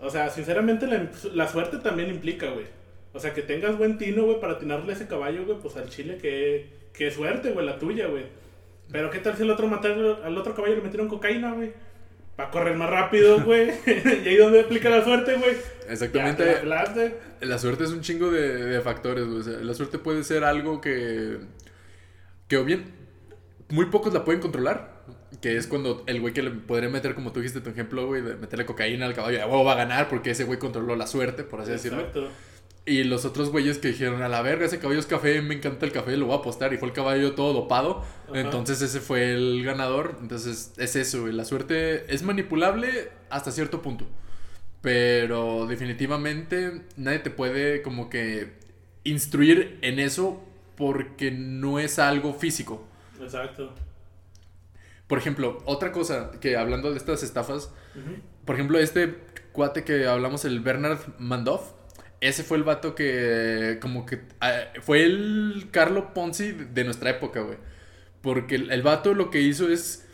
O 0.00 0.10
sea, 0.10 0.30
sinceramente, 0.30 0.86
la, 1.34 1.48
suerte 1.48 1.78
también 1.78 2.10
implica, 2.10 2.50
güey. 2.50 2.66
O 3.16 3.20
sea, 3.20 3.32
que 3.32 3.42
tengas 3.42 3.78
buen 3.78 3.96
tino, 3.96 4.24
güey, 4.24 4.40
para 4.40 4.54
atinarle 4.54 4.92
ese 4.92 5.08
caballo, 5.08 5.46
güey, 5.46 5.58
pues 5.58 5.76
al 5.76 5.88
chile, 5.88 6.18
que, 6.18 6.68
que 6.92 7.10
suerte, 7.10 7.50
güey, 7.50 7.64
la 7.64 7.78
tuya, 7.78 8.06
güey. 8.08 8.24
Pero 8.92 9.10
¿qué 9.10 9.18
tal 9.18 9.36
si 9.36 9.42
el 9.42 9.50
otro 9.50 9.66
matar, 9.66 9.92
al 10.22 10.38
otro 10.38 10.54
caballo 10.54 10.76
le 10.76 10.82
metieron 10.82 11.08
cocaína, 11.08 11.52
güey? 11.52 11.72
Para 12.36 12.50
correr 12.50 12.76
más 12.76 12.90
rápido, 12.90 13.40
güey. 13.44 13.70
y 13.86 14.28
ahí 14.28 14.36
donde 14.36 14.60
aplica 14.60 14.90
la 14.90 15.02
suerte, 15.02 15.34
güey. 15.34 15.56
Exactamente. 15.88 16.62
La 17.40 17.58
suerte 17.58 17.84
es 17.84 17.90
un 17.90 18.02
chingo 18.02 18.30
de, 18.30 18.80
factores, 18.82 19.26
güey. 19.26 19.64
la 19.64 19.74
suerte 19.74 19.98
puede 19.98 20.22
ser 20.22 20.44
algo 20.44 20.80
que. 20.80 21.38
Que 22.48 22.58
o 22.58 22.64
bien. 22.64 22.94
Muy 23.68 23.86
pocos 23.86 24.12
la 24.12 24.24
pueden 24.24 24.40
controlar. 24.40 24.94
Que 25.40 25.56
es 25.56 25.66
cuando 25.66 26.04
el 26.06 26.20
güey 26.20 26.32
que 26.32 26.42
le 26.42 26.50
podría 26.50 26.88
meter, 26.88 27.14
como 27.14 27.32
tú 27.32 27.40
dijiste 27.40 27.60
tu 27.60 27.70
ejemplo, 27.70 28.06
güey, 28.06 28.22
de 28.22 28.36
meterle 28.36 28.64
cocaína 28.64 29.06
al 29.06 29.14
caballo, 29.14 29.38
de 29.38 29.44
va 29.44 29.72
a 29.72 29.76
ganar 29.76 30.08
porque 30.08 30.30
ese 30.30 30.44
güey 30.44 30.58
controló 30.58 30.94
la 30.96 31.06
suerte, 31.06 31.42
por 31.42 31.60
así 31.60 31.72
Exacto. 31.72 31.96
decirlo. 31.96 32.28
Y 32.88 33.02
los 33.02 33.24
otros 33.24 33.50
güeyes 33.50 33.78
que 33.78 33.88
dijeron, 33.88 34.22
a 34.22 34.28
la 34.28 34.42
verga, 34.42 34.64
ese 34.64 34.78
caballo 34.78 35.00
es 35.00 35.06
café, 35.06 35.42
me 35.42 35.54
encanta 35.56 35.84
el 35.84 35.90
café, 35.90 36.16
lo 36.16 36.26
voy 36.26 36.36
a 36.36 36.38
apostar. 36.38 36.72
Y 36.72 36.78
fue 36.78 36.86
el 36.86 36.94
caballo 36.94 37.34
todo 37.34 37.52
dopado. 37.52 38.04
Entonces 38.32 38.80
ese 38.80 39.00
fue 39.00 39.32
el 39.32 39.64
ganador. 39.64 40.16
Entonces 40.22 40.72
es 40.76 40.94
eso, 40.94 41.22
güey. 41.22 41.32
La 41.32 41.44
suerte 41.44 42.14
es 42.14 42.22
manipulable 42.22 43.10
hasta 43.28 43.50
cierto 43.50 43.82
punto. 43.82 44.06
Pero 44.82 45.66
definitivamente 45.66 46.82
nadie 46.96 47.18
te 47.18 47.30
puede 47.30 47.82
como 47.82 48.08
que 48.08 48.52
instruir 49.02 49.78
en 49.82 49.98
eso 49.98 50.44
porque 50.76 51.32
no 51.32 51.80
es 51.80 51.98
algo 51.98 52.34
físico. 52.34 52.86
Exacto. 53.20 53.74
Por 55.08 55.18
ejemplo, 55.18 55.58
otra 55.64 55.90
cosa 55.90 56.30
que 56.40 56.56
hablando 56.56 56.92
de 56.92 56.98
estas 56.98 57.24
estafas, 57.24 57.72
por 58.44 58.54
ejemplo, 58.54 58.78
este 58.78 59.16
cuate 59.52 59.82
que 59.82 60.06
hablamos, 60.06 60.44
el 60.44 60.60
Bernard 60.60 61.00
Mandoff, 61.18 61.72
ese 62.20 62.42
fue 62.42 62.56
el 62.56 62.64
vato 62.64 62.94
que, 62.94 63.78
como 63.80 64.06
que, 64.06 64.20
ah, 64.40 64.52
fue 64.80 65.04
el 65.04 65.68
Carlo 65.70 66.14
Ponzi 66.14 66.52
de 66.52 66.84
nuestra 66.84 67.10
época, 67.10 67.40
güey. 67.40 67.58
Porque 68.22 68.56
el, 68.56 68.82
vato 68.82 69.14
lo 69.14 69.30
que 69.30 69.40
hizo 69.40 69.68
es, 69.68 70.06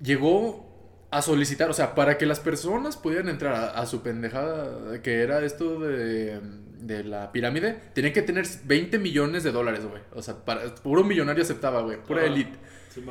llegó 0.00 1.06
a 1.10 1.22
solicitar, 1.22 1.70
o 1.70 1.74
sea, 1.74 1.94
para 1.94 2.18
que 2.18 2.26
las 2.26 2.40
personas 2.40 2.96
pudieran 2.96 3.28
entrar 3.28 3.72
a, 3.76 3.86
su 3.86 4.02
pendejada, 4.02 5.00
que 5.02 5.20
era 5.20 5.44
esto 5.44 5.78
de, 5.78 6.40
de 6.80 7.04
la 7.04 7.30
pirámide, 7.30 7.78
tenían 7.92 8.12
que 8.12 8.22
tener 8.22 8.46
20 8.64 8.98
millones 8.98 9.44
de 9.44 9.52
dólares, 9.52 9.84
güey. 9.86 10.02
O 10.12 10.22
sea, 10.22 10.44
para, 10.44 10.74
puro 10.74 11.04
millonario 11.04 11.42
aceptaba, 11.42 11.82
güey, 11.82 12.02
pura 12.02 12.24
elite. 12.24 12.58
Sí, 12.90 13.04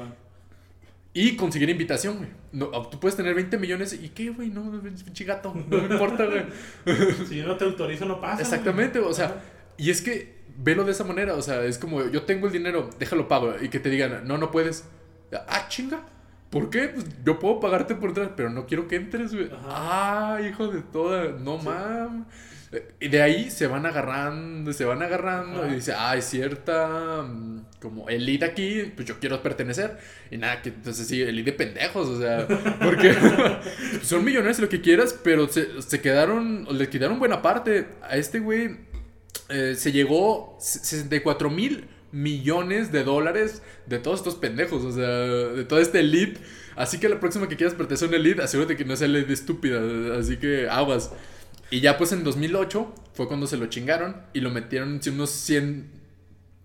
y 1.13 1.35
conseguir 1.35 1.69
invitación, 1.69 2.17
güey. 2.17 2.29
No, 2.51 2.67
tú 2.87 2.99
puedes 2.99 3.15
tener 3.15 3.35
20 3.35 3.57
millones 3.57 3.93
y 3.93 4.09
¿qué, 4.09 4.29
güey? 4.29 4.49
No, 4.49 4.71
pinche 4.81 5.23
gato. 5.25 5.53
No 5.69 5.77
me 5.77 5.93
importa, 5.93 6.25
güey. 6.25 6.45
si 7.27 7.37
yo 7.37 7.47
no 7.47 7.55
te 7.55 7.65
autorizo, 7.65 8.05
no 8.05 8.19
pasa. 8.19 8.41
Exactamente, 8.41 8.99
o 8.99 9.13
sea, 9.13 9.43
y 9.77 9.91
es 9.91 10.01
que 10.01 10.43
velo 10.57 10.83
de 10.83 10.91
esa 10.91 11.03
manera, 11.03 11.35
o 11.35 11.41
sea, 11.41 11.63
es 11.63 11.77
como 11.77 12.03
yo 12.09 12.23
tengo 12.23 12.47
el 12.47 12.53
dinero, 12.53 12.89
déjalo 12.99 13.27
pago 13.27 13.53
y 13.61 13.69
que 13.69 13.79
te 13.79 13.89
digan, 13.89 14.27
no, 14.27 14.37
no 14.37 14.51
puedes. 14.51 14.85
Ah, 15.47 15.67
chinga. 15.67 16.03
¿Por 16.49 16.69
qué? 16.69 16.89
Pues 16.89 17.05
yo 17.25 17.39
puedo 17.39 17.59
pagarte 17.59 17.95
por 17.95 18.09
entrar, 18.09 18.35
pero 18.35 18.51
no 18.51 18.67
quiero 18.67 18.87
que 18.87 18.95
entres, 18.95 19.33
güey. 19.33 19.49
Ah, 19.65 20.39
hijo 20.47 20.67
de 20.67 20.81
toda. 20.81 21.31
No 21.31 21.57
mames. 21.57 22.27
Y 22.99 23.07
de 23.09 23.21
ahí 23.21 23.51
se 23.51 23.67
van 23.67 23.85
agarrando, 23.85 24.73
se 24.73 24.85
van 24.85 25.01
agarrando. 25.01 25.67
Y 25.67 25.75
dice, 25.75 25.93
ah, 25.93 26.11
hay 26.11 26.21
cierta 26.21 27.23
mm, 27.23 27.65
como 27.79 28.09
elite 28.09 28.45
aquí, 28.45 28.91
pues 28.95 29.07
yo 29.07 29.19
quiero 29.19 29.41
pertenecer. 29.43 29.97
Y 30.31 30.37
nada, 30.37 30.61
que 30.61 30.69
entonces 30.69 31.07
sí, 31.07 31.21
elite 31.21 31.51
de 31.51 31.57
pendejos, 31.57 32.07
o 32.07 32.19
sea, 32.19 32.47
porque 32.81 33.15
son 34.01 34.23
millonarios 34.23 34.59
lo 34.59 34.69
que 34.69 34.81
quieras, 34.81 35.17
pero 35.23 35.47
se, 35.47 35.81
se 35.81 36.01
quedaron, 36.01 36.67
le 36.71 36.89
quitaron 36.89 37.19
buena 37.19 37.41
parte. 37.41 37.87
A 38.01 38.17
este 38.17 38.39
güey 38.39 38.77
eh, 39.49 39.75
se 39.77 39.91
llegó 39.91 40.57
64 40.59 41.49
mil 41.49 41.87
millones 42.11 42.91
de 42.91 43.03
dólares 43.03 43.61
de 43.87 43.99
todos 43.99 44.19
estos 44.19 44.35
pendejos, 44.35 44.83
o 44.83 44.91
sea, 44.91 45.07
de 45.07 45.65
toda 45.65 45.81
esta 45.81 45.99
elite. 45.99 46.39
Así 46.75 46.99
que 46.99 47.09
la 47.09 47.19
próxima 47.19 47.49
que 47.49 47.55
quieras 47.55 47.75
pertenecer 47.75 48.07
a 48.07 48.09
una 48.09 48.17
elite, 48.17 48.41
asegúrate 48.41 48.77
que 48.77 48.85
no 48.85 48.95
sea 48.95 49.07
elite 49.07 49.33
estúpida. 49.33 49.81
Así 50.17 50.37
que 50.37 50.69
aguas. 50.69 51.11
Y 51.73 51.81
ya 51.81 51.97
pues 51.97 52.11
en 52.11 52.23
2008 52.23 52.93
fue 53.13 53.27
cuando 53.27 53.47
se 53.47 53.57
lo 53.57 53.65
chingaron 53.65 54.15
y 54.31 54.41
lo 54.41 54.51
metieron 54.51 55.01
unos 55.07 55.29
100... 55.31 55.89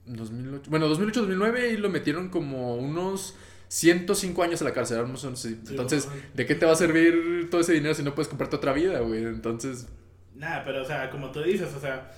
2008, 0.05 0.71
bueno, 0.71 0.87
2008, 0.87 1.21
2009 1.21 1.71
y 1.71 1.77
lo 1.79 1.89
metieron 1.89 2.29
como 2.29 2.77
unos 2.77 3.35
105 3.69 4.43
años 4.43 4.61
a 4.61 4.67
la 4.67 4.75
cárcel. 4.75 4.99
Entonces, 5.01 6.09
¿de 6.35 6.45
qué 6.45 6.55
te 6.55 6.67
va 6.67 6.73
a 6.73 6.77
servir 6.77 7.49
todo 7.51 7.63
ese 7.63 7.73
dinero 7.73 7.95
si 7.95 8.03
no 8.03 8.15
puedes 8.15 8.29
comprarte 8.29 8.57
otra 8.57 8.75
vida, 8.75 9.01
güey? 9.01 9.25
Entonces... 9.25 9.87
Nada, 10.35 10.63
pero 10.67 10.83
o 10.83 10.85
sea, 10.85 11.09
como 11.09 11.33
tú 11.33 11.43
dices, 11.43 11.71
o 11.75 11.81
sea, 11.81 12.13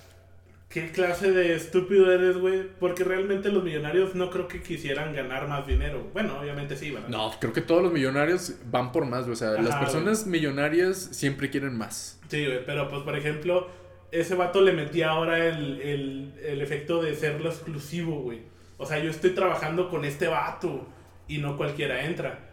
¿Qué 0.71 0.89
clase 0.91 1.31
de 1.31 1.53
estúpido 1.53 2.11
eres, 2.13 2.37
güey? 2.37 2.63
Porque 2.79 3.03
realmente 3.03 3.49
los 3.51 3.61
millonarios 3.61 4.15
no 4.15 4.29
creo 4.29 4.47
que 4.47 4.61
quisieran 4.61 5.13
ganar 5.13 5.49
más 5.49 5.67
dinero. 5.67 6.09
Bueno, 6.13 6.39
obviamente 6.39 6.77
sí, 6.77 6.91
¿verdad? 6.91 7.09
No, 7.09 7.29
creo 7.41 7.51
que 7.51 7.59
todos 7.59 7.83
los 7.83 7.91
millonarios 7.91 8.55
van 8.71 8.93
por 8.93 9.05
más, 9.05 9.23
güey. 9.23 9.33
O 9.33 9.35
sea, 9.35 9.51
las 9.61 9.75
personas 9.75 10.25
millonarias 10.25 11.09
siempre 11.11 11.49
quieren 11.49 11.77
más. 11.77 12.21
Sí, 12.29 12.45
güey, 12.45 12.65
pero 12.65 12.87
pues 12.87 13.03
por 13.03 13.17
ejemplo, 13.17 13.67
ese 14.13 14.35
vato 14.35 14.61
le 14.61 14.71
metía 14.71 15.09
ahora 15.09 15.45
el, 15.45 15.81
el, 15.81 16.33
el 16.41 16.61
efecto 16.61 17.01
de 17.01 17.15
serlo 17.15 17.49
exclusivo, 17.49 18.21
güey. 18.21 18.39
O 18.77 18.85
sea, 18.85 18.99
yo 18.99 19.09
estoy 19.11 19.31
trabajando 19.31 19.89
con 19.89 20.05
este 20.05 20.29
vato 20.29 20.87
y 21.27 21.39
no 21.39 21.57
cualquiera 21.57 22.05
entra. 22.05 22.50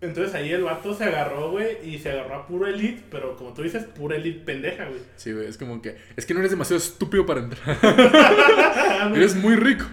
Entonces 0.00 0.34
ahí 0.34 0.50
el 0.50 0.62
vato 0.62 0.94
se 0.94 1.04
agarró, 1.04 1.50
güey, 1.50 1.76
y 1.84 1.98
se 1.98 2.10
agarró 2.10 2.36
a 2.36 2.46
puro 2.46 2.66
elite, 2.66 3.02
pero 3.10 3.36
como 3.36 3.52
tú 3.52 3.62
dices, 3.62 3.84
pura 3.84 4.16
elite 4.16 4.40
pendeja, 4.44 4.86
güey. 4.86 5.00
Sí, 5.16 5.32
güey, 5.32 5.46
es 5.46 5.58
como 5.58 5.82
que. 5.82 5.96
Es 6.16 6.24
que 6.24 6.32
no 6.32 6.40
eres 6.40 6.50
demasiado 6.50 6.78
estúpido 6.78 7.26
para 7.26 7.40
entrar. 7.40 7.78
eres 9.14 9.34
muy 9.34 9.56
rico, 9.56 9.84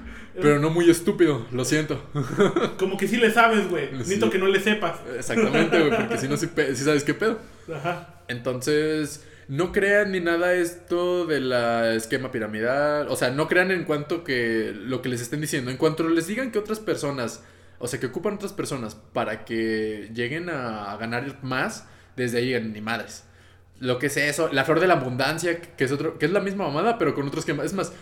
pero 0.42 0.60
no 0.60 0.70
muy 0.70 0.90
estúpido, 0.90 1.46
lo 1.52 1.66
siento. 1.66 2.02
Como 2.78 2.96
que 2.96 3.08
sí 3.08 3.18
le 3.18 3.32
sabes, 3.32 3.70
güey. 3.70 3.88
Sí. 3.88 3.96
Necesito 3.96 4.30
que 4.30 4.38
no 4.38 4.48
le 4.48 4.60
sepas. 4.60 5.00
Exactamente, 5.18 5.80
güey, 5.80 5.98
porque 5.98 6.18
si 6.18 6.28
no, 6.28 6.38
sí, 6.38 6.48
sí 6.56 6.84
sabes 6.84 7.04
qué 7.04 7.14
pedo. 7.14 7.40
Ajá. 7.74 8.22
Entonces, 8.28 9.26
no 9.48 9.72
crean 9.72 10.12
ni 10.12 10.20
nada 10.20 10.54
esto 10.54 11.26
de 11.26 11.40
la 11.40 11.94
esquema 11.94 12.32
piramidal. 12.32 13.08
O 13.10 13.16
sea, 13.16 13.32
no 13.32 13.48
crean 13.48 13.72
en 13.72 13.84
cuanto 13.84 14.24
que 14.24 14.74
lo 14.74 15.02
que 15.02 15.10
les 15.10 15.22
estén 15.22 15.42
diciendo. 15.42 15.72
En 15.72 15.78
cuanto 15.78 16.08
les 16.08 16.28
digan 16.28 16.52
que 16.52 16.60
otras 16.60 16.80
personas, 16.80 17.44
o 17.80 17.88
sea, 17.88 18.00
que 18.00 18.08
ocupan 18.08 18.36
otras 18.36 18.54
personas 18.54 18.96
para 18.96 19.46
que 19.46 20.10
lleguen 20.14 20.50
a 20.50 20.96
ganar 20.98 21.44
más, 21.44 21.86
desde 22.16 22.40
ahí 22.40 22.46
digan, 22.48 22.74
ni 22.74 22.82
madres. 22.82 23.24
Lo 23.80 24.00
que 24.00 24.08
es 24.08 24.18
eso, 24.18 24.50
la 24.52 24.64
flor 24.66 24.80
de 24.80 24.88
la 24.88 24.96
abundancia, 24.96 25.62
que 25.62 25.84
es 25.84 25.92
otro, 25.92 26.18
que 26.18 26.26
es 26.26 26.32
la 26.32 26.40
misma 26.40 26.66
mamada, 26.66 26.98
pero 26.98 27.14
con 27.14 27.28
otro 27.28 27.40
esquema. 27.40 27.64
Es 27.64 27.74
más, 27.74 27.94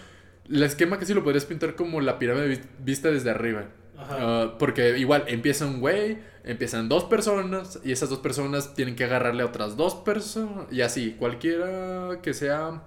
el 0.49 0.63
esquema 0.63 0.97
que 0.99 1.05
sí 1.05 1.13
lo 1.13 1.23
podrías 1.23 1.45
pintar 1.45 1.75
como 1.75 1.99
la 1.99 2.17
pirámide 2.17 2.47
vi- 2.47 2.61
vista 2.79 3.09
desde 3.11 3.29
arriba. 3.29 3.65
Ah, 3.97 4.55
porque 4.59 4.97
igual 4.97 5.23
empieza 5.27 5.65
un 5.65 5.79
güey, 5.79 6.17
empiezan 6.43 6.89
dos 6.89 7.05
personas 7.05 7.79
y 7.83 7.91
esas 7.93 8.09
dos 8.09 8.19
personas 8.19 8.73
tienen 8.73 8.95
que 8.95 9.05
agarrarle 9.05 9.43
a 9.43 9.45
otras 9.45 9.77
dos 9.77 9.95
personas 9.95 10.65
y 10.71 10.81
así, 10.81 11.15
cualquiera 11.17 12.19
que 12.21 12.33
sea 12.33 12.83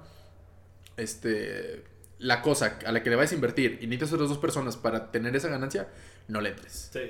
este 0.96 1.84
la 2.18 2.42
cosa 2.42 2.78
a 2.84 2.92
la 2.92 3.02
que 3.02 3.10
le 3.10 3.16
vayas 3.16 3.32
a 3.32 3.36
invertir 3.36 3.78
y 3.80 3.86
necesitas 3.86 4.12
otras 4.14 4.28
dos 4.28 4.38
personas 4.38 4.76
para 4.76 5.10
tener 5.12 5.34
esa 5.36 5.48
ganancia, 5.48 5.88
no 6.28 6.40
le 6.40 6.50
entres. 6.50 6.90
Sí. 6.92 7.00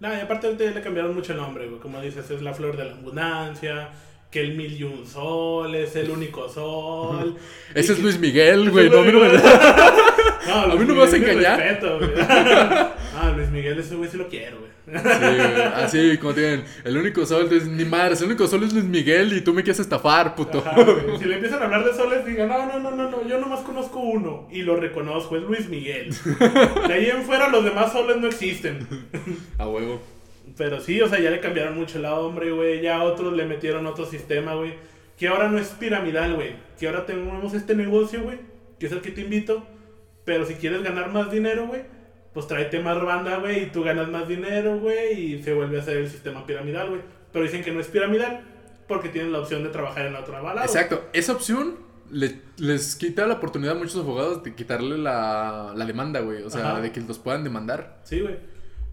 Nada, 0.00 0.18
y 0.18 0.20
aparte 0.20 0.46
ahorita 0.48 0.64
ya 0.64 0.70
le 0.72 0.82
cambiaron 0.82 1.14
mucho 1.14 1.32
el 1.32 1.38
nombre, 1.38 1.66
güey. 1.68 1.80
Como 1.80 2.00
dices, 2.00 2.30
es 2.30 2.42
la 2.42 2.52
flor 2.52 2.76
de 2.76 2.84
la 2.84 2.92
abundancia, 2.92 3.88
que 4.30 4.40
el 4.40 4.54
mil 4.56 4.72
y 4.78 4.82
un 4.82 5.06
sol, 5.06 5.74
es 5.74 5.94
el 5.96 6.10
único 6.10 6.48
sol. 6.48 7.36
Ese 7.74 7.92
es 7.92 7.98
que- 7.98 8.02
Luis 8.02 8.18
Miguel, 8.18 8.70
güey, 8.70 8.90
no, 8.90 8.98
a 9.00 9.02
mí 9.04 9.12
no 9.12 9.20
me- 9.20 9.28
No, 9.32 10.54
A 10.54 10.66
mí 10.76 10.84
no 10.84 10.94
me 10.94 11.00
vas 11.00 11.12
a 11.12 11.16
engañar. 11.16 11.58
respeto, 11.58 11.98
güey. 11.98 12.10
ah, 12.28 13.32
Luis 13.36 13.48
Miguel, 13.50 13.78
ese 13.78 13.94
güey 13.96 14.10
sí 14.10 14.16
lo 14.18 14.28
quiero, 14.28 14.58
güey. 14.58 14.73
Sí, 14.86 15.62
así 15.74 16.18
como 16.18 16.34
tienen, 16.34 16.64
el 16.84 16.96
único 16.96 17.24
sol, 17.24 17.44
entonces, 17.44 17.68
ni 17.68 17.84
madre, 17.84 18.14
el 18.18 18.24
único 18.24 18.46
sol 18.46 18.64
es 18.64 18.72
Luis 18.72 18.84
Miguel 18.84 19.32
y 19.32 19.40
tú 19.40 19.54
me 19.54 19.62
quieres 19.62 19.80
estafar, 19.80 20.34
puto. 20.34 20.58
Ajá. 20.58 20.84
Si 21.18 21.24
le 21.24 21.36
empiezan 21.36 21.62
a 21.62 21.64
hablar 21.64 21.84
de 21.84 21.94
soles, 21.94 22.26
digan, 22.26 22.48
no, 22.48 22.66
no, 22.66 22.78
no, 22.78 22.90
no, 22.90 23.10
no, 23.10 23.26
yo 23.26 23.38
nomás 23.38 23.60
conozco 23.60 24.00
uno 24.00 24.46
y 24.50 24.62
lo 24.62 24.76
reconozco, 24.76 25.36
es 25.36 25.42
Luis 25.42 25.68
Miguel. 25.68 26.14
De 26.86 26.92
ahí 26.92 27.08
en 27.08 27.22
fuera 27.22 27.48
los 27.48 27.64
demás 27.64 27.92
soles 27.92 28.18
no 28.18 28.26
existen. 28.26 28.86
A 29.58 29.68
huevo. 29.68 30.02
Pero 30.56 30.80
sí, 30.80 31.00
o 31.00 31.08
sea, 31.08 31.18
ya 31.18 31.30
le 31.30 31.40
cambiaron 31.40 31.76
mucho 31.76 31.98
el 31.98 32.04
hombre, 32.04 32.52
güey. 32.52 32.80
Ya 32.80 33.02
otros 33.02 33.32
le 33.32 33.44
metieron 33.44 33.86
otro 33.86 34.06
sistema, 34.06 34.54
güey. 34.54 34.74
Que 35.18 35.28
ahora 35.28 35.48
no 35.48 35.58
es 35.58 35.68
piramidal, 35.68 36.34
güey. 36.34 36.52
Que 36.78 36.86
ahora 36.86 37.06
tenemos 37.06 37.54
este 37.54 37.74
negocio, 37.74 38.22
güey. 38.22 38.38
Que 38.78 38.86
es 38.86 38.92
el 38.92 39.00
que 39.00 39.10
te 39.10 39.22
invito. 39.22 39.66
Pero 40.24 40.46
si 40.46 40.54
quieres 40.54 40.82
ganar 40.82 41.10
más 41.10 41.30
dinero, 41.30 41.66
güey, 41.66 41.82
pues 42.34 42.46
tráete 42.46 42.80
más 42.80 43.00
banda, 43.02 43.38
güey. 43.38 43.62
Y 43.64 43.66
tú 43.66 43.82
ganas 43.82 44.08
más 44.08 44.28
dinero, 44.28 44.78
güey. 44.80 45.34
Y 45.36 45.42
se 45.42 45.54
vuelve 45.54 45.78
a 45.78 45.80
hacer 45.82 45.96
el 45.98 46.08
sistema 46.10 46.44
piramidal, 46.46 46.90
güey. 46.90 47.00
Pero 47.32 47.44
dicen 47.44 47.62
que 47.64 47.72
no 47.72 47.80
es 47.80 47.86
piramidal 47.88 48.42
porque 48.86 49.08
tienen 49.08 49.32
la 49.32 49.38
opción 49.38 49.62
de 49.64 49.70
trabajar 49.70 50.06
en 50.06 50.12
la 50.12 50.20
otra 50.20 50.40
bala. 50.42 50.62
Exacto, 50.64 51.04
esa 51.14 51.32
opción 51.32 51.76
le- 52.10 52.40
les 52.58 52.96
quita 52.96 53.26
la 53.26 53.34
oportunidad 53.34 53.74
a 53.76 53.78
muchos 53.78 53.96
abogados 53.96 54.42
de 54.44 54.54
quitarle 54.54 54.98
la, 54.98 55.72
la 55.74 55.86
demanda, 55.86 56.20
güey. 56.20 56.42
O 56.42 56.50
sea, 56.50 56.72
Ajá. 56.72 56.80
de 56.82 56.92
que 56.92 57.00
los 57.00 57.18
puedan 57.18 57.44
demandar. 57.44 57.98
Sí, 58.04 58.20
güey. 58.20 58.36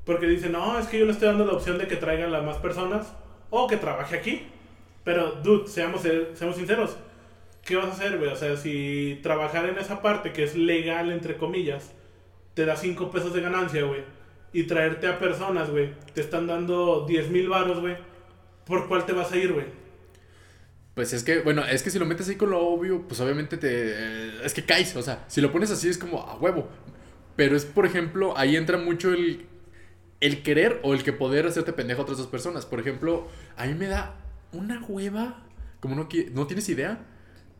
Porque 0.05 0.27
dicen, 0.27 0.53
no, 0.53 0.79
es 0.79 0.87
que 0.87 0.97
yo 0.99 1.05
le 1.05 1.11
estoy 1.11 1.27
dando 1.27 1.45
la 1.45 1.53
opción 1.53 1.77
de 1.77 1.87
que 1.87 1.95
traigan 1.97 2.31
las 2.31 2.43
más 2.43 2.57
personas 2.57 3.13
o 3.49 3.67
que 3.67 3.77
trabaje 3.77 4.15
aquí. 4.15 4.43
Pero, 5.03 5.31
dude, 5.43 5.67
seamos, 5.67 6.01
seamos 6.01 6.55
sinceros. 6.55 6.95
¿Qué 7.65 7.75
vas 7.75 7.87
a 7.87 7.91
hacer, 7.91 8.17
güey? 8.17 8.31
O 8.31 8.35
sea, 8.35 8.55
si 8.57 9.19
trabajar 9.21 9.67
en 9.69 9.77
esa 9.77 10.01
parte 10.01 10.31
que 10.31 10.43
es 10.43 10.55
legal, 10.55 11.11
entre 11.11 11.37
comillas, 11.37 11.91
te 12.53 12.65
da 12.65 12.75
5 12.75 13.11
pesos 13.11 13.33
de 13.33 13.41
ganancia, 13.41 13.83
güey. 13.83 14.03
Y 14.53 14.63
traerte 14.63 15.07
a 15.07 15.17
personas, 15.17 15.69
güey, 15.69 15.93
te 16.13 16.21
están 16.21 16.47
dando 16.47 17.05
10 17.07 17.29
mil 17.29 17.47
baros, 17.49 17.79
güey. 17.79 17.95
¿Por 18.65 18.87
cuál 18.87 19.05
te 19.05 19.13
vas 19.13 19.31
a 19.31 19.37
ir, 19.37 19.53
güey? 19.53 19.65
Pues 20.93 21.13
es 21.13 21.23
que, 21.23 21.39
bueno, 21.39 21.63
es 21.65 21.83
que 21.83 21.89
si 21.89 21.99
lo 21.99 22.05
metes 22.05 22.27
ahí 22.27 22.35
con 22.35 22.49
lo 22.49 22.59
obvio, 22.59 23.07
pues 23.07 23.19
obviamente 23.21 23.57
te. 23.57 23.69
eh, 23.71 24.31
es 24.43 24.53
que 24.53 24.65
caes. 24.65 24.95
O 24.95 25.01
sea, 25.01 25.23
si 25.27 25.39
lo 25.41 25.51
pones 25.51 25.71
así 25.71 25.87
es 25.87 25.97
como 25.97 26.19
a 26.21 26.35
huevo. 26.37 26.67
Pero 27.37 27.55
es, 27.55 27.65
por 27.65 27.85
ejemplo, 27.85 28.37
ahí 28.37 28.55
entra 28.55 28.77
mucho 28.77 29.13
el. 29.13 29.47
El 30.19 30.43
querer 30.43 30.79
o 30.83 30.93
el 30.93 31.03
que 31.03 31.13
poder 31.13 31.47
hacerte 31.47 31.73
pendejo 31.73 32.01
a 32.01 32.03
otras 32.03 32.19
dos 32.19 32.27
personas. 32.27 32.67
Por 32.67 32.79
ejemplo, 32.79 33.27
a 33.57 33.65
mí 33.65 33.73
me 33.73 33.87
da 33.87 34.15
una 34.51 34.79
hueva. 34.87 35.43
Como 35.79 35.95
no, 35.95 36.07
no 36.33 36.47
tienes 36.47 36.69
idea. 36.69 36.99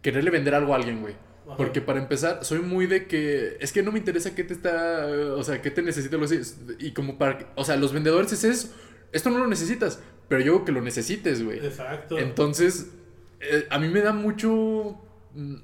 Quererle 0.04 0.30
vender 0.30 0.54
algo 0.54 0.74
a 0.74 0.76
alguien, 0.76 1.02
güey. 1.02 1.16
Ajá. 1.52 1.58
Porque 1.58 1.82
para 1.82 2.00
empezar, 2.00 2.40
soy 2.44 2.60
muy 2.60 2.86
de 2.88 3.06
que. 3.08 3.58
Es 3.60 3.72
que 3.72 3.84
no 3.84 3.92
me 3.92 4.00
interesa 4.00 4.34
qué 4.36 4.44
te 4.44 4.54
está. 4.54 5.06
O 5.36 5.44
sea, 5.44 5.62
qué 5.62 5.70
te 5.72 5.82
necesita. 5.82 6.18
Y 6.80 6.92
como 6.92 7.18
para. 7.18 7.52
O 7.56 7.64
sea, 7.66 7.76
los 7.78 7.94
vendedores 7.94 8.32
es 8.34 8.44
eso. 8.44 8.70
Esto 9.12 9.30
no 9.30 9.40
lo 9.40 9.48
necesitas. 9.48 10.00
Pero 10.30 10.42
yo 10.42 10.64
que 10.66 10.72
lo 10.72 10.82
necesites, 10.82 11.44
güey. 11.44 11.58
Exacto. 11.60 12.18
Entonces, 12.18 12.88
eh, 13.42 13.68
a 13.70 13.80
mí 13.80 13.90
me 13.90 14.02
da 14.02 14.14
mucho. 14.14 14.98
mm, 15.36 15.56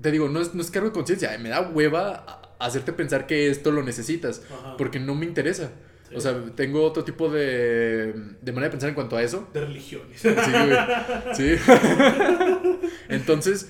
Te 0.00 0.10
digo, 0.10 0.28
no 0.30 0.40
es, 0.40 0.54
no 0.54 0.62
es 0.62 0.70
cargo 0.70 0.88
de 0.88 0.94
conciencia, 0.94 1.34
eh, 1.34 1.38
me 1.38 1.50
da 1.50 1.60
hueva 1.60 2.56
hacerte 2.58 2.92
pensar 2.94 3.26
que 3.26 3.50
esto 3.50 3.70
lo 3.70 3.82
necesitas, 3.82 4.42
Ajá. 4.50 4.76
porque 4.78 4.98
no 4.98 5.14
me 5.14 5.26
interesa. 5.26 5.70
Sí. 6.08 6.14
O 6.16 6.20
sea, 6.22 6.42
tengo 6.56 6.82
otro 6.82 7.04
tipo 7.04 7.28
de, 7.28 8.14
de 8.40 8.52
manera 8.52 8.68
de 8.68 8.70
pensar 8.70 8.88
en 8.88 8.94
cuanto 8.94 9.14
a 9.18 9.22
eso. 9.22 9.46
De 9.52 9.60
religiones. 9.60 10.18
Sí, 10.22 10.28
güey. 10.30 10.78
Sí. 11.34 11.54
Entonces, 13.08 13.68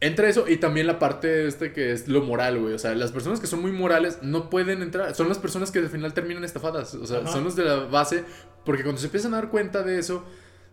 entra 0.00 0.28
eso 0.28 0.48
y 0.48 0.56
también 0.56 0.86
la 0.86 0.98
parte 0.98 1.46
este 1.46 1.72
que 1.72 1.92
es 1.92 2.08
lo 2.08 2.22
moral, 2.22 2.58
güey. 2.58 2.74
O 2.74 2.78
sea, 2.78 2.94
las 2.94 3.12
personas 3.12 3.40
que 3.40 3.46
son 3.46 3.60
muy 3.60 3.72
morales 3.72 4.18
no 4.22 4.50
pueden 4.50 4.82
entrar. 4.82 5.14
Son 5.14 5.28
las 5.28 5.38
personas 5.38 5.70
que 5.70 5.78
al 5.80 5.88
final 5.88 6.14
terminan 6.14 6.44
estafadas. 6.44 6.94
O 6.94 7.06
sea, 7.06 7.18
Ajá. 7.18 7.32
son 7.32 7.44
los 7.44 7.56
de 7.56 7.64
la 7.64 7.76
base. 7.84 8.24
Porque 8.64 8.82
cuando 8.82 9.00
se 9.00 9.06
empiezan 9.06 9.34
a 9.34 9.38
dar 9.38 9.50
cuenta 9.50 9.82
de 9.82 9.98
eso, 9.98 10.24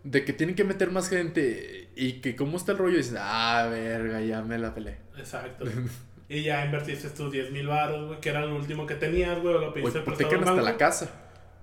de 0.04 0.24
que 0.24 0.32
tienen 0.32 0.54
que 0.54 0.64
meter 0.64 0.90
más 0.90 1.08
gente 1.08 1.88
y 1.96 2.20
que 2.20 2.36
cómo 2.36 2.56
está 2.56 2.72
el 2.72 2.78
rollo, 2.78 2.96
dicen, 2.96 3.16
ah, 3.18 3.66
verga, 3.70 4.20
ya 4.20 4.42
me 4.42 4.58
la 4.58 4.74
pelé. 4.74 4.98
Exacto. 5.16 5.64
Y 6.28 6.42
ya 6.42 6.64
invertiste 6.64 7.08
tus 7.10 7.30
10 7.30 7.52
mil 7.52 7.68
baros, 7.68 8.08
güey, 8.08 8.20
que 8.20 8.30
era 8.30 8.44
lo 8.44 8.56
último 8.56 8.84
que 8.84 8.96
tenías, 8.96 9.40
güey, 9.40 9.54
lo 9.54 9.72
prestado 9.72 10.10
hasta 10.10 10.60
la 10.60 10.76
casa. 10.76 11.08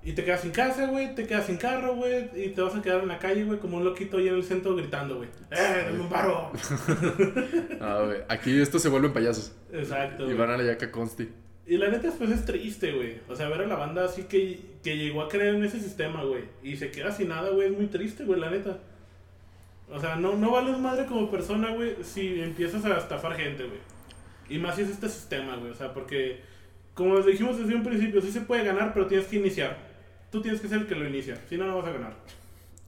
Y 0.05 0.11
te 0.11 0.25
quedas 0.25 0.41
sin 0.41 0.51
casa, 0.51 0.87
güey, 0.87 1.15
te 1.15 1.25
quedas 1.25 1.45
sin 1.45 1.55
carro, 1.55 1.95
güey, 1.95 2.29
y 2.35 2.49
te 2.49 2.61
vas 2.61 2.75
a 2.75 2.81
quedar 2.81 3.01
en 3.01 3.07
la 3.07 3.19
calle, 3.19 3.45
güey, 3.45 3.59
como 3.59 3.77
un 3.77 3.85
loquito 3.85 4.17
ahí 4.17 4.27
en 4.27 4.35
el 4.35 4.43
centro 4.43 4.75
gritando, 4.75 5.15
güey. 5.15 5.29
¡Eh, 5.51 5.83
dame 5.85 6.01
un 6.01 6.09
paro! 6.09 6.51
Ah, 7.79 8.01
güey. 8.05 8.19
Aquí 8.29 8.59
estos 8.61 8.81
se 8.81 8.89
vuelven 8.89 9.13
payasos. 9.13 9.53
Exacto. 9.71 10.29
Y 10.29 10.33
van 10.33 10.51
a 10.51 10.57
la 10.57 10.63
yaca 10.63 10.91
consti. 10.91 11.29
Y 11.65 11.77
la 11.77 11.89
neta, 11.89 12.11
pues 12.17 12.29
es 12.31 12.45
triste, 12.45 12.91
güey. 12.91 13.19
O 13.29 13.35
sea, 13.35 13.47
ver 13.47 13.61
a 13.61 13.67
la 13.67 13.75
banda 13.75 14.03
así 14.03 14.23
que, 14.23 14.59
que 14.83 14.97
llegó 14.97 15.21
a 15.21 15.29
creer 15.29 15.55
en 15.55 15.63
ese 15.63 15.79
sistema, 15.79 16.23
güey. 16.23 16.43
Y 16.61 16.75
se 16.75 16.91
queda 16.91 17.11
sin 17.11 17.29
nada, 17.29 17.49
güey. 17.49 17.69
Es 17.69 17.77
muy 17.77 17.87
triste, 17.87 18.25
güey, 18.25 18.39
la 18.39 18.49
neta. 18.49 18.79
O 19.89 19.99
sea, 19.99 20.15
no, 20.15 20.35
no 20.35 20.51
vales 20.51 20.77
madre 20.79 21.05
como 21.05 21.29
persona, 21.29 21.71
güey, 21.71 21.95
si 22.03 22.41
empiezas 22.41 22.83
a 22.85 22.97
estafar 22.97 23.35
gente, 23.35 23.63
güey. 23.63 23.79
Y 24.49 24.59
más 24.59 24.75
si 24.75 24.81
es 24.81 24.89
este 24.89 25.07
sistema, 25.07 25.55
güey. 25.55 25.71
O 25.71 25.75
sea, 25.75 25.93
porque, 25.93 26.41
como 26.93 27.15
les 27.15 27.25
dijimos 27.25 27.57
desde 27.57 27.75
un 27.75 27.83
principio, 27.83 28.21
sí 28.21 28.31
se 28.31 28.41
puede 28.41 28.65
ganar, 28.65 28.93
pero 28.93 29.07
tienes 29.07 29.27
que 29.27 29.37
iniciar. 29.37 29.92
Tú 30.33 30.41
tienes 30.41 30.59
que 30.59 30.67
ser 30.67 30.79
el 30.79 30.87
que 30.87 30.95
lo 30.95 31.07
inicia. 31.07 31.39
Si 31.47 31.55
no, 31.55 31.65
no 31.65 31.77
vas 31.77 31.85
a 31.87 31.91
ganar. 31.93 32.15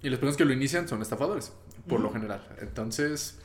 Y 0.04 0.10
las 0.10 0.20
personas 0.20 0.36
que 0.36 0.44
lo 0.46 0.52
inician 0.52 0.88
son 0.90 1.02
estafadores, 1.02 1.54
por 1.88 2.00
lo 2.02 2.12
general. 2.12 2.42
Entonces, 2.60 3.40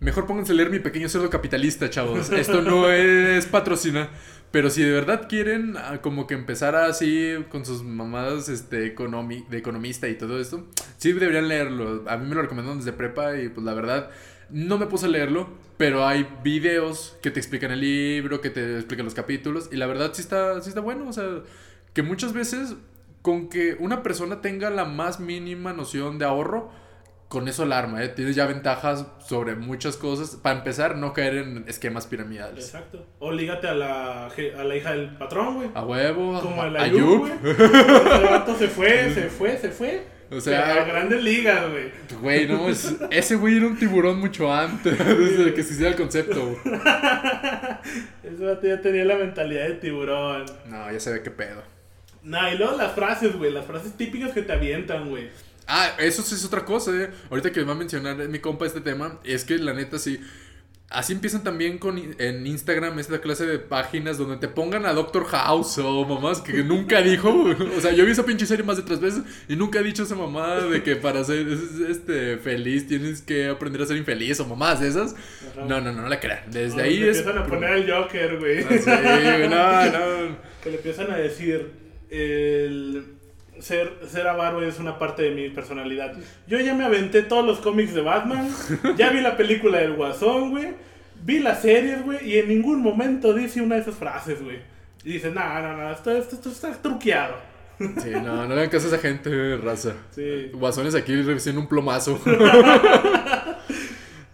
mejor 0.00 0.26
pónganse 0.26 0.52
a 0.52 0.56
leer 0.56 0.68
mi 0.68 0.80
pequeño 0.80 1.08
cerdo 1.08 1.30
capitalista, 1.30 1.88
chavos. 1.88 2.30
Esto 2.30 2.60
no 2.60 2.90
es 2.90 3.46
patrocina. 3.46 4.10
Pero 4.50 4.68
si 4.70 4.82
de 4.82 4.92
verdad 4.92 5.26
quieren 5.28 5.76
ah, 5.76 5.98
como 6.02 6.26
que 6.26 6.34
empezar 6.34 6.74
así 6.76 7.34
con 7.50 7.64
sus 7.64 7.82
mamadas 7.82 8.48
este, 8.48 8.94
economi- 8.94 9.46
de 9.48 9.58
economista 9.58 10.08
y 10.08 10.16
todo 10.16 10.40
esto, 10.40 10.64
sí 10.98 11.12
deberían 11.12 11.48
leerlo. 11.48 12.04
A 12.08 12.16
mí 12.16 12.28
me 12.28 12.34
lo 12.34 12.42
recomendaron 12.42 12.78
desde 12.78 12.92
prepa 12.92 13.36
y 13.38 13.48
pues 13.48 13.64
la 13.64 13.74
verdad 13.74 14.10
no 14.50 14.78
me 14.78 14.86
puse 14.86 15.06
a 15.06 15.08
leerlo, 15.08 15.48
pero 15.76 16.06
hay 16.06 16.26
videos 16.44 17.16
que 17.22 17.30
te 17.32 17.40
explican 17.40 17.70
el 17.72 17.80
libro, 17.80 18.40
que 18.40 18.50
te 18.50 18.76
explican 18.76 19.04
los 19.04 19.14
capítulos 19.14 19.68
y 19.72 19.76
la 19.76 19.86
verdad 19.86 20.12
sí 20.14 20.22
está, 20.22 20.60
sí 20.62 20.68
está 20.68 20.80
bueno. 20.80 21.08
O 21.08 21.12
sea, 21.12 21.24
que 21.92 22.02
muchas 22.02 22.32
veces 22.32 22.74
con 23.26 23.48
que 23.48 23.74
una 23.80 24.04
persona 24.04 24.40
tenga 24.40 24.70
la 24.70 24.84
más 24.84 25.18
mínima 25.18 25.72
noción 25.72 26.16
de 26.16 26.24
ahorro, 26.26 26.70
con 27.26 27.48
eso 27.48 27.64
alarma, 27.64 28.04
¿eh? 28.04 28.08
Tienes 28.08 28.36
ya 28.36 28.46
ventajas 28.46 29.04
sobre 29.18 29.56
muchas 29.56 29.96
cosas. 29.96 30.36
Para 30.36 30.58
empezar, 30.58 30.96
no 30.96 31.12
caer 31.12 31.38
en 31.38 31.64
esquemas 31.66 32.06
piramidales. 32.06 32.66
Exacto. 32.66 33.04
O 33.18 33.32
lígate 33.32 33.66
a 33.66 33.74
la, 33.74 34.26
a 34.28 34.64
la 34.64 34.76
hija 34.76 34.92
del 34.92 35.16
patrón, 35.16 35.56
güey. 35.56 35.68
A 35.74 35.82
huevo, 35.84 36.40
Como 36.40 36.62
a, 36.62 36.68
el 36.68 36.76
a 36.76 36.82
Ayub, 36.84 37.18
güey. 37.18 37.32
Ese 37.52 38.24
vato 38.30 38.54
se 38.56 38.68
fue, 38.68 39.10
se 39.14 39.22
fue, 39.28 39.58
se 39.58 39.70
fue. 39.70 40.04
O 40.30 40.36
a 40.36 40.40
sea, 40.40 40.84
grandes 40.84 41.20
ligas, 41.24 41.68
güey. 41.68 41.90
güey, 42.20 42.46
no, 42.48 42.68
es- 42.68 42.94
ese 43.10 43.34
güey 43.34 43.56
era 43.56 43.66
un 43.66 43.76
tiburón 43.76 44.20
mucho 44.20 44.52
antes 44.52 44.96
de 45.44 45.52
que 45.52 45.64
se 45.64 45.72
hiciera 45.74 45.90
el 45.90 45.96
concepto. 45.96 46.46
güey. 46.46 46.76
Ese 48.22 48.44
vato 48.44 48.66
ya 48.68 48.80
tenía 48.80 49.04
la 49.04 49.16
mentalidad 49.16 49.66
de 49.66 49.74
tiburón. 49.74 50.44
No, 50.66 50.92
ya 50.92 51.00
se 51.00 51.12
ve 51.12 51.22
qué 51.24 51.30
pedo. 51.32 51.62
Nah, 52.26 52.52
y 52.52 52.58
luego 52.58 52.76
las 52.76 52.92
frases, 52.92 53.36
güey. 53.36 53.52
Las 53.52 53.64
frases 53.66 53.96
típicas 53.96 54.32
que 54.32 54.42
te 54.42 54.52
avientan, 54.52 55.08
güey. 55.08 55.28
Ah, 55.68 55.92
eso 55.98 56.22
sí 56.22 56.34
es 56.34 56.44
otra 56.44 56.64
cosa, 56.64 56.90
eh. 56.94 57.10
Ahorita 57.30 57.52
que 57.52 57.62
va 57.62 57.72
a 57.72 57.76
mencionar 57.76 58.16
mi 58.28 58.40
compa 58.40 58.66
este 58.66 58.80
tema, 58.80 59.18
es 59.24 59.44
que 59.44 59.58
la 59.58 59.72
neta 59.72 59.98
sí. 59.98 60.20
Así 60.88 61.12
empiezan 61.12 61.42
también 61.42 61.78
con 61.78 61.98
en 61.98 62.46
Instagram 62.46 62.96
esta 63.00 63.20
clase 63.20 63.44
de 63.44 63.58
páginas 63.58 64.18
donde 64.18 64.36
te 64.36 64.46
pongan 64.46 64.86
a 64.86 64.92
Doctor 64.92 65.24
House 65.26 65.78
o 65.78 66.04
mamás 66.04 66.40
que 66.40 66.62
nunca 66.62 67.00
dijo. 67.02 67.28
O 67.76 67.80
sea, 67.80 67.92
yo 67.92 68.04
vi 68.04 68.12
esa 68.12 68.24
pinche 68.24 68.46
serie 68.46 68.64
más 68.64 68.76
de 68.76 68.84
tres 68.84 69.00
veces 69.00 69.22
y 69.48 69.56
nunca 69.56 69.80
he 69.80 69.82
dicho 69.82 70.04
esa 70.04 70.14
mamada 70.14 70.64
de 70.66 70.84
que 70.84 70.94
para 70.94 71.24
ser 71.24 71.44
este, 71.90 72.36
feliz 72.38 72.86
tienes 72.86 73.20
que 73.20 73.48
aprender 73.48 73.82
a 73.82 73.86
ser 73.86 73.96
infeliz 73.96 74.38
o 74.38 74.46
mamás 74.46 74.80
esas. 74.82 75.14
Ajá. 75.52 75.64
No, 75.66 75.80
no, 75.80 75.92
no, 75.92 76.02
no 76.02 76.08
la 76.08 76.20
crean. 76.20 76.40
Desde 76.52 76.76
No, 76.76 76.82
ahí 76.84 77.02
es. 77.02 77.18
empiezan 77.18 77.38
a 77.38 77.46
poner 77.46 77.70
al 77.70 77.90
Joker, 77.90 78.38
güey. 78.38 78.64
Ah, 78.64 78.78
sí, 78.78 79.48
no, 79.48 79.98
no. 80.28 80.36
Que 80.62 80.70
le 80.70 80.76
empiezan 80.76 81.10
a 81.10 81.16
decir. 81.16 81.85
El. 82.16 83.12
Ser, 83.58 84.00
ser 84.06 84.26
avaro 84.26 84.62
es 84.62 84.78
una 84.78 84.98
parte 84.98 85.22
de 85.22 85.30
mi 85.30 85.48
personalidad. 85.48 86.12
Yo 86.46 86.60
ya 86.60 86.74
me 86.74 86.84
aventé 86.84 87.22
todos 87.22 87.44
los 87.44 87.58
cómics 87.58 87.94
de 87.94 88.02
Batman. 88.02 88.50
Ya 88.98 89.10
vi 89.10 89.20
la 89.20 89.36
película 89.36 89.78
del 89.78 89.94
Guasón, 89.94 90.50
güey. 90.50 90.74
Vi 91.22 91.38
las 91.38 91.62
series, 91.62 92.04
güey. 92.04 92.28
Y 92.28 92.38
en 92.38 92.48
ningún 92.48 92.82
momento 92.82 93.32
dice 93.32 93.62
una 93.62 93.76
de 93.76 93.80
esas 93.80 93.94
frases, 93.94 94.42
güey. 94.42 94.58
Y 95.04 95.14
dice, 95.14 95.30
no, 95.30 95.62
no, 95.62 95.76
no, 95.76 95.90
esto, 95.90 96.10
esto, 96.10 96.36
esto 96.36 96.50
está 96.50 96.72
truqueado. 96.82 97.36
Sí, 97.78 98.10
no, 98.10 98.46
no 98.46 98.48
le 98.48 98.54
hagan 98.54 98.70
caso 98.70 98.86
a 98.86 98.88
esa 98.88 98.98
gente, 98.98 99.56
raza. 99.58 99.94
Sí. 100.10 100.50
Guasones 100.52 100.94
aquí 100.94 101.14
recibiendo 101.22 101.60
un 101.60 101.68
plomazo. 101.68 102.20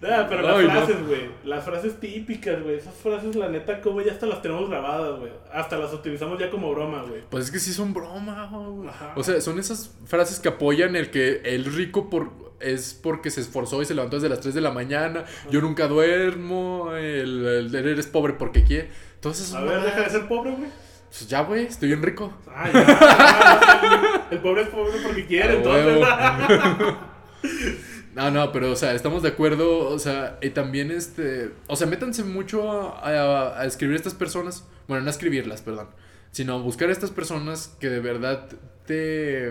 Ah, 0.05 0.27
pero 0.29 0.43
las 0.43 0.57
Ay, 0.57 0.67
frases, 0.67 1.07
güey. 1.07 1.31
Las 1.45 1.65
frases 1.65 2.01
típicas, 2.01 2.61
güey. 2.62 2.77
Esas 2.77 2.95
frases, 2.95 3.37
la 3.37 3.49
neta, 3.49 3.81
como 3.81 4.01
ya 4.01 4.12
hasta 4.12 4.27
las 4.27 4.43
tenemos 4.43 4.69
grabadas, 4.69 5.19
güey. 5.21 5.31
Hasta 5.53 5.79
las 5.79 5.93
utilizamos 5.93 6.38
ya 6.41 6.51
como 6.51 6.73
broma, 6.73 7.03
güey. 7.03 7.23
Pues 7.31 7.45
es 7.45 7.51
que 7.53 7.59
sí 7.61 7.73
son 7.73 7.95
broma, 7.95 8.49
güey. 8.53 8.88
O 9.15 9.23
sea, 9.23 9.41
son 9.41 9.59
esas 9.61 9.95
frases 10.07 10.41
que 10.41 10.49
apoyan 10.49 10.97
el 10.97 11.11
que 11.11 11.43
el 11.45 11.65
rico 11.67 12.11
por 12.11 12.31
es 12.59 12.95
porque 13.01 13.31
se 13.31 13.41
esforzó 13.41 13.81
y 13.83 13.85
se 13.85 13.95
levantó 13.95 14.17
desde 14.17 14.29
las 14.29 14.41
3 14.41 14.55
de 14.55 14.61
la 14.61 14.71
mañana. 14.73 15.25
Yo 15.51 15.61
nunca 15.61 15.87
duermo. 15.88 16.93
El, 16.95 17.47
el- 17.47 17.75
el 17.75 17.88
eres 17.88 18.07
pobre 18.07 18.33
porque 18.35 18.65
quiere. 18.65 18.91
Todas 19.21 19.38
esas 19.41 19.55
A 19.55 19.61
ver, 19.61 19.69
mamadas. 19.75 19.85
deja 19.97 20.01
de 20.03 20.11
ser 20.11 20.27
pobre, 20.29 20.51
güey. 20.53 20.71
Pues 21.09 21.29
ya, 21.29 21.43
güey, 21.43 21.67
estoy 21.67 21.88
bien 21.88 22.03
rico. 22.03 22.33
Ah, 22.49 22.71
ya, 22.73 22.87
ya, 22.87 24.29
el 24.31 24.38
pobre 24.41 24.62
es 24.62 24.69
pobre 24.69 24.93
porque 25.03 25.27
quiere, 25.27 25.51
A 25.51 25.57
entonces. 25.57 26.97
No, 28.14 28.31
no, 28.31 28.53
pero, 28.53 28.70
o 28.72 28.77
sea, 28.77 28.94
estamos 28.94 29.22
de 29.22 29.31
acuerdo, 29.31 29.88
o 29.88 29.98
sea, 29.98 30.38
y 30.42 30.51
también, 30.51 30.90
este, 30.90 31.51
o 31.66 31.77
sea, 31.77 31.87
métanse 31.87 32.25
mucho 32.25 32.70
a, 32.70 32.98
a- 33.09 33.61
a 33.62 33.64
escribir 33.64 33.96
estas 33.96 34.14
personas, 34.14 34.64
bueno, 34.87 35.03
no 35.03 35.09
a 35.09 35.11
escribirlas, 35.12 35.62
perdón, 35.62 35.88
sino 36.31 36.55
a 36.55 36.59
buscar 36.59 36.90
a 36.90 36.92
estas 36.92 37.11
personas 37.11 37.75
que 37.81 37.88
de 37.88 38.01
verdad 38.01 38.48
te, 38.87 38.94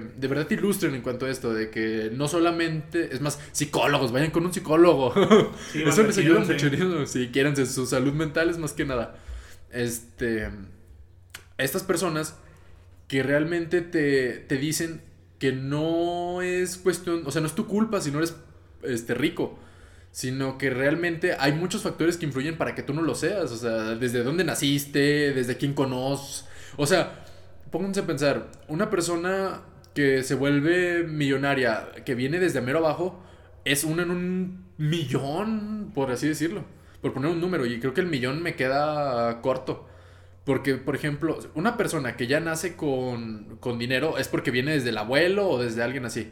de 0.02 0.28
verdad 0.28 0.46
te 0.46 0.54
ilustren 0.56 0.94
en 0.94 1.02
cuanto 1.02 1.26
a 1.26 1.30
esto, 1.32 1.54
de 1.54 1.72
que 1.72 2.12
no 2.14 2.28
solamente, 2.28 3.10
es 3.14 3.22
más, 3.22 3.40
psicólogos, 3.52 4.12
vayan 4.12 4.30
con 4.30 4.46
un 4.46 4.54
psicólogo, 4.54 5.12
Sí, 5.72 5.82
eso 5.86 6.04
les 6.04 6.18
ayuda 6.20 6.42
mucho, 6.42 7.06
si 7.08 7.30
quieren, 7.30 7.56
su 7.66 7.86
salud 7.88 8.14
mental 8.14 8.50
es 8.52 8.60
más 8.60 8.74
que 8.74 8.86
nada, 8.86 9.16
este, 9.72 10.50
estas 11.58 11.82
personas 11.84 12.36
que 13.08 13.24
realmente 13.24 13.82
te, 13.82 14.34
te 14.34 14.58
dicen 14.58 15.02
que 15.40 15.52
no 15.52 16.44
es 16.44 16.78
cuestión, 16.78 17.24
o 17.26 17.32
sea, 17.32 17.42
no 17.42 17.48
es 17.48 17.56
tu 17.56 17.66
culpa 17.66 18.00
si 18.02 18.12
no 18.12 18.20
eres 18.20 18.36
este, 18.84 19.14
rico, 19.14 19.58
sino 20.12 20.58
que 20.58 20.70
realmente 20.70 21.36
hay 21.40 21.54
muchos 21.54 21.84
factores 21.84 22.18
que 22.18 22.26
influyen 22.26 22.58
para 22.58 22.76
que 22.76 22.84
tú 22.84 22.94
no 22.94 23.02
lo 23.02 23.16
seas, 23.16 23.52
o 23.52 23.58
sea, 23.58 23.96
desde 23.96 24.24
dónde 24.24 24.44
naciste, 24.44 25.34
desde 25.34 25.58
quién 25.58 25.74
conoces, 25.74 26.46
o 26.78 26.86
sea, 26.86 27.26
pónganse 27.72 28.02
a 28.02 28.08
pensar, 28.08 28.52
una 28.68 28.90
persona 28.90 29.62
que 29.94 30.24
se 30.24 30.36
vuelve 30.36 31.04
millonaria, 31.04 31.90
que 32.06 32.16
viene 32.16 32.40
desde 32.40 32.62
mero 32.62 32.80
abajo, 32.80 33.24
es 33.66 33.84
una 33.84 34.04
en 34.04 34.12
un 34.12 34.66
millón, 34.78 35.92
por 35.94 36.12
así 36.12 36.28
decirlo, 36.28 36.66
por 37.02 37.14
poner 37.14 37.32
un 37.32 37.42
número, 37.42 37.66
y 37.66 37.80
creo 37.80 37.94
que 37.94 38.02
el 38.02 38.08
millón 38.08 38.42
me 38.42 38.56
queda 38.56 39.42
corto. 39.42 39.88
Porque, 40.44 40.76
por 40.76 40.96
ejemplo, 40.96 41.38
una 41.54 41.78
persona 41.78 42.18
que 42.18 42.26
ya 42.26 42.40
nace 42.40 42.76
con, 42.76 43.58
con 43.60 43.78
dinero 43.78 44.18
es 44.18 44.28
porque 44.28 44.50
viene 44.50 44.72
desde 44.72 44.90
el 44.90 44.98
abuelo 44.98 45.48
o 45.48 45.62
desde 45.62 45.84
alguien 45.84 46.04
así. 46.06 46.32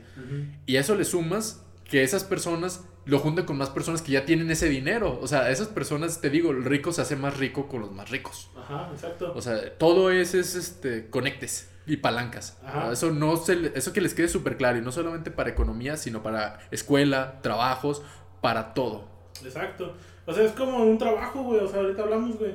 Y 0.65 0.77
a 0.77 0.79
eso 0.79 0.95
le 0.95 1.05
sumas 1.05 1.63
que 1.89 2.03
esas 2.03 2.23
personas 2.23 2.85
lo 3.05 3.19
juntan 3.19 3.45
con 3.45 3.57
más 3.57 3.69
personas 3.69 4.01
que 4.01 4.11
ya 4.11 4.25
tienen 4.25 4.49
ese 4.51 4.69
dinero. 4.69 5.19
O 5.21 5.27
sea, 5.27 5.49
esas 5.49 5.67
personas, 5.67 6.21
te 6.21 6.29
digo, 6.29 6.51
el 6.51 6.63
rico 6.63 6.91
se 6.91 7.01
hace 7.01 7.15
más 7.15 7.37
rico 7.37 7.67
con 7.67 7.81
los 7.81 7.91
más 7.91 8.09
ricos. 8.09 8.51
Ajá, 8.57 8.89
exacto. 8.93 9.33
O 9.35 9.41
sea, 9.41 9.77
todo 9.77 10.11
es, 10.11 10.35
es 10.35 10.55
este, 10.55 11.09
conectes 11.09 11.71
y 11.87 11.97
palancas. 11.97 12.59
Ajá. 12.63 12.91
Eso, 12.91 13.11
no 13.11 13.35
se, 13.37 13.71
eso 13.75 13.93
que 13.93 14.01
les 14.01 14.13
quede 14.13 14.27
súper 14.27 14.57
claro. 14.57 14.77
Y 14.77 14.81
no 14.81 14.91
solamente 14.91 15.31
para 15.31 15.49
economía, 15.49 15.97
sino 15.97 16.21
para 16.21 16.59
escuela, 16.69 17.39
trabajos, 17.41 18.03
para 18.41 18.73
todo. 18.73 19.07
Exacto. 19.43 19.95
O 20.25 20.33
sea, 20.33 20.43
es 20.43 20.51
como 20.51 20.83
un 20.83 20.97
trabajo, 20.99 21.41
güey. 21.41 21.61
O 21.61 21.67
sea, 21.67 21.79
ahorita 21.79 22.03
hablamos, 22.03 22.37
güey. 22.37 22.53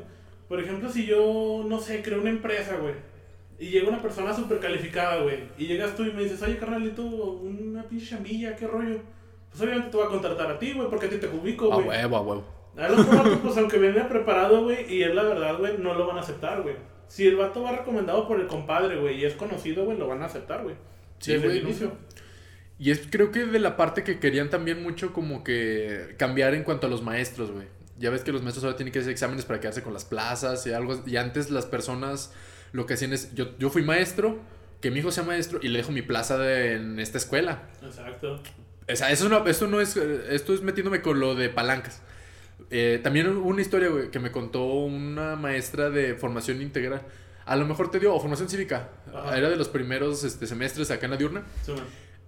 Por 0.48 0.60
ejemplo, 0.60 0.88
si 0.88 1.06
yo, 1.06 1.64
no 1.66 1.80
sé, 1.80 2.02
creo 2.02 2.20
una 2.20 2.30
empresa, 2.30 2.76
güey. 2.76 2.94
Y 3.58 3.70
llega 3.70 3.88
una 3.88 4.02
persona 4.02 4.34
súper 4.34 4.60
calificada, 4.60 5.22
güey. 5.22 5.48
Y 5.58 5.66
llegas 5.66 5.96
tú 5.96 6.04
y 6.04 6.12
me 6.12 6.22
dices, 6.22 6.42
oye, 6.42 6.58
carnalito, 6.58 7.02
una 7.02 7.82
pinche 7.84 8.10
chambilla, 8.10 8.54
qué 8.54 8.66
rollo. 8.66 9.00
Pues 9.54 9.62
obviamente 9.62 9.90
te 9.90 9.96
voy 9.96 10.06
a 10.06 10.10
contratar 10.10 10.50
a 10.50 10.58
ti, 10.58 10.72
güey, 10.72 10.88
porque 10.90 11.06
a 11.06 11.10
ti 11.10 11.16
te 11.18 11.28
ubico, 11.28 11.72
A 11.72 11.76
güey. 11.76 11.88
huevo, 11.88 12.16
a 12.16 12.20
huevo. 12.22 12.44
A 12.76 12.88
los 12.88 13.06
vatos, 13.16 13.38
pues 13.42 13.56
aunque 13.56 13.78
venga 13.78 14.08
preparado, 14.08 14.64
güey, 14.64 14.92
y 14.92 15.02
es 15.04 15.14
la 15.14 15.22
verdad, 15.22 15.56
güey, 15.58 15.78
no 15.78 15.94
lo 15.94 16.06
van 16.08 16.16
a 16.16 16.20
aceptar, 16.20 16.62
güey. 16.62 16.74
Si 17.06 17.26
el 17.26 17.36
vato 17.36 17.62
va 17.62 17.70
recomendado 17.72 18.26
por 18.26 18.40
el 18.40 18.48
compadre, 18.48 18.96
güey, 18.96 19.20
y 19.20 19.24
es 19.24 19.34
conocido, 19.34 19.84
güey, 19.84 19.96
lo 19.96 20.08
van 20.08 20.22
a 20.22 20.26
aceptar, 20.26 20.64
güey. 20.64 20.74
Sí, 21.20 21.32
Desde 21.34 21.46
güey, 21.46 21.58
el 21.58 21.62
¿no? 21.64 21.68
inicio. 21.70 21.92
Y 22.80 22.90
es 22.90 23.06
creo 23.08 23.30
que 23.30 23.46
de 23.46 23.60
la 23.60 23.76
parte 23.76 24.02
que 24.02 24.18
querían 24.18 24.50
también 24.50 24.82
mucho 24.82 25.12
como 25.12 25.44
que 25.44 26.16
cambiar 26.18 26.54
en 26.54 26.64
cuanto 26.64 26.88
a 26.88 26.90
los 26.90 27.02
maestros, 27.02 27.52
güey. 27.52 27.68
Ya 27.98 28.10
ves 28.10 28.24
que 28.24 28.32
los 28.32 28.42
maestros 28.42 28.64
ahora 28.64 28.76
tienen 28.76 28.92
que 28.92 28.98
hacer 28.98 29.12
exámenes 29.12 29.44
para 29.44 29.60
quedarse 29.60 29.82
con 29.84 29.92
las 29.92 30.04
plazas 30.04 30.66
y 30.66 30.72
algo. 30.72 31.00
Y 31.06 31.16
antes 31.16 31.52
las 31.52 31.66
personas 31.66 32.32
lo 32.72 32.86
que 32.86 32.94
hacían 32.94 33.12
es, 33.12 33.32
yo, 33.36 33.56
yo 33.58 33.70
fui 33.70 33.82
maestro, 33.82 34.38
que 34.80 34.90
mi 34.90 34.98
hijo 34.98 35.12
sea 35.12 35.22
maestro 35.22 35.60
y 35.62 35.68
le 35.68 35.78
dejo 35.78 35.92
mi 35.92 36.02
plaza 36.02 36.36
de- 36.36 36.72
en 36.74 36.98
esta 36.98 37.18
escuela. 37.18 37.62
Exacto. 37.84 38.40
O 38.92 38.96
sea, 38.96 39.10
eso 39.10 39.28
no, 39.28 39.46
esto 39.46 39.66
no 39.66 39.80
es, 39.80 39.96
esto 39.96 40.54
es 40.54 40.62
metiéndome 40.62 41.00
con 41.00 41.20
lo 41.20 41.34
de 41.34 41.48
palancas. 41.48 42.02
Eh, 42.70 43.00
también 43.02 43.28
una 43.28 43.60
historia, 43.62 43.88
güey, 43.88 44.10
que 44.10 44.18
me 44.18 44.30
contó 44.30 44.64
una 44.64 45.36
maestra 45.36 45.90
de 45.90 46.14
formación 46.14 46.60
integral. 46.62 47.02
A 47.46 47.56
lo 47.56 47.66
mejor 47.66 47.90
te 47.90 48.00
dio, 48.00 48.14
o 48.14 48.20
formación 48.20 48.48
cívica. 48.48 48.88
Ajá. 49.14 49.36
Era 49.36 49.50
de 49.50 49.56
los 49.56 49.68
primeros 49.68 50.24
este, 50.24 50.46
semestres 50.46 50.90
acá 50.90 51.06
en 51.06 51.10
la 51.12 51.16
diurna. 51.16 51.42
Sí. 51.64 51.72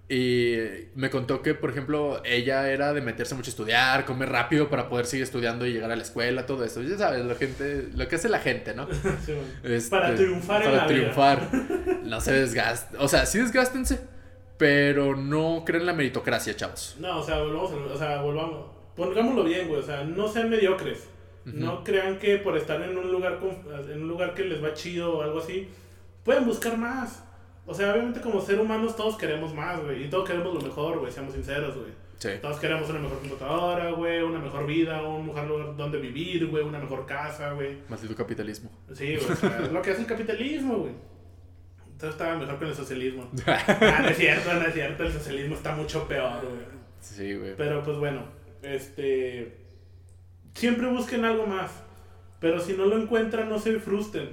Y 0.09 0.87
me 0.95 1.09
contó 1.09 1.41
que, 1.41 1.53
por 1.53 1.69
ejemplo, 1.69 2.21
ella 2.23 2.69
era 2.71 2.93
de 2.93 3.01
meterse 3.01 3.35
mucho 3.35 3.49
a 3.49 3.51
estudiar, 3.51 4.05
comer 4.05 4.29
rápido 4.29 4.69
para 4.69 4.87
poder 4.87 5.05
seguir 5.05 5.23
estudiando 5.23 5.65
y 5.65 5.73
llegar 5.73 5.91
a 5.91 5.97
la 5.97 6.03
escuela, 6.03 6.45
todo 6.45 6.63
esto. 6.63 6.81
Ya 6.81 6.97
sabes, 6.97 7.25
la 7.25 7.35
gente, 7.35 7.89
lo 7.93 8.07
que 8.07 8.15
hace 8.15 8.29
la 8.29 8.39
gente, 8.39 8.73
¿no? 8.73 8.87
Sí, 9.25 9.33
man. 9.33 9.43
Este, 9.63 9.89
Para 9.89 10.15
triunfar 10.15 10.61
en 10.63 10.71
para 10.71 10.77
la 10.83 10.87
vida. 10.87 11.01
triunfar. 11.01 11.49
No 12.03 12.21
se 12.21 12.31
desgasten. 12.31 13.01
O 13.01 13.07
sea, 13.09 13.25
sí 13.25 13.39
desgástense, 13.39 13.99
pero 14.57 15.15
no 15.15 15.63
creen 15.65 15.81
en 15.81 15.87
la 15.87 15.93
meritocracia, 15.93 16.55
chavos. 16.55 16.95
No, 16.99 17.19
o 17.19 17.23
sea, 17.23 17.39
volvamos, 17.39 17.71
a- 17.71 17.93
o 17.93 17.97
sea, 17.97 18.21
volvamos. 18.21 18.65
Pongámoslo 18.95 19.43
bien, 19.43 19.67
güey. 19.67 19.79
O 19.81 19.83
sea, 19.85 20.03
no 20.03 20.27
sean 20.27 20.49
mediocres. 20.49 21.07
No 21.45 21.81
crean 21.83 22.19
que 22.19 22.37
por 22.39 22.57
estar 22.57 22.81
en 22.81 22.97
un 22.97 23.09
lugar 23.09 23.39
en 23.89 24.01
un 24.01 24.07
lugar 24.09 24.33
que 24.33 24.43
les 24.43 24.61
va 24.61 24.73
chido 24.73 25.17
o 25.17 25.21
algo 25.21 25.39
así, 25.39 25.69
pueden 26.23 26.45
buscar 26.45 26.77
más. 26.77 27.23
O 27.65 27.73
sea, 27.73 27.93
obviamente 27.93 28.19
como 28.19 28.41
ser 28.41 28.59
humanos 28.59 28.97
todos 28.97 29.15
queremos 29.17 29.53
más, 29.53 29.81
güey. 29.81 30.03
Y 30.05 30.09
todos 30.09 30.27
queremos 30.27 30.53
lo 30.53 30.59
mejor, 30.59 30.99
güey. 30.99 31.09
Seamos 31.11 31.33
sinceros, 31.33 31.75
güey. 31.75 31.91
Sí. 32.17 32.29
Todos 32.41 32.57
queremos 32.59 32.89
una 32.89 32.99
mejor 32.99 33.19
computadora, 33.19 33.91
güey. 33.91 34.21
Una 34.23 34.39
mejor 34.39 34.65
vida, 34.65 35.01
un 35.03 35.27
mejor 35.27 35.45
lugar 35.47 35.77
donde 35.77 35.99
vivir, 35.99 36.47
güey. 36.47 36.63
Una 36.65 36.79
mejor 36.79 37.05
casa, 37.05 37.53
güey. 37.53 37.77
Maldito 37.87 38.15
capitalismo. 38.15 38.69
Sí, 38.93 39.15
güey. 39.15 39.31
O 39.31 39.35
sea, 39.35 39.59
es 39.63 39.71
lo 39.71 39.81
que 39.81 39.91
hace 39.91 40.01
el 40.01 40.07
capitalismo, 40.07 40.77
güey. 40.79 40.93
Entonces 41.97 42.21
estaba 42.21 42.37
mejor 42.37 42.59
que 42.59 42.65
el 42.65 42.75
socialismo. 42.75 43.27
Ah, 43.47 43.99
no 44.03 44.09
es 44.09 44.17
cierto, 44.17 44.53
no 44.53 44.61
es 44.61 44.73
cierto. 44.75 45.03
El 45.03 45.11
socialismo 45.11 45.55
está 45.55 45.75
mucho 45.75 46.07
peor, 46.07 46.41
güey. 46.43 46.61
Sí, 46.99 47.33
güey. 47.33 47.55
Pero 47.57 47.81
pues 47.81 47.97
bueno, 47.97 48.21
este. 48.61 49.57
Siempre 50.53 50.85
busquen 50.91 51.25
algo 51.25 51.47
más. 51.47 51.71
Pero 52.39 52.59
si 52.59 52.73
no 52.73 52.85
lo 52.85 53.01
encuentran, 53.01 53.49
no 53.49 53.57
se 53.57 53.79
frustren. 53.79 54.29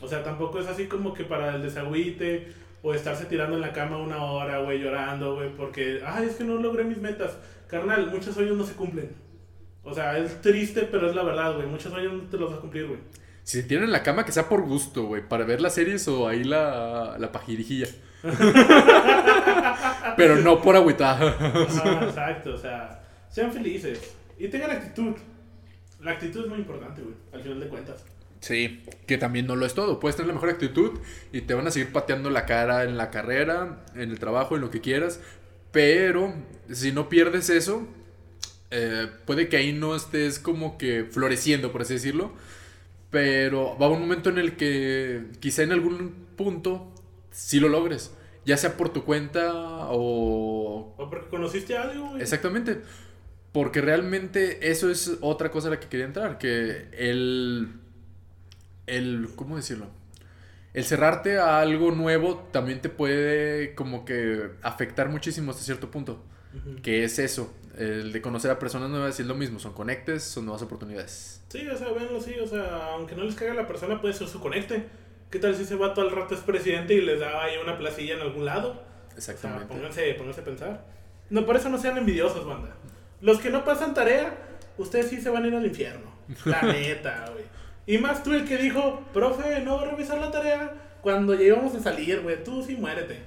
O 0.00 0.08
sea, 0.08 0.22
tampoco 0.22 0.60
es 0.60 0.66
así 0.66 0.86
como 0.86 1.12
que 1.12 1.24
para 1.24 1.54
el 1.54 1.62
desagüite 1.62 2.48
O 2.82 2.94
estarse 2.94 3.26
tirando 3.26 3.56
en 3.56 3.60
la 3.60 3.72
cama 3.74 3.98
una 3.98 4.24
hora, 4.24 4.60
güey, 4.60 4.80
llorando, 4.80 5.34
güey, 5.34 5.54
porque, 5.54 6.00
ay, 6.06 6.28
es 6.28 6.36
que 6.36 6.44
no 6.44 6.56
logré 6.56 6.84
mis 6.84 6.98
metas. 6.98 7.36
Carnal, 7.66 8.10
muchos 8.10 8.34
sueños 8.34 8.56
no 8.56 8.64
se 8.64 8.72
cumplen. 8.72 9.10
O 9.82 9.92
sea, 9.92 10.16
es 10.16 10.40
triste, 10.40 10.88
pero 10.90 11.10
es 11.10 11.14
la 11.14 11.22
verdad, 11.22 11.54
güey. 11.54 11.66
Muchos 11.66 11.92
sueños 11.92 12.14
no 12.14 12.22
te 12.22 12.38
los 12.38 12.48
vas 12.48 12.58
a 12.60 12.62
cumplir, 12.62 12.86
güey. 12.86 13.00
Si 13.44 13.60
se 13.60 13.68
tienen 13.68 13.84
en 13.86 13.92
la 13.92 14.02
cama, 14.02 14.24
que 14.24 14.32
sea 14.32 14.48
por 14.48 14.62
gusto, 14.62 15.04
güey. 15.04 15.26
Para 15.26 15.44
ver 15.44 15.60
las 15.60 15.74
series 15.74 16.08
o 16.08 16.26
ahí 16.26 16.44
la, 16.44 17.16
la 17.18 17.30
pajirijilla. 17.30 17.88
Pero 20.16 20.36
no 20.36 20.62
por 20.62 20.76
agüita. 20.76 21.12
Ajá, 21.12 22.04
exacto, 22.06 22.54
o 22.54 22.58
sea, 22.58 23.02
sean 23.30 23.52
felices. 23.52 24.00
Y 24.38 24.48
tengan 24.48 24.70
actitud. 24.70 25.14
La 26.00 26.12
actitud 26.12 26.44
es 26.44 26.48
muy 26.48 26.58
importante, 26.58 27.02
güey, 27.02 27.14
al 27.32 27.42
final 27.42 27.60
de 27.60 27.68
cuentas. 27.68 28.04
Sí, 28.40 28.82
que 29.06 29.16
también 29.16 29.46
no 29.46 29.56
lo 29.56 29.64
es 29.64 29.74
todo. 29.74 30.00
Puedes 30.00 30.16
tener 30.16 30.28
la 30.28 30.34
mejor 30.34 30.50
actitud 30.50 30.98
y 31.32 31.42
te 31.42 31.54
van 31.54 31.66
a 31.66 31.70
seguir 31.70 31.92
pateando 31.92 32.28
la 32.30 32.44
cara 32.44 32.84
en 32.84 32.98
la 32.98 33.10
carrera, 33.10 33.84
en 33.94 34.10
el 34.10 34.18
trabajo, 34.18 34.54
en 34.54 34.60
lo 34.60 34.70
que 34.70 34.80
quieras. 34.80 35.20
Pero 35.72 36.34
si 36.70 36.92
no 36.92 37.08
pierdes 37.08 37.48
eso, 37.48 37.86
eh, 38.70 39.08
puede 39.24 39.48
que 39.48 39.56
ahí 39.56 39.72
no 39.72 39.96
estés 39.96 40.38
como 40.38 40.76
que 40.76 41.04
floreciendo, 41.04 41.72
por 41.72 41.82
así 41.82 41.94
decirlo. 41.94 42.32
Pero 43.14 43.78
va 43.78 43.86
a 43.86 43.90
un 43.90 44.00
momento 44.00 44.28
en 44.28 44.38
el 44.38 44.56
que 44.56 45.26
quizá 45.38 45.62
en 45.62 45.70
algún 45.70 46.26
punto 46.36 46.92
sí 47.30 47.60
lo 47.60 47.68
logres. 47.68 48.12
Ya 48.44 48.56
sea 48.56 48.76
por 48.76 48.88
tu 48.88 49.04
cuenta 49.04 49.52
o... 49.90 50.96
O 50.98 51.08
porque 51.08 51.28
conociste 51.28 51.76
a 51.76 51.82
algo, 51.82 52.08
güey. 52.08 52.20
Exactamente. 52.20 52.80
Porque 53.52 53.80
realmente 53.80 54.68
eso 54.68 54.90
es 54.90 55.16
otra 55.20 55.52
cosa 55.52 55.68
a 55.68 55.70
la 55.70 55.78
que 55.78 55.86
quería 55.86 56.06
entrar. 56.06 56.38
Que 56.38 56.88
el... 56.90 57.68
El... 58.88 59.28
¿Cómo 59.36 59.54
decirlo? 59.54 59.86
El 60.72 60.82
cerrarte 60.82 61.38
a 61.38 61.60
algo 61.60 61.92
nuevo 61.92 62.48
también 62.50 62.80
te 62.80 62.88
puede 62.88 63.76
como 63.76 64.04
que 64.04 64.50
afectar 64.62 65.08
muchísimo 65.08 65.52
hasta 65.52 65.62
cierto 65.62 65.92
punto. 65.92 66.20
Que 66.82 67.04
es 67.04 67.20
eso. 67.20 67.54
El 67.78 68.12
de 68.12 68.22
conocer 68.22 68.50
a 68.50 68.58
personas 68.58 68.90
nuevas 68.90 69.18
es 69.18 69.26
lo 69.26 69.34
mismo. 69.34 69.58
Son 69.58 69.72
conectes, 69.72 70.22
son 70.22 70.44
nuevas 70.46 70.62
oportunidades. 70.62 71.42
Sí, 71.48 71.66
o 71.68 71.76
sea, 71.76 71.90
véanlo 71.92 72.18
así, 72.18 72.34
o 72.38 72.46
sea, 72.46 72.92
aunque 72.92 73.14
no 73.16 73.24
les 73.24 73.34
caiga 73.34 73.54
la 73.54 73.66
persona, 73.66 74.00
puede 74.00 74.14
ser 74.14 74.28
su 74.28 74.40
conecte. 74.40 74.86
¿Qué 75.30 75.38
tal 75.38 75.54
si 75.56 75.62
ese 75.62 75.74
vato 75.74 76.00
al 76.00 76.10
rato 76.10 76.34
es 76.34 76.40
presidente 76.40 76.94
y 76.94 77.00
les 77.00 77.18
da 77.20 77.42
ahí 77.42 77.54
una 77.62 77.76
placilla 77.76 78.14
en 78.14 78.20
algún 78.20 78.44
lado? 78.44 78.70
O 78.72 79.20
sea, 79.20 79.34
Exactamente. 79.34 79.66
pónganse, 79.66 80.14
pónganse 80.14 80.40
a 80.40 80.44
pensar. 80.44 80.84
No, 81.30 81.44
por 81.46 81.56
eso 81.56 81.68
no 81.68 81.78
sean 81.78 81.96
envidiosos, 81.96 82.46
banda. 82.46 82.76
Los 83.20 83.38
que 83.38 83.50
no 83.50 83.64
pasan 83.64 83.94
tarea, 83.94 84.36
ustedes 84.78 85.08
sí 85.10 85.20
se 85.20 85.30
van 85.30 85.44
a 85.44 85.48
ir 85.48 85.54
al 85.54 85.66
infierno. 85.66 86.12
La 86.44 86.62
neta, 86.72 87.30
güey. 87.32 87.44
Y 87.86 87.98
más 87.98 88.22
tú 88.22 88.32
el 88.32 88.44
que 88.44 88.56
dijo, 88.56 89.04
profe, 89.12 89.60
no 89.60 89.76
voy 89.78 89.88
a 89.88 89.90
revisar 89.90 90.18
la 90.18 90.30
tarea 90.30 90.98
cuando 91.02 91.34
ya 91.34 91.42
íbamos 91.42 91.74
a 91.74 91.80
salir, 91.80 92.20
güey. 92.20 92.42
Tú 92.44 92.62
sí 92.62 92.76
muérete. 92.76 93.18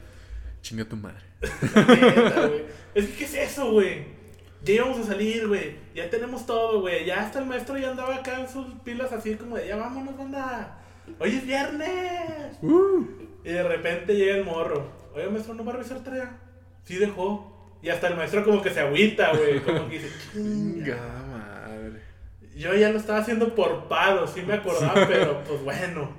Chinga 0.61 0.85
tu 0.85 0.95
madre. 0.95 1.23
La 1.75 1.83
neta, 1.83 2.47
güey. 2.47 2.63
Es 2.95 3.05
que, 3.07 3.13
¿qué 3.13 3.23
es 3.25 3.33
eso, 3.35 3.71
güey? 3.71 4.16
Ya 4.63 4.73
íbamos 4.73 4.99
a 4.99 5.03
salir, 5.03 5.47
güey. 5.47 5.75
Ya 5.93 6.09
tenemos 6.09 6.45
todo, 6.45 6.81
güey. 6.81 7.05
Ya 7.05 7.21
hasta 7.21 7.39
el 7.39 7.45
maestro 7.45 7.77
ya 7.77 7.91
andaba 7.91 8.15
acá 8.15 8.39
en 8.39 8.49
sus 8.49 8.65
pilas 8.83 9.11
así 9.13 9.35
como 9.35 9.55
de, 9.55 9.67
ya 9.67 9.75
vámonos, 9.75 10.17
banda. 10.17 10.79
Hoy 11.19 11.35
es 11.35 11.45
viernes. 11.45 12.57
Y 13.43 13.49
de 13.49 13.63
repente 13.63 14.15
llega 14.15 14.35
el 14.35 14.43
morro. 14.43 14.91
Oye, 15.15 15.29
maestro, 15.29 15.53
¿no 15.53 15.63
va 15.63 15.71
a 15.73 15.75
revisar 15.77 16.03
tarea? 16.03 16.37
Sí 16.83 16.95
dejó. 16.97 17.53
Y 17.81 17.89
hasta 17.89 18.07
el 18.07 18.15
maestro 18.15 18.43
como 18.43 18.61
que 18.61 18.71
se 18.71 18.79
agüita, 18.81 19.31
güey. 19.35 19.61
Como 19.61 19.87
que 19.87 19.99
dice, 19.99 20.11
"Chinga". 20.33 20.83
Chinga 20.85 21.23
madre. 21.31 22.01
Yo 22.55 22.73
ya 22.73 22.89
lo 22.89 22.97
estaba 22.97 23.19
haciendo 23.19 23.53
por 23.53 23.87
paro, 23.87 24.27
sí 24.27 24.41
me 24.41 24.53
acordaba, 24.53 25.07
pero 25.07 25.43
pues 25.43 25.63
bueno. 25.63 26.09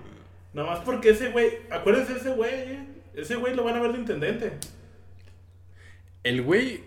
Nomás 0.53 0.79
porque 0.81 1.11
ese 1.11 1.31
güey, 1.31 1.51
acuérdense 1.71 2.15
de 2.15 2.21
ese 2.21 2.31
güey, 2.31 2.55
eh. 2.55 2.87
Ese 3.15 3.35
güey 3.35 3.55
lo 3.55 3.65
van 3.65 3.77
a 3.77 3.81
ver 3.81 3.93
de 3.93 3.99
intendente. 3.99 4.53
El 6.23 6.43
güey 6.43 6.85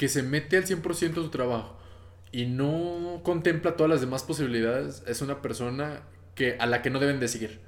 que 0.00 0.08
se 0.08 0.22
mete 0.22 0.56
al 0.56 0.64
100% 0.64 1.10
a 1.10 1.14
su 1.16 1.28
trabajo 1.28 1.76
y 2.32 2.46
no 2.46 3.20
contempla 3.22 3.76
todas 3.76 3.90
las 3.90 4.00
demás 4.00 4.22
posibilidades 4.22 5.02
es 5.06 5.20
una 5.20 5.42
persona 5.42 6.00
que, 6.34 6.56
a 6.58 6.64
la 6.64 6.80
que 6.80 6.88
no 6.88 7.00
deben 7.00 7.20
de 7.20 7.28
seguir. 7.28 7.60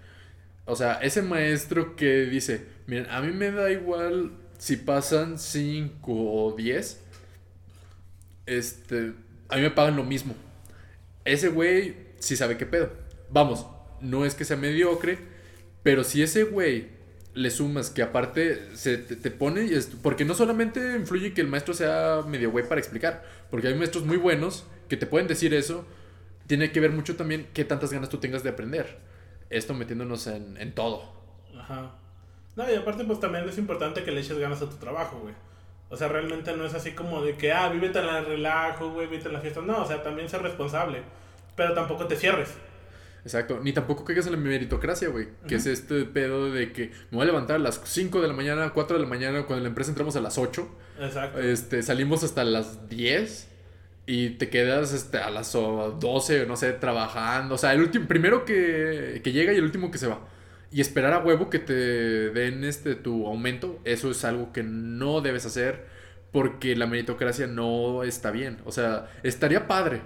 O 0.64 0.74
sea, 0.74 0.94
ese 0.94 1.20
maestro 1.20 1.94
que 1.94 2.24
dice, 2.24 2.64
miren, 2.86 3.06
a 3.10 3.20
mí 3.20 3.32
me 3.32 3.50
da 3.50 3.70
igual 3.70 4.32
si 4.56 4.76
pasan 4.76 5.38
5 5.38 6.10
o 6.10 6.54
10, 6.56 7.02
este, 8.46 9.12
a 9.50 9.56
mí 9.56 9.60
me 9.60 9.70
pagan 9.70 9.96
lo 9.96 10.04
mismo. 10.04 10.34
Ese 11.26 11.48
güey 11.48 11.96
sí 12.18 12.34
sabe 12.34 12.56
qué 12.56 12.64
pedo. 12.64 12.92
Vamos, 13.28 13.66
no 14.00 14.24
es 14.24 14.34
que 14.34 14.46
sea 14.46 14.56
mediocre, 14.56 15.18
pero 15.82 16.02
si 16.02 16.22
ese 16.22 16.44
güey 16.44 16.92
le 17.34 17.50
sumas 17.50 17.90
que 17.90 18.02
aparte 18.02 18.76
se 18.76 18.98
te, 18.98 19.16
te 19.16 19.30
pone 19.30 19.68
porque 20.02 20.24
no 20.24 20.34
solamente 20.34 20.96
influye 20.96 21.32
que 21.32 21.40
el 21.40 21.48
maestro 21.48 21.74
sea 21.74 22.22
medio 22.26 22.50
güey 22.50 22.68
para 22.68 22.80
explicar, 22.80 23.24
porque 23.50 23.68
hay 23.68 23.74
maestros 23.74 24.04
muy 24.04 24.16
buenos 24.16 24.66
que 24.88 24.96
te 24.96 25.06
pueden 25.06 25.28
decir 25.28 25.54
eso, 25.54 25.86
tiene 26.46 26.72
que 26.72 26.80
ver 26.80 26.90
mucho 26.90 27.16
también 27.16 27.48
qué 27.54 27.64
tantas 27.64 27.92
ganas 27.92 28.08
tú 28.08 28.18
tengas 28.18 28.42
de 28.42 28.50
aprender. 28.50 28.98
Esto 29.48 29.74
metiéndonos 29.74 30.26
en, 30.26 30.56
en 30.58 30.74
todo. 30.74 31.12
Ajá. 31.58 31.92
No, 32.56 32.70
y 32.70 32.74
aparte, 32.74 33.04
pues 33.04 33.20
también 33.20 33.48
es 33.48 33.56
importante 33.56 34.04
que 34.04 34.10
le 34.10 34.20
eches 34.20 34.38
ganas 34.38 34.60
a 34.60 34.68
tu 34.68 34.76
trabajo, 34.76 35.20
güey. 35.20 35.34
O 35.88 35.96
sea, 35.96 36.08
realmente 36.08 36.54
no 36.56 36.64
es 36.64 36.74
así 36.74 36.92
como 36.92 37.22
de 37.22 37.36
que, 37.36 37.52
ah, 37.52 37.68
vívete 37.68 37.98
en 37.98 38.06
el 38.06 38.26
relajo, 38.26 38.90
güey, 38.90 39.06
vívete 39.06 39.28
en 39.28 39.34
la 39.34 39.40
fiesta. 39.40 39.60
No, 39.60 39.82
o 39.82 39.86
sea, 39.86 40.02
también 40.02 40.28
ser 40.28 40.42
responsable. 40.42 41.02
Pero 41.56 41.74
tampoco 41.74 42.06
te 42.06 42.16
cierres. 42.16 42.54
Exacto, 43.24 43.61
ni 43.62 43.72
tampoco 43.72 44.04
caigas 44.04 44.26
en 44.26 44.32
la 44.32 44.38
meritocracia, 44.38 45.08
güey, 45.08 45.28
que 45.46 45.54
es 45.54 45.66
este 45.66 46.04
pedo 46.04 46.50
de 46.50 46.72
que 46.72 46.90
me 47.11 47.18
voy 47.18 47.22
a 47.22 47.26
levantar 47.26 47.56
a 47.56 47.58
las 47.61 47.80
5 47.85 48.20
de 48.20 48.26
la 48.26 48.35
mañana, 48.35 48.72
4 48.74 48.96
de 48.96 49.02
la 49.02 49.08
mañana, 49.08 49.44
cuando 49.44 49.62
la 49.62 49.68
empresa 49.68 49.90
entramos 49.90 50.16
a 50.16 50.20
las 50.20 50.38
8, 50.38 50.68
Exacto. 51.00 51.40
este, 51.40 51.82
salimos 51.82 52.24
hasta 52.24 52.42
las 52.42 52.88
10 52.88 53.48
y 54.06 54.30
te 54.30 54.48
quedas 54.48 54.92
este, 54.92 55.18
a 55.18 55.30
las 55.30 55.54
oh, 55.54 55.96
12, 56.00 56.46
no 56.46 56.56
sé, 56.56 56.72
trabajando, 56.72 57.54
o 57.54 57.58
sea, 57.58 57.72
el 57.72 57.80
último, 57.82 58.08
primero 58.08 58.44
que, 58.44 59.20
que 59.22 59.32
llega 59.32 59.52
y 59.52 59.56
el 59.56 59.64
último 59.64 59.90
que 59.92 59.98
se 59.98 60.08
va. 60.08 60.26
Y 60.72 60.80
esperar 60.80 61.12
a 61.12 61.18
huevo 61.18 61.48
que 61.50 61.58
te 61.58 61.74
den 62.30 62.64
este 62.64 62.94
tu 62.94 63.26
aumento, 63.26 63.78
eso 63.85 64.11
es 64.11 64.24
algo 64.24 64.52
que 64.52 64.62
no 64.62 65.20
debes 65.20 65.46
hacer 65.46 65.87
porque 66.32 66.74
la 66.74 66.87
meritocracia 66.87 67.46
no 67.46 68.02
está 68.02 68.30
bien. 68.30 68.58
O 68.64 68.72
sea, 68.72 69.11
estaría 69.22 69.68
padre 69.68 70.00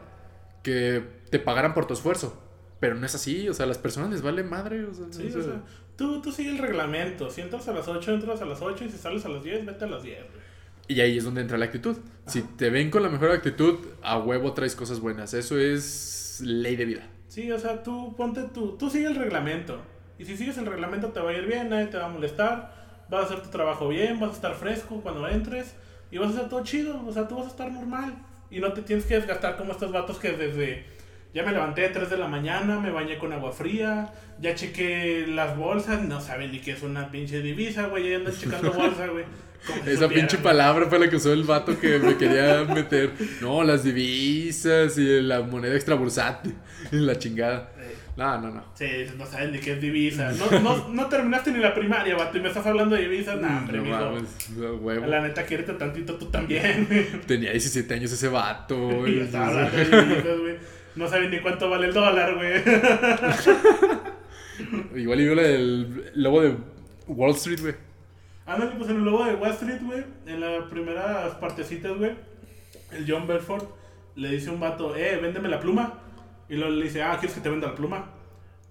que 0.63 1.03
te 1.31 1.39
pagaran 1.39 1.73
por 1.73 1.87
tu 1.87 1.95
esfuerzo, 1.95 2.43
pero 2.81 2.95
no 2.95 3.07
es 3.07 3.15
así, 3.15 3.49
o 3.49 3.55
sea, 3.55 3.65
a 3.65 3.69
las 3.69 3.79
personas 3.79 4.11
les 4.11 4.23
vale 4.23 4.43
madre, 4.43 4.85
o 4.85 4.93
sea, 4.93 5.07
Sí, 5.11 5.29
o 5.29 5.33
sea, 5.33 5.43
sea, 5.43 5.63
tú, 5.97 6.21
tú 6.21 6.31
sigue 6.31 6.51
el 6.51 6.59
reglamento. 6.59 7.31
Si 7.31 7.41
entras 7.41 7.67
a 7.69 7.73
las 7.73 7.89
8, 7.89 8.15
entras 8.15 8.41
a 8.43 8.45
las 8.45 8.61
8. 8.61 8.85
Y 8.85 8.91
si 8.91 8.99
sales 8.99 9.25
a 9.25 9.29
las 9.29 9.43
10, 9.43 9.65
vete 9.65 9.85
a 9.85 9.89
las 9.89 10.03
10, 10.03 10.19
güey. 10.19 10.47
Y 10.89 11.01
ahí 11.01 11.19
es 11.19 11.25
donde 11.25 11.41
entra 11.41 11.59
la 11.59 11.65
actitud. 11.65 11.97
Si 12.27 12.43
te 12.43 12.71
ven 12.71 12.91
con 12.91 13.03
la 13.03 13.09
mejor 13.09 13.31
actitud, 13.33 13.79
a 14.03 14.19
huevo 14.19 14.53
traes 14.53 14.77
cosas 14.77 15.01
buenas. 15.01 15.35
Eso 15.35 15.59
es 15.59 16.41
ley 16.45 16.77
de 16.77 16.85
vida. 16.85 17.09
Sí, 17.29 17.51
o 17.51 17.59
sea, 17.59 17.83
tú 17.83 18.15
ponte 18.17 18.43
tú, 18.55 18.77
tú 18.79 18.89
sigue 18.89 19.07
el 19.07 19.17
reglamento. 19.17 19.81
Y 20.19 20.25
si 20.25 20.37
sigues 20.37 20.57
el 20.59 20.67
reglamento 20.67 21.09
te 21.09 21.21
va 21.21 21.31
a 21.31 21.35
ir 21.35 21.47
bien, 21.47 21.71
nadie 21.71 21.87
te 21.87 21.99
va 21.99 22.07
a 22.07 22.09
molestar, 22.09 22.73
vas 23.11 23.23
a 23.23 23.25
hacer 23.25 23.43
tu 23.43 23.51
trabajo 23.51 23.89
bien, 23.89 24.21
vas 24.21 24.31
a 24.31 24.35
estar 24.35 24.55
fresco 24.55 25.01
cuando 25.03 25.27
entres 25.29 25.75
y 26.11 26.19
vas 26.19 26.29
a 26.31 26.39
hacer 26.39 26.49
todo 26.49 26.65
chido, 26.65 27.05
o 27.05 27.13
sea, 27.13 27.29
tú 27.29 27.37
vas 27.37 27.47
a 27.47 27.51
estar 27.51 27.71
normal. 27.71 28.15
Y 28.51 28.61
no 28.61 28.73
te 28.73 28.83
tienes 28.83 29.05
que 29.07 29.15
desgastar 29.17 29.57
como 29.57 29.73
estos 29.73 29.91
vatos 29.93 30.19
que 30.19 30.33
desde... 30.33 30.96
Ya 31.35 31.43
me 31.43 31.53
levanté 31.53 31.85
a 31.85 31.93
3 31.93 32.09
de 32.09 32.17
la 32.17 32.29
mañana, 32.29 32.81
me 32.81 32.91
bañé 32.91 33.19
con 33.19 33.33
agua 33.33 33.53
fría, 33.53 34.11
ya 34.41 34.55
chequé 34.55 35.27
las 35.29 35.55
bolsas, 35.57 36.03
no 36.03 36.21
saben 36.21 36.51
ni 36.51 36.61
qué 36.61 36.73
es 36.73 36.83
una 36.83 37.11
pinche 37.11 37.41
divisa, 37.41 37.89
güey, 37.89 38.09
ya 38.11 38.17
andan 38.17 38.35
checando 38.35 38.73
bolsa, 38.75 39.07
güey. 39.09 39.25
Esa 39.67 39.75
supieran, 40.05 40.09
pinche 40.11 40.37
güey. 40.37 40.43
palabra 40.45 40.87
fue 40.87 40.99
la 40.99 41.11
que 41.11 41.17
usó 41.17 41.33
el 41.33 41.43
vato 41.43 41.79
que 41.79 41.99
me 41.99 42.17
quería 42.17 42.65
meter. 42.65 43.11
No, 43.43 43.65
las 43.65 43.83
divisas 43.85 44.97
y 44.97 45.21
la 45.23 45.43
moneda 45.43 45.75
extra 45.75 45.95
bursátil 45.97 46.55
y 46.93 46.97
la 46.97 47.19
chingada. 47.19 47.73
No, 48.17 48.41
no, 48.41 48.51
no. 48.51 48.65
Sí, 48.75 48.87
no 49.19 49.27
saben 49.27 49.53
ni 49.53 49.59
qué 49.59 49.73
es 49.73 49.81
divisa. 49.81 50.33
No, 50.33 50.61
no, 50.61 50.89
no 50.89 51.07
terminaste 51.07 51.51
ni 51.53 51.59
la 51.59 51.75
primaria, 51.75 52.17
vato, 52.17 52.39
y 52.39 52.41
me 52.41 52.49
estás 52.49 52.65
hablando 52.67 52.97
de 52.97 53.03
divisas. 53.03 53.39
Nah, 53.41 53.59
hombre, 53.59 53.77
no 53.79 53.85
mijo. 53.85 53.99
mames, 53.99 54.51
no, 54.57 54.75
huevo. 54.77 55.07
La 55.07 55.21
neta, 55.21 55.45
quiérete 55.45 55.75
tantito 55.75 56.15
tú 56.15 56.27
también. 56.31 57.23
Tenía 57.27 57.51
17 57.51 57.93
años 57.93 58.11
ese 58.13 58.29
vato. 58.29 59.07
y 59.07 59.17
y- 59.17 59.21
estaba 59.21 59.49
hablando 59.49 59.77
de 59.77 59.85
divisas, 59.85 60.39
güey. 60.39 60.76
No 60.97 61.07
saben 61.09 61.31
ni 61.31 61.41
cuánto 61.41 61.69
vale 61.69 61.89
el 61.89 61.95
dólar, 61.95 62.35
güey. 62.35 62.63
Igual 65.03 65.21
y 65.21 65.25
vio 65.25 65.35
la 65.35 65.43
del 65.43 66.11
lobo 66.15 66.41
de 66.41 66.57
Wall 67.07 67.33
Street, 67.33 67.61
güey. 67.61 67.75
Ándale, 68.47 68.73
pues 68.77 68.89
en 68.89 68.97
el 68.97 69.05
logo 69.05 69.25
de 69.25 69.35
Wall 69.35 69.51
Street, 69.53 69.81
güey, 69.83 70.05
en 70.27 70.41
las 70.41 70.65
primeras 70.71 71.35
partecitas, 71.35 71.97
güey, 71.99 72.13
el 72.93 73.05
John 73.07 73.27
Belfort 73.27 73.69
le 74.15 74.31
dice 74.31 74.49
a 74.49 74.53
un 74.53 74.61
vato, 74.61 74.97
eh, 74.97 75.19
véndeme 75.21 75.49
la 75.49 75.61
pluma. 75.61 76.01
Y 76.49 76.55
luego 76.55 76.73
le 76.73 76.85
dice, 76.85 77.03
ah, 77.03 77.17
¿quieres 77.19 77.35
que 77.35 77.43
te 77.43 77.51
venda 77.51 77.67
la 77.67 77.75
pluma? 77.75 78.13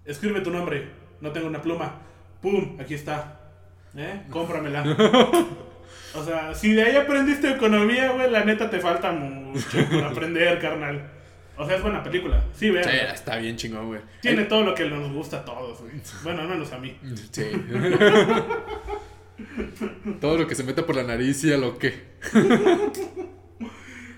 Escribe 0.06 0.42
tu 0.42 0.50
nombre, 0.50 0.88
no 1.22 1.32
tengo 1.32 1.48
una 1.48 1.62
pluma. 1.62 2.00
Pum, 2.42 2.78
aquí 2.80 2.94
está. 2.96 3.40
¿Eh? 3.96 4.24
Cómpramela. 4.30 4.84
o 6.16 6.24
sea, 6.24 6.56
si 6.56 6.74
de 6.74 6.84
ahí 6.84 6.96
aprendiste 6.96 7.52
economía, 7.52 8.12
güey, 8.14 8.32
la 8.32 8.46
neta 8.46 8.70
te 8.70 8.80
falta 8.80 9.12
mucho 9.12 9.78
por 9.92 10.04
aprender, 10.04 10.58
carnal. 10.60 11.12
O 11.58 11.66
sea, 11.66 11.78
es 11.78 11.82
buena 11.82 12.04
película. 12.04 12.44
Sí, 12.54 12.70
vean. 12.70 12.84
Sí, 12.84 12.90
está 13.14 13.38
bien 13.38 13.56
chingón, 13.56 13.88
güey. 13.88 14.02
Tiene 14.22 14.44
todo 14.46 14.64
lo 14.64 14.76
que 14.76 14.90
nos 14.90 15.12
gusta 15.12 15.38
a 15.38 15.46
todos, 15.46 15.80
güey. 15.82 15.94
Bueno, 16.24 16.42
al 16.42 16.50
menos 16.50 16.72
a 16.74 16.78
mí. 16.80 16.98
Sí. 17.32 17.46
Todo 20.22 20.38
lo 20.38 20.48
que 20.48 20.56
se 20.56 20.64
meta 20.64 20.86
por 20.86 20.96
la 20.96 21.04
nariz 21.04 21.44
y 21.44 21.52
a 21.54 21.58
lo 21.58 21.78
que. 21.78 22.16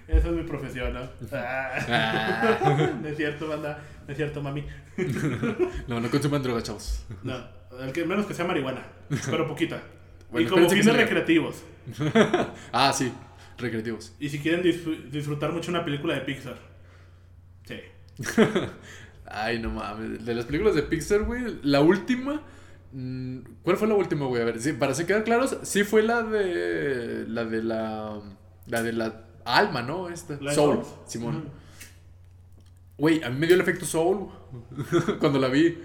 Esa 0.08 0.30
es 0.30 0.34
mi 0.34 0.44
profesión, 0.44 0.94
¿no? 0.94 1.02
Ah. 1.34 2.98
no 3.02 3.08
es 3.08 3.18
cierto, 3.18 3.48
banda. 3.48 3.82
No 4.06 4.12
es 4.12 4.18
cierto, 4.18 4.42
mami. 4.42 4.66
No, 5.88 6.00
no 6.00 6.10
consuman 6.10 6.42
drogas, 6.44 6.64
chavos. 6.64 7.06
No, 7.24 7.36
al 7.80 7.92
que 7.94 8.06
menos 8.06 8.26
que 8.26 8.34
sea 8.34 8.46
marihuana, 8.46 8.84
pero 9.30 9.48
poquita. 9.48 9.82
Bueno, 10.32 10.48
y 10.48 10.50
como 10.50 10.70
fines 10.70 10.96
recreativos. 10.96 11.64
Ah, 12.72 12.92
sí, 12.94 13.12
recreativos. 13.58 14.14
Y 14.20 14.30
si 14.30 14.40
quieren 14.40 14.64
disfr- 14.64 15.10
disfrutar 15.10 15.52
mucho 15.52 15.72
una 15.72 15.84
película 15.86 16.14
de 16.16 16.22
Pixar. 16.22 16.58
Sí. 17.68 17.80
Ay, 19.26 19.60
no 19.60 19.70
mames. 19.70 20.26
De 20.26 20.34
las 20.34 20.46
películas 20.46 20.76
de 20.76 20.84
Pixar, 20.84 21.24
güey, 21.24 21.60
la 21.64 21.82
última. 21.82 22.42
mm, 22.94 23.40
¿Cuál 23.64 23.78
fue 23.78 23.88
la 23.88 23.96
última, 23.96 24.26
güey? 24.26 24.42
A 24.42 24.46
ver, 24.46 24.62
sí, 24.62 24.74
para 24.74 24.94
se 24.94 25.06
quedar 25.06 25.24
claros, 25.24 25.58
sí 25.64 25.84
fue 25.84 26.02
la 26.04 26.24
de. 26.24 27.26
La 27.28 27.46
de 27.46 27.64
la. 27.64 28.22
La 28.68 28.84
de 28.84 28.94
la 28.94 29.26
alma, 29.46 29.82
¿no? 29.82 30.10
Esta. 30.10 30.38
¿La 30.42 30.52
de 30.52 30.56
Soul, 30.56 30.84
Soul? 30.84 30.86
Simón. 31.08 31.38
Ujú. 31.38 31.48
Güey, 32.98 33.24
a 33.24 33.30
mí 33.30 33.40
me 33.40 33.46
dio 33.48 33.56
el 33.56 33.62
efecto 33.62 33.86
Soul 33.86 34.30
cuando 35.20 35.40
la 35.40 35.50
vi. 35.50 35.78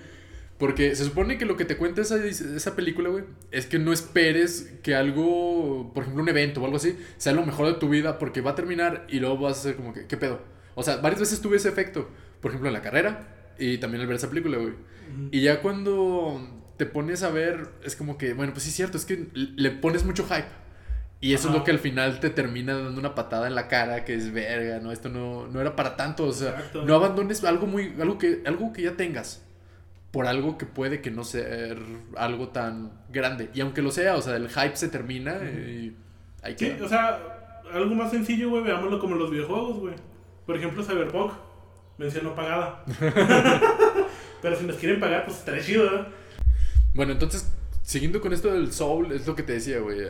Porque 0.59 0.95
se 0.95 1.05
supone 1.05 1.39
que 1.39 1.45
lo 1.45 1.57
que 1.57 1.65
te 1.65 1.77
cuenta 1.77 2.03
esa, 2.03 2.25
esa 2.25 2.77
película, 2.77 3.09
güey, 3.09 3.25
es 3.51 3.67
que 3.67 3.81
no 3.81 3.93
esperes 3.93 4.73
que 4.85 4.95
algo, 4.95 5.91
por 5.93 6.05
ejemplo, 6.05 6.23
un 6.23 6.29
evento 6.29 6.61
o 6.63 6.65
algo 6.65 6.77
así, 6.77 6.97
sea 7.17 7.33
lo 7.33 7.45
mejor 7.45 7.67
de 7.67 7.75
tu 7.75 7.89
vida 7.89 8.19
porque 8.19 8.41
va 8.43 8.53
a 8.53 8.55
terminar 8.55 9.05
y 9.09 9.19
luego 9.19 9.39
vas 9.39 9.59
a 9.59 9.63
ser 9.63 9.77
como 9.77 9.93
que, 9.93 10.07
¿qué 10.07 10.17
pedo? 10.17 10.41
O 10.75 10.83
sea, 10.83 10.97
varias 10.97 11.21
veces 11.21 11.41
tuve 11.41 11.57
ese 11.57 11.69
efecto, 11.69 12.09
por 12.41 12.51
ejemplo, 12.51 12.69
en 12.69 12.75
la 12.75 12.83
carrera 12.83 13.29
y 13.59 13.79
también 13.79 14.01
al 14.01 14.07
ver 14.07 14.17
esa 14.17 14.29
película, 14.29 14.59
güey. 14.59 14.75
Y 15.31 15.43
ya 15.43 15.61
cuando 15.61 16.41
te 16.77 16.87
pones 16.87 17.23
a 17.23 17.31
ver, 17.31 17.69
es 17.85 17.97
como 17.97 18.17
que, 18.17 18.33
bueno, 18.33 18.53
pues 18.53 18.65
sí 18.65 18.71
es 18.71 18.77
cierto, 18.77 18.97
es 18.97 19.05
que 19.05 19.29
le 19.35 19.71
pones 19.71 20.05
mucho 20.05 20.25
hype. 20.25 20.49
Y 21.21 21.35
eso 21.35 21.49
es 21.49 21.55
lo 21.55 21.63
que 21.63 21.71
al 21.71 21.79
final 21.79 22.19
te 22.19 22.31
termina 22.31 22.75
dando 22.75 22.99
una 22.99 23.15
patada 23.15 23.47
en 23.47 23.55
la 23.55 23.69
cara, 23.69 24.05
que 24.05 24.15
es 24.15 24.33
verga, 24.33 24.81
no, 24.81 24.91
esto 24.91 25.09
no, 25.09 25.47
no 25.47 25.61
era 25.61 25.77
para 25.77 25.95
tanto, 25.95 26.25
o 26.25 26.33
sea, 26.33 26.51
Exacto. 26.51 26.85
no 26.85 26.97
abandones 26.97 27.45
algo 27.45 27.69
muy, 27.69 27.95
algo 28.01 28.19
que, 28.19 28.43
algo 28.45 28.73
que 28.73 28.83
ya 28.83 28.97
tengas 28.97 29.45
por 30.11 30.27
algo 30.27 30.59
que 30.59 30.67
puede 30.67 31.01
que 31.01 31.11
no 31.11 31.25
ser 31.25 31.79
algo 32.17 32.49
tan 32.49 32.93
grande. 33.11 33.51
Y 33.55 33.61
aunque 33.61 33.83
lo 33.83 33.91
sea, 33.91 34.17
o 34.17 34.23
sea, 34.23 34.37
el 34.37 34.49
hype 34.49 34.77
se 34.77 34.89
termina 34.89 35.37
y 35.45 35.97
ahí 36.43 36.55
Sí, 36.57 36.73
o 36.83 36.89
sea, 36.89 37.19
algo 37.73 37.95
más 37.95 38.11
sencillo, 38.11 38.51
güey, 38.51 38.63
veámoslo 38.63 38.99
como 38.99 39.15
los 39.15 39.31
videojuegos, 39.31 39.79
güey. 39.79 39.95
Por 40.53 40.59
ejemplo, 40.59 40.85
Cyberpunk, 40.85 41.33
mención 41.97 42.25
no 42.25 42.35
pagada. 42.35 42.85
Pero 44.43 44.55
si 44.55 44.67
nos 44.67 44.77
quieren 44.77 45.01
pagar, 45.01 45.25
pues 45.25 45.39
estaría 45.39 45.63
chido, 45.63 45.85
¿verdad? 45.85 46.09
Bueno, 46.93 47.13
entonces, 47.13 47.51
siguiendo 47.81 48.21
con 48.21 48.35
esto 48.35 48.53
del 48.53 48.71
soul, 48.71 49.13
es 49.13 49.27
lo 49.27 49.35
que 49.35 49.43
te 49.43 49.55
decía, 49.55 49.79
güey. 49.79 50.01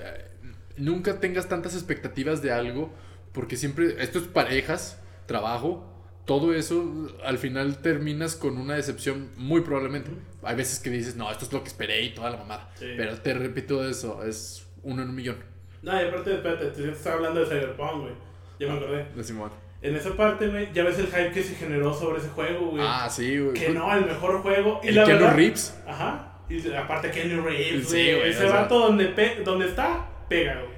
Nunca 0.77 1.21
tengas 1.21 1.49
tantas 1.49 1.75
expectativas 1.75 2.43
de 2.43 2.51
algo, 2.51 2.93
porque 3.31 3.57
siempre, 3.57 4.03
esto 4.03 4.19
es 4.19 4.25
parejas, 4.25 5.01
trabajo, 5.27 5.89
todo 6.25 6.53
eso, 6.53 7.09
al 7.25 7.39
final 7.39 7.81
terminas 7.81 8.35
con 8.35 8.59
una 8.59 8.75
decepción 8.75 9.31
muy 9.37 9.61
probablemente. 9.61 10.11
Hay 10.43 10.57
veces 10.57 10.81
que 10.81 10.91
dices, 10.91 11.15
no, 11.15 11.31
esto 11.31 11.45
es 11.45 11.53
lo 11.53 11.63
que 11.63 11.69
esperé 11.69 12.03
y 12.03 12.15
toda 12.15 12.31
la 12.31 12.39
mamada. 12.39 12.69
Sí. 12.81 12.95
Pero 12.97 13.17
te 13.19 13.33
repito 13.33 13.89
eso, 13.89 14.25
es 14.25 14.67
uno 14.83 15.03
en 15.03 15.11
un 15.11 15.15
millón 15.15 15.37
No, 15.83 16.03
y 16.03 16.09
aparte, 16.09 16.35
espérate, 16.35 16.67
te 16.67 16.91
estás 16.91 17.15
hablando 17.15 17.39
de 17.39 17.47
Cyberpunk, 17.47 18.01
güey. 18.01 18.33
Ya 18.59 18.67
me 18.67 18.77
acordé. 18.79 19.07
de 19.15 19.23
Simón. 19.23 19.72
En 19.83 19.97
esa 19.97 20.15
parte, 20.17 20.47
güey, 20.49 20.73
ya 20.73 20.85
ves 20.85 20.99
el 21.01 21.07
hype 21.09 21.33
que 21.33 21.43
se 21.43 21.55
generó 21.57 21.93
sobre 21.93 22.21
ese 22.21 22.29
juego, 22.29 22.67
güey. 22.71 22.85
Ah, 22.87 23.09
sí, 23.11 23.39
güey. 23.39 23.53
que 23.55 23.71
no, 23.71 23.93
el 23.95 24.07
mejor 24.07 24.41
juego. 24.41 24.81
Y 24.85 24.89
El 24.89 24.95
la 24.95 25.05
Keanu 25.05 25.21
verdad, 25.23 25.37
Reeves. 25.37 25.83
Ajá. 25.87 26.29
Y 26.49 26.73
aparte 26.73 27.11
Kenny 27.11 27.35
Reeves, 27.41 27.89
Sí, 27.89 28.13
güey. 28.15 28.31
Ese 28.31 28.47
sea. 28.47 28.53
vato 28.63 28.79
donde, 28.79 29.07
pe- 29.07 29.43
donde 29.45 29.67
está, 29.67 30.09
pega, 30.29 30.55
güey. 30.61 30.73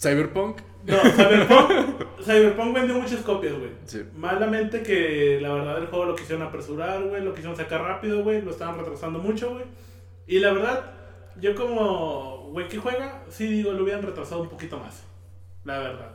Cyberpunk. 0.00 0.60
No, 0.84 0.96
Cyberpunk, 0.96 2.04
Cyberpunk 2.24 2.74
vendió 2.74 2.94
muchas 2.94 3.20
copias, 3.20 3.52
güey. 3.54 3.70
Sí. 3.84 4.02
Malamente 4.16 4.82
que 4.82 5.38
la 5.40 5.52
verdad 5.52 5.78
el 5.78 5.86
juego 5.88 6.04
lo 6.06 6.14
quisieron 6.14 6.46
apresurar, 6.46 7.02
güey, 7.02 7.22
lo 7.22 7.32
quisieron 7.34 7.56
sacar 7.56 7.82
rápido, 7.82 8.22
güey, 8.22 8.40
lo 8.42 8.50
estaban 8.52 8.78
retrasando 8.78 9.18
mucho, 9.18 9.50
güey. 9.54 9.64
Y 10.26 10.38
la 10.38 10.52
verdad, 10.52 10.92
yo 11.40 11.54
como 11.56 12.48
güey 12.52 12.68
que 12.68 12.78
juega, 12.78 13.24
sí 13.28 13.46
digo, 13.48 13.72
lo 13.72 13.82
hubieran 13.82 14.02
retrasado 14.02 14.40
un 14.42 14.48
poquito 14.48 14.78
más. 14.78 15.02
La 15.64 15.78
verdad. 15.80 16.12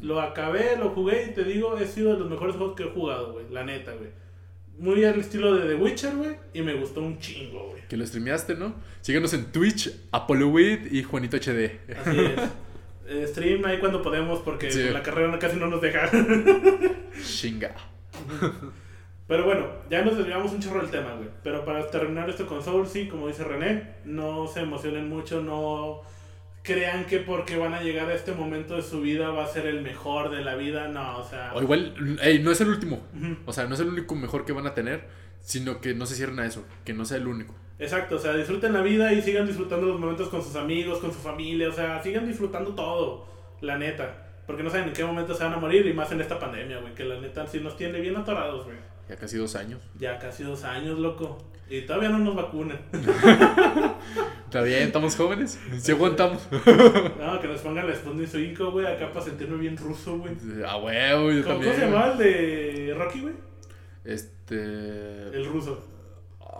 Lo 0.00 0.20
acabé, 0.20 0.76
lo 0.78 0.90
jugué 0.90 1.26
y 1.30 1.34
te 1.34 1.44
digo, 1.44 1.76
he 1.78 1.86
sido 1.86 2.14
de 2.14 2.20
los 2.20 2.30
mejores 2.30 2.56
juegos 2.56 2.74
que 2.76 2.84
he 2.84 2.90
jugado, 2.90 3.34
güey, 3.34 3.46
la 3.50 3.64
neta, 3.64 3.92
güey. 3.92 4.10
Muy 4.78 5.04
al 5.04 5.20
estilo 5.20 5.54
de 5.54 5.68
The 5.68 5.74
Witcher, 5.80 6.16
güey, 6.16 6.36
y 6.52 6.62
me 6.62 6.74
gustó 6.74 7.00
un 7.00 7.18
chingo, 7.18 7.68
güey. 7.70 7.86
Que 7.88 7.96
lo 7.96 8.04
streameaste, 8.06 8.54
¿no? 8.56 8.74
Síguenos 9.02 9.32
en 9.34 9.52
Twitch, 9.52 9.92
ApolloWid 10.10 10.90
y 10.90 11.02
Juanito 11.02 11.36
HD. 11.36 11.78
Así 11.96 12.18
es. 12.18 12.40
Eh, 13.06 13.26
stream 13.28 13.62
ahí 13.66 13.78
cuando 13.78 14.00
podemos 14.00 14.40
porque 14.40 14.70
Sí. 14.72 14.88
la 14.90 15.02
carrera 15.02 15.38
casi 15.38 15.58
no 15.58 15.66
nos 15.66 15.82
deja. 15.82 16.10
Chinga. 17.22 17.74
Pero 19.26 19.44
bueno, 19.44 19.66
ya 19.90 20.02
nos 20.04 20.16
desviamos 20.18 20.52
un 20.52 20.60
chorro 20.60 20.80
del 20.80 20.90
tema, 20.90 21.14
güey. 21.14 21.28
Pero 21.42 21.64
para 21.64 21.90
terminar 21.90 22.28
esto 22.28 22.46
con 22.46 22.62
Soul, 22.62 22.86
sí, 22.86 23.06
como 23.08 23.28
dice 23.28 23.44
René, 23.44 23.94
no 24.04 24.46
se 24.46 24.60
emocionen 24.60 25.08
mucho, 25.08 25.40
no 25.42 26.02
crean 26.64 27.04
que 27.04 27.18
porque 27.18 27.58
van 27.58 27.74
a 27.74 27.82
llegar 27.82 28.08
a 28.08 28.14
este 28.14 28.32
momento 28.32 28.76
de 28.76 28.82
su 28.82 29.02
vida 29.02 29.28
va 29.30 29.44
a 29.44 29.46
ser 29.46 29.66
el 29.66 29.82
mejor 29.82 30.30
de 30.30 30.42
la 30.42 30.56
vida, 30.56 30.88
no, 30.88 31.18
o 31.18 31.28
sea... 31.28 31.52
O 31.54 31.62
igual, 31.62 32.18
ey, 32.22 32.38
no 32.38 32.50
es 32.50 32.60
el 32.62 32.68
último. 32.68 33.06
O 33.44 33.52
sea, 33.52 33.66
no 33.66 33.74
es 33.74 33.80
el 33.80 33.88
único 33.88 34.14
mejor 34.14 34.46
que 34.46 34.52
van 34.52 34.66
a 34.66 34.72
tener, 34.72 35.06
sino 35.40 35.82
que 35.82 35.94
no 35.94 36.06
se 36.06 36.14
cierren 36.14 36.40
a 36.40 36.46
eso, 36.46 36.64
que 36.84 36.94
no 36.94 37.04
sea 37.04 37.18
el 37.18 37.28
único. 37.28 37.54
Exacto, 37.78 38.16
o 38.16 38.18
sea, 38.18 38.34
disfruten 38.34 38.72
la 38.72 38.80
vida 38.80 39.12
y 39.12 39.20
sigan 39.20 39.46
disfrutando 39.46 39.86
los 39.86 40.00
momentos 40.00 40.30
con 40.30 40.42
sus 40.42 40.56
amigos, 40.56 41.00
con 41.00 41.12
su 41.12 41.18
familia, 41.18 41.68
o 41.68 41.72
sea, 41.72 42.02
sigan 42.02 42.26
disfrutando 42.26 42.74
todo, 42.74 43.28
la 43.60 43.76
neta. 43.76 44.22
Porque 44.46 44.62
no 44.62 44.70
saben 44.70 44.88
en 44.88 44.94
qué 44.94 45.04
momento 45.04 45.34
se 45.34 45.44
van 45.44 45.52
a 45.52 45.58
morir 45.58 45.86
y 45.86 45.92
más 45.92 46.10
en 46.12 46.22
esta 46.22 46.38
pandemia, 46.38 46.78
güey, 46.78 46.94
que 46.94 47.04
la 47.04 47.20
neta 47.20 47.46
sí 47.46 47.60
nos 47.60 47.76
tiene 47.76 48.00
bien 48.00 48.16
atorados, 48.16 48.64
güey. 48.64 48.78
Ya 49.08 49.16
casi 49.16 49.36
dos 49.36 49.54
años. 49.56 49.80
Ya 49.98 50.18
casi 50.18 50.42
dos 50.44 50.64
años, 50.64 50.98
loco. 50.98 51.38
Y 51.68 51.82
todavía 51.82 52.08
no 52.10 52.18
nos 52.18 52.34
vacunan. 52.36 52.78
Está 54.44 54.62
bien, 54.62 54.84
estamos 54.84 55.16
jóvenes. 55.16 55.58
Si 55.78 55.92
aguantamos. 55.92 56.46
No, 57.18 57.40
que 57.40 57.48
nos 57.48 57.60
pongan 57.62 57.86
la 57.88 57.94
Sputnik 57.94 58.28
5, 58.28 58.70
güey, 58.70 58.86
acá 58.86 59.10
para 59.10 59.24
sentirme 59.24 59.56
bien 59.56 59.76
ruso, 59.76 60.18
güey. 60.18 60.34
A 60.66 60.76
huevo, 60.76 61.32
yo 61.32 61.42
¿Cómo, 61.42 61.54
también. 61.54 61.72
cómo 61.72 61.74
se 61.74 61.80
llamaba 61.80 62.12
el 62.12 62.18
de 62.18 62.94
Rocky, 62.96 63.20
güey? 63.20 63.34
Este. 64.04 64.56
El 65.36 65.46
ruso. 65.46 65.82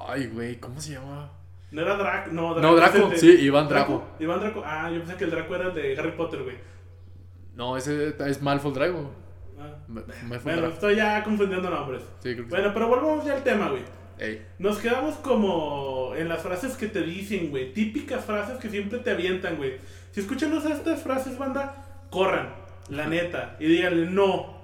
Ay, 0.09 0.26
güey, 0.26 0.57
¿cómo 0.59 0.80
se 0.80 0.92
llama? 0.95 1.30
No 1.70 1.82
era 1.82 1.97
Draco, 1.97 2.30
no, 2.32 2.59
No, 2.61 2.74
Draco, 2.74 2.99
el 2.99 3.11
de- 3.11 3.18
sí, 3.18 3.30
Iván 3.42 3.68
Draco. 3.68 4.05
Iván 4.18 4.40
Draco. 4.40 4.62
Ah, 4.64 4.90
yo 4.90 4.99
pensé 5.01 5.16
que 5.16 5.24
el 5.24 5.30
Draco 5.30 5.55
era 5.55 5.68
el 5.68 5.74
de 5.74 5.99
Harry 5.99 6.12
Potter, 6.12 6.42
güey. 6.42 6.57
No, 7.55 7.76
ese 7.76 8.14
es 8.26 8.42
Malfoy 8.42 8.72
Drago. 8.72 9.11
Bueno, 9.87 10.66
estoy 10.68 10.97
ya 10.97 11.22
confundiendo 11.22 11.68
nombres. 11.70 12.03
Sí, 12.22 12.32
creo 12.35 12.45
que 12.45 12.51
Bueno, 12.51 12.70
pero 12.72 12.89
volvamos 12.89 13.24
ya 13.24 13.35
al 13.35 13.43
tema, 13.43 13.68
güey. 13.68 13.82
Ey. 14.18 14.47
Nos 14.59 14.78
quedamos 14.78 15.16
como 15.16 16.12
en 16.16 16.28
las 16.28 16.43
frases 16.43 16.76
que 16.76 16.87
te 16.87 17.03
dicen, 17.03 17.51
güey. 17.51 17.72
Típicas 17.72 18.24
frases 18.24 18.59
que 18.59 18.70
siempre 18.70 18.99
te 19.01 19.11
avientan, 19.11 19.57
güey. 19.57 19.74
Si 20.12 20.20
escuchan 20.20 20.53
estas 20.57 21.03
frases, 21.03 21.37
banda, 21.37 22.05
corran, 22.11 22.55
la 22.89 23.07
neta, 23.07 23.57
y 23.59 23.66
díganle 23.66 24.07
no. 24.11 24.55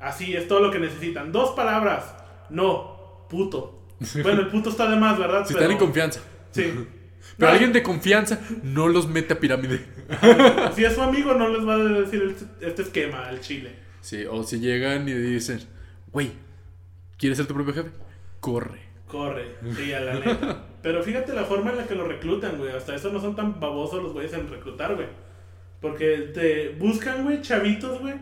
Así 0.00 0.34
es 0.36 0.48
todo 0.48 0.60
lo 0.60 0.70
que 0.70 0.78
necesitan. 0.80 1.30
Dos 1.32 1.50
palabras. 1.50 2.14
No, 2.50 3.26
puto. 3.30 3.86
Bueno, 4.22 4.40
el 4.40 4.48
puto 4.48 4.70
está 4.70 4.90
de 4.90 4.96
más, 4.96 5.18
¿verdad? 5.18 5.46
Si 5.46 5.54
Pero- 5.54 5.64
están 5.64 5.72
en 5.72 5.78
confianza. 5.78 6.20
Sí. 6.50 6.62
Pero 7.38 7.48
No, 7.50 7.54
alguien 7.54 7.72
de 7.72 7.82
confianza 7.82 8.38
no 8.62 8.86
los 8.88 9.08
mete 9.08 9.32
a 9.34 9.40
pirámide. 9.40 9.84
Si 10.74 10.84
es 10.84 10.94
su 10.94 11.00
amigo, 11.00 11.32
no 11.34 11.48
les 11.48 11.66
va 11.66 11.74
a 11.74 11.78
decir 11.78 12.36
este 12.60 12.82
esquema 12.82 13.26
al 13.26 13.40
chile. 13.40 13.83
Sí, 14.04 14.26
o 14.30 14.42
si 14.42 14.60
llegan 14.60 15.08
y 15.08 15.14
dicen, 15.14 15.60
güey, 16.12 16.32
¿quieres 17.16 17.38
ser 17.38 17.46
tu 17.46 17.54
propio 17.54 17.72
jefe? 17.72 17.88
Corre. 18.38 18.80
Corre, 19.08 19.54
sí, 19.74 19.94
a 19.94 20.00
la 20.00 20.20
neta. 20.20 20.62
Pero 20.82 21.02
fíjate 21.02 21.32
la 21.32 21.44
forma 21.44 21.70
en 21.70 21.78
la 21.78 21.86
que 21.86 21.94
lo 21.94 22.06
reclutan, 22.06 22.58
güey. 22.58 22.70
Hasta 22.70 22.94
eso 22.94 23.10
no 23.10 23.18
son 23.18 23.34
tan 23.34 23.58
babosos 23.58 24.02
los 24.02 24.12
güeyes 24.12 24.34
en 24.34 24.50
reclutar, 24.50 24.94
güey. 24.94 25.08
Porque 25.80 26.18
te 26.34 26.76
buscan, 26.78 27.24
güey, 27.24 27.40
chavitos, 27.40 27.98
güey. 28.02 28.16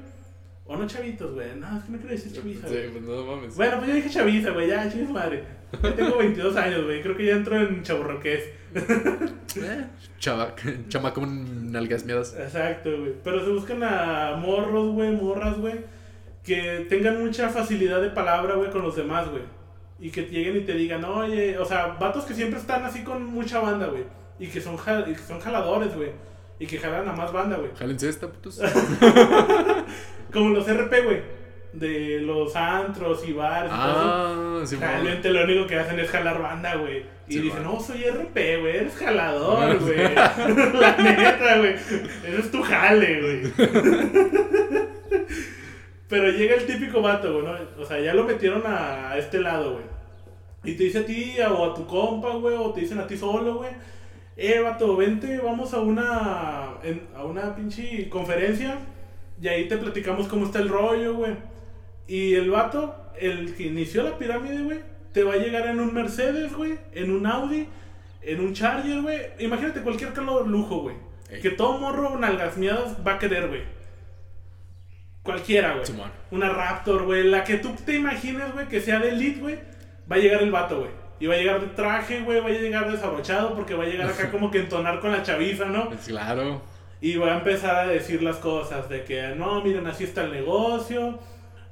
O 0.72 0.76
no 0.76 0.86
chavitos, 0.86 1.34
güey. 1.34 1.48
No, 1.58 1.76
es 1.78 1.84
que 1.84 1.92
no 1.92 1.98
quiero 1.98 2.14
decir 2.14 2.32
chaviza, 2.32 2.66
Sí, 2.68 2.74
güey. 2.74 2.90
pues 2.90 3.02
no 3.04 3.24
mames. 3.26 3.54
Bueno, 3.56 3.76
pues 3.76 3.88
yo 3.88 3.94
dije 3.96 4.10
chaviza, 4.10 4.50
güey. 4.50 4.68
Ya, 4.68 4.90
su 4.90 4.98
madre. 5.12 5.44
Ya 5.82 5.94
tengo 5.94 6.16
22 6.18 6.56
años, 6.56 6.84
güey. 6.84 7.02
Creo 7.02 7.16
que 7.16 7.26
ya 7.26 7.32
entro 7.32 7.60
en 7.60 7.82
chaburroqués. 7.82 8.44
Eh, 8.74 9.84
Chava, 10.18 10.54
chama 10.88 11.12
con 11.12 11.70
nalgas 11.72 12.04
miadas. 12.06 12.34
Exacto, 12.38 12.90
güey. 12.98 13.12
Pero 13.22 13.44
se 13.44 13.50
buscan 13.50 13.82
a 13.82 14.36
morros, 14.38 14.92
güey, 14.94 15.10
morras, 15.12 15.58
güey. 15.58 15.74
Que 16.42 16.86
tengan 16.88 17.22
mucha 17.24 17.48
facilidad 17.50 18.00
de 18.00 18.10
palabra, 18.10 18.54
güey, 18.54 18.70
con 18.70 18.82
los 18.82 18.96
demás, 18.96 19.28
güey. 19.30 19.42
Y 20.00 20.10
que 20.10 20.22
lleguen 20.22 20.56
y 20.56 20.60
te 20.60 20.72
digan, 20.74 21.04
oye, 21.04 21.56
o 21.58 21.64
sea, 21.64 21.88
vatos 22.00 22.24
que 22.24 22.34
siempre 22.34 22.58
están 22.58 22.84
así 22.84 23.04
con 23.04 23.24
mucha 23.24 23.60
banda, 23.60 23.86
güey. 23.86 24.04
Y 24.38 24.48
que 24.48 24.60
son, 24.60 24.76
ja- 24.76 25.04
y 25.08 25.12
que 25.12 25.18
son 25.22 25.38
jaladores, 25.38 25.94
güey. 25.94 26.10
Y 26.58 26.66
que 26.66 26.78
jalan 26.78 27.08
a 27.08 27.12
más 27.12 27.32
banda, 27.32 27.56
güey. 27.56 27.70
Jálense 27.76 28.08
esta, 28.08 28.28
putos. 28.28 28.60
Como 30.32 30.50
los 30.50 30.66
RP, 30.66 31.00
güey. 31.04 31.20
de 31.72 32.20
los 32.20 32.54
antros 32.54 33.26
y 33.26 33.32
bares 33.32 33.72
y 33.72 33.74
todo 33.74 33.90
eso, 33.90 34.60
Ah, 34.62 34.62
sí, 34.66 34.76
realmente 34.76 35.30
lo 35.30 35.42
único 35.44 35.66
que 35.66 35.76
hacen 35.78 35.98
es 36.00 36.10
jalar 36.10 36.42
banda, 36.42 36.74
güey. 36.74 37.04
Y 37.26 37.32
Sí, 37.34 37.38
dicen, 37.40 37.62
man. 37.62 37.72
no, 37.72 37.80
soy 37.80 38.04
RP, 38.04 38.58
güey, 38.60 38.76
eres 38.76 38.94
jalador, 38.94 39.78
güey. 39.78 39.96
La 40.14 40.96
neta, 40.98 41.58
güey. 41.58 41.72
Ese 41.74 42.38
es 42.40 42.50
tu 42.50 42.62
jale, 42.62 43.20
güey. 43.22 43.52
Pero 46.08 46.30
llega 46.30 46.56
el 46.56 46.66
típico 46.66 47.00
vato, 47.00 47.32
güey, 47.32 47.44
¿no? 47.46 47.54
O 47.80 47.84
sea, 47.86 47.98
ya 48.00 48.12
lo 48.12 48.24
metieron 48.24 48.62
a 48.66 49.16
este 49.16 49.40
lado, 49.40 49.72
güey. 49.72 49.84
Y 50.64 50.76
te 50.76 50.84
dice 50.84 50.98
a 51.00 51.06
ti 51.06 51.34
o 51.50 51.70
a 51.70 51.74
tu 51.74 51.86
compa, 51.86 52.34
güey, 52.34 52.54
o 52.56 52.70
te 52.72 52.82
dicen 52.82 52.98
a 52.98 53.06
ti 53.06 53.16
solo, 53.16 53.56
güey. 53.56 53.70
Eh, 54.36 54.60
vato, 54.60 54.94
vente, 54.96 55.38
vamos 55.42 55.72
a 55.74 55.80
una, 55.80 56.74
en- 56.82 57.06
a 57.16 57.24
una 57.24 57.54
pinche 57.56 58.08
conferencia. 58.10 58.76
Y 59.43 59.49
ahí 59.49 59.66
te 59.66 59.76
platicamos 59.76 60.28
cómo 60.28 60.47
está 60.47 60.61
el 60.61 60.68
rollo, 60.68 61.14
güey. 61.14 61.34
Y 62.07 62.34
el 62.34 62.49
vato, 62.49 62.95
el 63.18 63.57
que 63.57 63.64
inició 63.64 64.05
la 64.05 64.16
pirámide, 64.16 64.62
güey, 64.62 64.78
te 65.12 65.24
va 65.24 65.32
a 65.32 65.36
llegar 65.36 65.66
en 65.66 65.80
un 65.80 65.93
Mercedes, 65.93 66.55
güey, 66.55 66.78
en 66.93 67.11
un 67.11 67.26
Audi, 67.26 67.66
en 68.22 68.40
un 68.40 68.55
Charger, 68.55 69.03
güey. 69.03 69.18
Imagínate 69.40 69.82
cualquier 69.82 70.12
carro 70.12 70.45
de 70.45 70.49
lujo, 70.49 70.82
güey. 70.82 70.95
Ey. 71.28 71.40
Que 71.40 71.51
todo 71.51 71.78
morro 71.78 72.16
nalgas 72.20 72.57
miadas 72.57 72.97
va 73.05 73.14
a 73.14 73.18
querer, 73.18 73.49
güey. 73.49 73.62
Cualquiera, 75.24 75.74
güey. 75.74 75.86
Una 76.30 76.49
Raptor, 76.49 77.05
güey. 77.05 77.24
La 77.24 77.43
que 77.43 77.57
tú 77.57 77.74
te 77.84 77.97
imagines, 77.97 78.53
güey, 78.53 78.68
que 78.68 78.80
sea 78.80 79.01
de 79.01 79.09
elite, 79.09 79.40
güey. 79.40 79.59
Va 80.11 80.16
a 80.16 80.18
llegar 80.20 80.40
el 80.40 80.53
vato, 80.53 80.78
güey. 80.78 80.90
Y 81.18 81.26
va 81.26 81.34
a 81.34 81.38
llegar 81.38 81.61
de 81.61 81.66
traje, 81.66 82.20
güey. 82.20 82.40
Va 82.40 82.47
a 82.47 82.51
llegar 82.51 82.93
desabrochado 82.93 83.57
porque 83.57 83.74
va 83.74 83.82
a 83.82 83.88
llegar 83.88 84.09
acá 84.09 84.30
como 84.32 84.53
que 84.53 84.59
entonar 84.59 85.01
con 85.01 85.11
la 85.11 85.24
chaviza, 85.24 85.64
¿no? 85.64 85.88
Pues 85.88 86.07
claro. 86.07 86.62
Y 87.03 87.16
va 87.16 87.34
a 87.34 87.38
empezar 87.38 87.76
a 87.76 87.86
decir 87.88 88.22
las 88.22 88.36
cosas 88.36 88.88
de 88.88 89.03
que, 89.03 89.34
no, 89.36 89.61
miren, 89.61 89.86
así 89.88 90.05
está 90.05 90.22
el 90.22 90.30
negocio. 90.30 91.18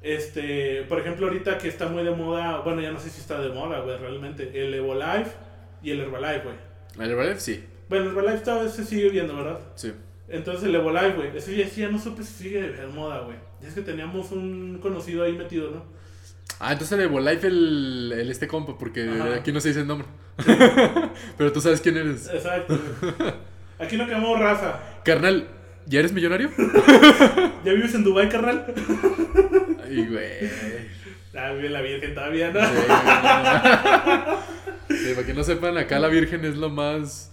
Este, 0.03 0.83
por 0.89 0.99
ejemplo, 0.99 1.28
ahorita 1.28 1.57
que 1.57 1.68
está 1.68 1.87
muy 1.87 2.03
de 2.03 2.11
moda, 2.11 2.59
bueno, 2.61 2.81
ya 2.81 2.91
no 2.91 2.99
sé 2.99 3.11
si 3.11 3.20
está 3.20 3.41
de 3.41 3.51
moda, 3.51 3.78
güey, 3.78 3.97
realmente, 3.97 4.51
el 4.61 4.74
Evolife 4.74 5.31
y 5.85 5.93
el 5.93 6.01
Herbalife, 6.01 6.43
güey. 6.43 6.57
El 6.99 7.12
Herbalife 7.12 7.39
sí. 7.41 7.64
Bueno, 7.89 8.07
el 8.07 8.11
Herbalife 8.11 8.45
todavía 8.45 8.70
se 8.70 8.85
sigue 8.85 9.09
viendo, 9.11 9.37
¿verdad? 9.37 9.61
Sí. 9.76 9.93
Entonces 10.28 10.64
el 10.64 10.74
Evolife, 10.74 11.12
güey, 11.12 11.37
ese 11.37 11.57
ya, 11.57 11.68
ya 11.68 11.89
no 11.91 12.01
supe 12.01 12.24
si 12.24 12.45
sigue 12.45 12.62
de 12.62 12.87
moda, 12.89 13.20
güey. 13.20 13.37
Ya 13.62 13.68
es 13.68 13.74
que 13.74 13.83
teníamos 13.83 14.33
un 14.33 14.81
conocido 14.83 15.22
ahí 15.22 15.35
metido, 15.35 15.70
¿no? 15.70 15.85
Ah, 16.59 16.72
entonces 16.72 16.99
el 16.99 17.05
Herbalife, 17.05 17.47
el, 17.47 18.12
el 18.16 18.31
este 18.31 18.49
compa, 18.49 18.76
porque 18.76 19.09
Ajá. 19.09 19.37
aquí 19.37 19.53
no 19.53 19.61
se 19.61 19.68
dice 19.68 19.83
el 19.83 19.87
nombre. 19.87 20.09
Pero 21.39 21.53
tú 21.53 21.61
sabes 21.61 21.81
quién 21.81 21.97
eres. 21.97 22.28
Exacto. 22.28 22.76
Aquí 23.78 23.97
no 23.97 24.07
quedamos 24.07 24.39
raza. 24.39 24.78
Carnal, 25.05 25.48
¿ya 25.86 26.01
eres 26.01 26.12
millonario? 26.12 26.51
¿Ya 27.64 27.72
vives 27.72 27.94
en 27.94 28.05
Dubai, 28.05 28.28
carnal? 28.28 28.66
Ay, 29.84 30.07
güey. 30.07 30.51
Ah, 31.36 31.53
bien 31.53 31.72
la 31.72 31.80
Virgen 31.80 32.14
todavía, 32.14 32.51
¿no? 32.51 32.61
Sí, 32.61 32.76
no. 32.88 34.40
Sí, 34.96 35.14
para 35.14 35.26
que 35.26 35.34
no 35.34 35.44
sepan, 35.44 35.78
acá 35.78 35.98
la 35.98 36.09
Virgen 36.09 36.44
es 36.44 36.57
lo 36.57 36.68
más. 36.68 37.32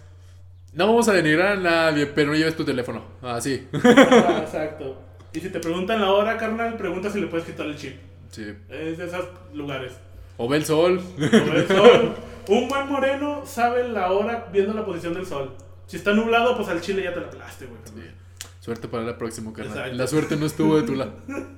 No 0.74 0.88
vamos 0.88 1.10
a 1.10 1.14
denigrar 1.14 1.54
a 1.54 1.60
nadie, 1.60 2.06
pero 2.06 2.32
no 2.32 2.38
lleves 2.38 2.56
tu 2.56 2.64
teléfono. 2.64 3.04
Ah, 3.22 3.42
sí. 3.42 3.68
Ah, 3.74 4.42
exacto. 4.44 5.02
Y 5.34 5.40
si 5.40 5.50
te 5.50 5.60
preguntan 5.60 6.00
la 6.00 6.12
hora, 6.12 6.38
carnal, 6.38 6.78
pregunta 6.78 7.10
si 7.10 7.20
le 7.20 7.28
puedes 7.28 7.46
quitar 7.46 7.66
el 7.66 7.76
chip. 7.76 7.96
Sí. 8.32 8.54
Es 8.70 8.98
de 8.98 9.06
esos 9.06 9.26
lugares. 9.54 9.94
O 10.38 10.48
ve 10.48 10.58
el 10.58 10.66
sol. 10.66 11.02
Como 11.16 11.54
el 11.54 11.68
sol. 11.68 12.16
Un 12.48 12.70
buen 12.70 12.88
moreno 12.88 13.44
sabe 13.46 13.88
la 13.90 14.12
hora 14.12 14.48
viendo 14.54 14.74
la 14.74 14.86
posición 14.86 15.14
del 15.16 15.26
sol. 15.26 15.54
Si 15.88 15.98
está 15.98 16.14
nublado, 16.14 16.56
pues 16.56 16.68
al 16.70 16.82
chile 16.82 17.04
ya 17.04 17.14
te 17.14 17.22
la 17.22 17.30
pelaste, 17.30 17.66
güey. 17.66 17.80
Sí. 17.86 18.12
Suerte 18.60 18.88
para 18.88 19.04
la 19.04 19.18
próxima, 19.18 19.52
carnal. 19.54 19.78
Exacto. 19.78 19.98
La 19.98 20.08
suerte 20.08 20.36
no 20.36 20.46
estuvo 20.46 20.76
de 20.80 20.84
tu 20.84 20.96
lado. 20.96 21.14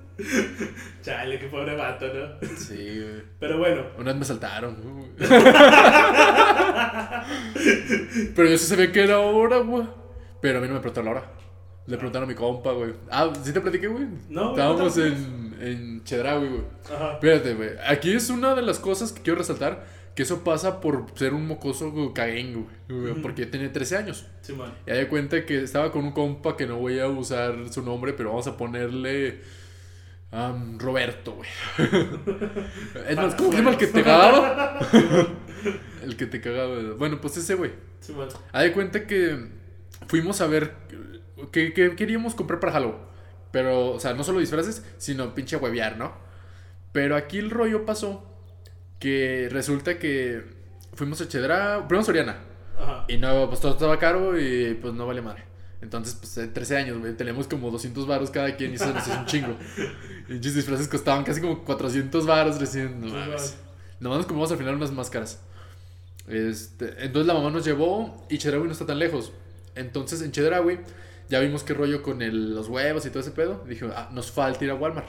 Chale, 1.02 1.40
qué 1.40 1.48
pobre 1.48 1.76
vato, 1.76 2.06
¿no? 2.14 2.48
Sí, 2.58 3.00
güey. 3.02 3.24
Pero 3.40 3.58
bueno, 3.58 3.84
Una 3.98 4.12
vez 4.12 4.20
me 4.20 4.26
saltaron. 4.26 4.76
Pero 8.36 8.50
yo 8.50 8.58
sí 8.58 8.66
sabía 8.66 8.92
que 8.92 9.04
era 9.04 9.20
hora, 9.20 9.58
güey. 9.60 9.88
Pero 10.42 10.60
a 10.60 10.62
mí 10.62 10.68
no 10.68 10.76
me 10.76 10.80
preguntaron 10.80 11.14
la 11.14 11.20
hora. 11.20 11.32
Le 11.88 11.98
preguntaron 11.98 12.30
a 12.30 12.32
mi 12.32 12.36
compa, 12.36 12.72
güey. 12.72 12.94
Ah, 13.10 13.32
¿sí 13.42 13.52
te 13.52 13.62
platiqué, 13.62 13.88
güey? 13.88 14.06
No, 14.30 14.52
güey, 14.52 14.52
Estábamos 14.52 14.98
no 14.98 15.06
en, 15.06 15.56
en 15.62 16.04
Chedraui, 16.04 16.48
güey. 16.50 16.62
ajá. 16.94 17.14
Espérate, 17.14 17.54
güey. 17.56 17.70
Aquí 17.88 18.14
es 18.14 18.30
una 18.30 18.54
de 18.54 18.62
las 18.62 18.78
cosas 18.80 19.12
que 19.12 19.22
quiero 19.22 19.40
resaltar. 19.40 19.86
Que 20.20 20.24
eso 20.24 20.44
pasa 20.44 20.82
por 20.82 21.06
ser 21.16 21.34
un 21.34 21.48
mocoso 21.48 22.12
caguengo, 22.14 22.68
güey. 22.90 23.14
Porque 23.22 23.46
yo 23.46 23.52
tenía 23.52 23.72
13 23.72 23.96
años. 23.96 24.26
Simón. 24.42 24.70
Y 24.86 24.92
de 24.92 25.08
cuenta 25.08 25.46
que 25.46 25.64
estaba 25.64 25.94
con 25.94 26.04
un 26.04 26.12
compa 26.12 26.58
que 26.58 26.68
no 26.68 26.76
voy 26.76 27.00
a 27.00 27.08
usar 27.08 27.56
su 27.72 27.82
nombre, 27.84 28.12
pero 28.12 28.32
vamos 28.32 28.46
a 28.48 28.58
ponerle. 28.58 29.40
Roberto, 30.78 31.36
güey. 31.36 31.50
es 33.08 33.16
más, 33.16 33.34
¿cómo 33.36 33.54
llama 33.54 33.70
el 33.70 33.78
que 33.78 33.88
te 33.88 34.04
cagaba? 34.04 34.78
el 36.04 36.18
que 36.18 36.26
te 36.26 36.42
cagaba. 36.42 36.96
Bueno, 36.98 37.22
pues 37.22 37.38
ese, 37.38 37.56
güey. 37.56 37.72
Haz 38.52 38.64
de 38.64 38.74
cuenta 38.74 39.08
que 39.08 39.48
fuimos 40.08 40.42
a 40.42 40.48
ver 40.48 40.74
qué 41.54 41.72
qué 41.72 41.96
queríamos 41.96 42.36
comprar 42.36 42.60
para 42.60 42.74
Halloween. 42.74 43.00
Pero, 43.52 43.92
o 43.92 44.00
sea, 44.02 44.14
no 44.16 44.26
solo 44.26 44.42
disfraces, 44.42 44.86
sino 44.98 45.34
pinche 45.34 45.56
huevear, 45.56 45.98
¿no? 45.98 46.12
Pero 46.92 47.16
aquí 47.16 47.38
el 47.38 47.52
rollo 47.52 47.86
pasó 47.86 48.30
que 49.00 49.48
resulta 49.52 49.98
que 49.98 50.44
fuimos 50.94 51.22
a 51.22 51.28
Chedra, 51.28 51.88
primero 51.88 52.02
a 52.02 52.06
Soriana. 52.06 52.38
Ajá. 52.80 53.06
Y 53.08 53.18
no, 53.18 53.48
pues 53.50 53.60
todo 53.62 53.72
estaba 53.74 53.98
caro 54.00 54.40
y 54.40 54.74
pues 54.82 54.94
no 54.94 55.08
vale 55.08 55.22
madre. 55.22 55.44
Entonces, 55.82 56.16
pues 56.16 56.38
en 56.38 56.52
13 56.54 56.78
años, 56.78 57.00
güey, 57.00 57.16
teníamos 57.16 57.48
como 57.48 57.72
200 57.72 58.06
varos 58.06 58.30
cada 58.32 58.56
quien 58.58 58.72
y 58.72 58.76
eso 58.76 58.94
nos 58.94 59.08
hizo 59.08 59.18
un 59.18 59.26
chingo. 59.26 59.56
Y 60.28 60.32
pinches 60.34 60.56
disfraces 60.56 60.88
costaban 60.90 61.24
casi 61.24 61.40
como 61.40 61.64
400 61.64 62.26
varos 62.26 62.60
recién. 62.60 63.00
No 63.00 63.08
mames. 63.08 63.58
Nomás 64.02 64.18
nos 64.20 64.26
compramos 64.28 64.52
al 64.52 64.58
final 64.58 64.76
unas 64.76 64.92
máscaras. 64.92 65.42
Este, 66.28 66.94
entonces 67.06 67.26
la 67.28 67.34
mamá 67.34 67.50
nos 67.50 67.66
llevó 67.66 68.26
y 68.30 68.38
Chedraui 68.38 68.66
no 68.66 68.72
está 68.74 68.86
tan 68.86 69.00
lejos. 69.00 69.32
Entonces 69.76 70.22
en 70.22 70.32
Chedraui 70.32 70.80
ya 71.30 71.40
vimos 71.40 71.64
qué 71.64 71.74
rollo 71.74 72.04
con 72.04 72.22
el- 72.22 72.54
los 72.54 72.68
huevos 72.68 73.06
y 73.06 73.10
todo 73.10 73.22
ese 73.22 73.32
pedo. 73.32 73.64
Dije, 73.68 73.88
ah, 73.96 74.10
nos 74.12 74.32
falta 74.32 74.64
ir 74.66 74.72
a 74.72 74.76
Walmart. 74.76 75.08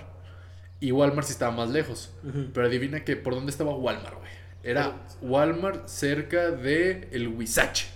Y 0.81 0.93
Walmart 0.93 1.27
sí 1.27 1.33
estaba 1.33 1.53
más 1.53 1.71
lejos. 1.71 2.13
Pero 2.55 2.67
adivina 2.67 3.05
que 3.05 3.17
por 3.17 3.35
dónde 3.35 3.51
estaba 3.51 3.75
Walmart, 3.75 4.19
güey. 4.19 4.31
Era 4.63 5.07
Walmart 5.21 5.89
cerca 5.89 6.51
de 6.51 7.09
el 7.13 7.29
Huizache. 7.29 7.87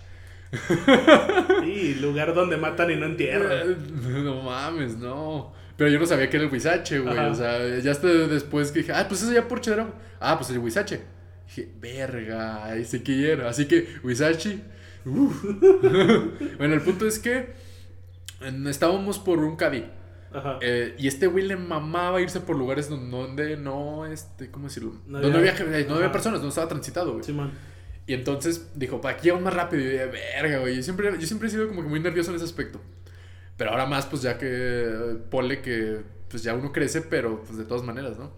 Sí, 1.63 1.97
lugar 1.97 2.35
donde 2.35 2.57
matan 2.57 2.91
y 2.91 2.97
no 2.97 3.07
entierran. 3.07 3.77
No 4.25 4.43
mames, 4.43 4.97
no. 4.97 5.53
Pero 5.77 5.91
yo 5.91 5.99
no 5.99 6.07
sabía 6.07 6.31
que 6.31 6.37
era 6.37 6.47
el 6.47 6.53
Huizache, 6.53 7.01
güey. 7.01 7.17
Ajá. 7.17 7.31
O 7.31 7.35
sea, 7.35 7.79
ya 7.79 7.91
hasta 7.91 8.07
después 8.07 8.71
que 8.71 8.81
dije, 8.81 8.93
ah, 8.93 9.07
pues 9.09 9.23
eso 9.23 9.33
ya 9.33 9.49
por 9.49 9.61
Chedraui. 9.61 9.91
Ah, 10.21 10.37
pues 10.39 10.51
el 10.51 10.59
Huizache. 10.59 11.01
Dije, 11.49 11.69
verga, 11.81 12.73
sí 12.85 13.01
que 13.01 13.33
era. 13.33 13.49
Así 13.49 13.67
que, 13.67 13.89
Huizache. 14.03 14.61
bueno, 15.05 16.75
el 16.75 16.81
punto 16.81 17.07
es 17.07 17.19
que 17.19 17.53
estábamos 18.67 19.19
por 19.19 19.41
un 19.41 19.57
Cadi. 19.57 19.85
Ajá. 20.35 20.59
Eh, 20.61 20.95
y 20.99 21.07
este 21.09 21.27
güey 21.29 21.47
le 21.47 21.57
mamaba 21.57 22.21
irse 22.21 22.41
por 22.41 22.57
lugares 22.57 22.89
donde, 22.89 23.57
no, 23.57 24.05
este, 24.07 24.51
¿cómo 24.51 24.67
decirlo? 24.69 24.95
No 25.07 25.21
donde 25.21 25.39
había- 25.39 25.53
había, 25.57 25.87
no 25.87 25.95
había 25.95 26.11
personas, 26.13 26.43
no 26.43 26.49
estaba 26.49 26.69
transitado, 26.69 27.13
güey. 27.13 27.25
Y 28.07 28.13
entonces 28.15 28.71
dijo, 28.75 29.01
para 29.01 29.17
aquí 29.17 29.31
vamos 29.31 29.45
más 29.45 29.55
rápido. 29.55 29.81
Y 29.83 29.85
yo 29.87 29.91
dije, 29.93 30.07
verga, 30.07 30.59
güey. 30.59 30.77
Yo 30.77 30.83
siempre, 30.83 31.11
yo 31.19 31.27
siempre 31.27 31.49
he 31.49 31.51
sido 31.51 31.69
como 31.69 31.83
que 31.83 31.89
muy 31.89 32.01
nervioso 32.01 32.31
en 32.31 32.37
ese 32.37 32.45
aspecto. 32.45 32.81
Pero 33.57 33.71
ahora 33.71 33.87
más, 33.87 34.05
pues 34.07 34.21
ya 34.23 34.37
que 34.37 34.47
eh, 34.51 35.17
ponle 35.31 35.63
que 35.63 36.01
pues 36.29 36.43
ya 36.43 36.55
uno 36.55 36.73
crece, 36.73 37.01
pero 37.03 37.43
pues 37.45 37.57
de 37.57 37.65
todas 37.65 37.85
maneras, 37.85 38.19
¿no? 38.19 38.33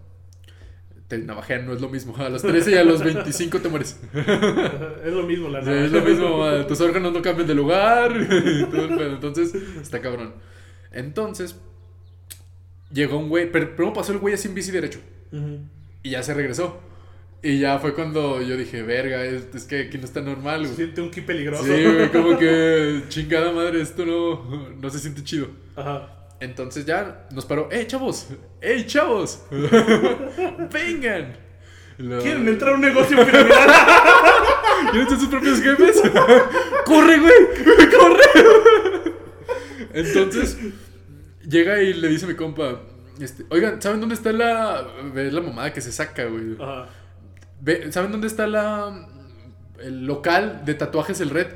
Te 1.07 1.17
navajean, 1.17 1.65
no 1.65 1.73
es 1.73 1.81
lo 1.81 1.89
mismo. 1.89 2.15
A 2.19 2.29
los 2.29 2.43
13 2.43 2.71
y 2.71 2.75
a 2.75 2.83
los 2.83 3.01
25 3.03 3.59
te 3.59 3.69
mueres. 3.69 3.99
es 4.13 5.13
lo 5.13 5.23
mismo, 5.23 5.49
la 5.49 5.61
navaja. 5.61 5.83
es 5.85 5.91
lo 5.91 6.01
mismo, 6.01 6.45
tus 6.67 6.79
órganos 6.87 7.11
no 7.13 7.21
cambian 7.21 7.47
de 7.47 7.55
lugar. 7.55 8.11
Entonces, 8.15 9.55
está 9.81 9.99
cabrón. 10.01 10.33
Entonces, 10.91 11.55
llegó 12.91 13.17
un 13.17 13.29
güey, 13.29 13.51
pero 13.51 13.75
primero 13.75 13.93
pasó 13.93 14.11
el 14.11 14.17
güey 14.19 14.33
así 14.33 14.47
en 14.47 14.53
bici 14.55 14.71
derecho. 14.71 14.99
Ujú. 15.31 15.59
Y 16.03 16.11
ya 16.11 16.23
se 16.23 16.33
regresó. 16.33 16.79
Y 17.43 17.59
ya 17.59 17.77
fue 17.79 17.93
cuando 17.93 18.41
yo 18.41 18.57
dije, 18.57 18.81
verga, 18.81 19.23
es, 19.23 19.47
es 19.53 19.63
que 19.65 19.81
aquí 19.81 19.97
no 19.99 20.05
está 20.05 20.21
normal, 20.21 20.61
Se 20.61 20.65
güey. 20.67 20.75
siente 20.75 21.01
un 21.01 21.11
ki 21.11 21.21
peligroso. 21.21 21.63
Sí, 21.63 21.69
güey, 21.85 22.09
como 22.11 22.37
que 22.37 23.03
chingada 23.09 23.51
madre, 23.51 23.81
esto 23.81 24.05
no, 24.05 24.69
no 24.81 24.89
se 24.89 24.99
siente 24.99 25.23
chido. 25.23 25.47
Ajá. 25.75 26.13
Entonces 26.39 26.85
ya 26.85 27.27
nos 27.31 27.45
paró, 27.45 27.67
¡eh, 27.71 27.85
chavos! 27.87 28.27
¡Ey, 28.61 28.85
chavos! 28.85 29.43
¡Vengan! 30.71 31.35
Lo- 31.97 32.21
¿Quieren 32.21 32.47
entrar 32.47 32.73
a 32.73 32.75
un 32.75 32.81
negocio 32.81 33.17
piramidal? 33.25 33.69
¿Quieren 34.91 35.09
ser 35.09 35.17
sus 35.19 35.29
propios 35.29 35.59
jefes? 35.61 35.99
¡Corre, 36.85 37.19
güey! 37.19 37.33
¡Corre! 37.97 39.13
Entonces, 39.93 40.57
llega 41.47 41.81
y 41.81 41.93
le 41.93 42.07
dice 42.07 42.25
a 42.25 42.27
mi 42.27 42.35
compa, 42.35 42.81
este, 43.19 43.45
oigan, 43.49 43.81
¿saben 43.81 43.99
dónde 43.99 44.15
está 44.15 44.31
la... 44.31 44.87
Es 45.15 45.33
la 45.33 45.41
mamada 45.41 45.73
que 45.73 45.81
se 45.81 45.91
saca, 45.91 46.25
güey. 46.25 46.55
Ajá. 46.59 46.89
¿Saben 47.91 48.11
dónde 48.11 48.27
está 48.27 48.47
la... 48.47 49.07
El 49.79 50.05
local 50.05 50.63
de 50.65 50.73
tatuajes 50.73 51.19
El 51.21 51.29
Red? 51.29 51.47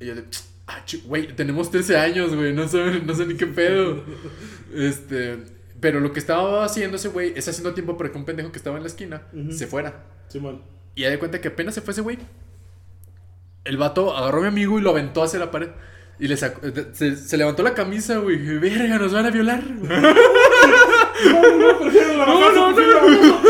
Y 0.00 0.06
yo 0.06 0.14
de... 0.14 0.24
Ah, 0.66 0.84
güey, 1.04 1.34
tenemos 1.34 1.70
13 1.70 1.96
años, 1.96 2.34
güey, 2.34 2.54
no 2.54 2.68
sé, 2.68 3.00
no 3.00 3.14
sé 3.14 3.26
ni 3.26 3.34
qué 3.34 3.46
pedo. 3.46 4.02
Este... 4.74 5.38
Pero 5.80 5.98
lo 5.98 6.12
que 6.12 6.20
estaba 6.20 6.64
haciendo 6.64 6.96
ese 6.96 7.08
güey 7.08 7.32
es 7.34 7.48
haciendo 7.48 7.74
tiempo 7.74 7.98
para 7.98 8.12
que 8.12 8.16
un 8.16 8.24
pendejo 8.24 8.52
que 8.52 8.58
estaba 8.58 8.76
en 8.76 8.84
la 8.84 8.88
esquina 8.88 9.22
se 9.50 9.66
fuera. 9.66 10.04
Simón. 10.28 10.62
Y 10.94 11.02
ya 11.02 11.10
de 11.10 11.18
cuenta 11.18 11.40
que 11.40 11.48
apenas 11.48 11.74
se 11.74 11.80
fue 11.80 11.90
ese 11.90 12.02
güey. 12.02 12.18
El 13.64 13.78
vato 13.78 14.16
agarró 14.16 14.38
a 14.38 14.42
mi 14.42 14.46
amigo 14.46 14.78
y 14.78 14.82
lo 14.82 14.90
aventó 14.90 15.24
hacia 15.24 15.40
la 15.40 15.50
pared. 15.50 15.70
Y 16.22 16.28
le 16.28 16.36
sacó, 16.36 16.60
se, 16.92 17.16
se 17.16 17.36
levantó 17.36 17.64
la 17.64 17.74
camisa, 17.74 18.18
güey. 18.18 18.36
Verga, 18.60 18.96
nos 18.96 19.12
van 19.12 19.26
a 19.26 19.30
violar. 19.30 19.64
No, 21.24 21.78
prefiero 21.78 22.16
la 22.16 22.26
No, 22.26 22.52
no, 22.52 22.68
sufrida. 22.70 23.40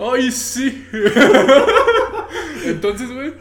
Ay, 0.12 0.30
sí. 0.32 0.86
Entonces, 2.64 3.10
güey, 3.12 3.32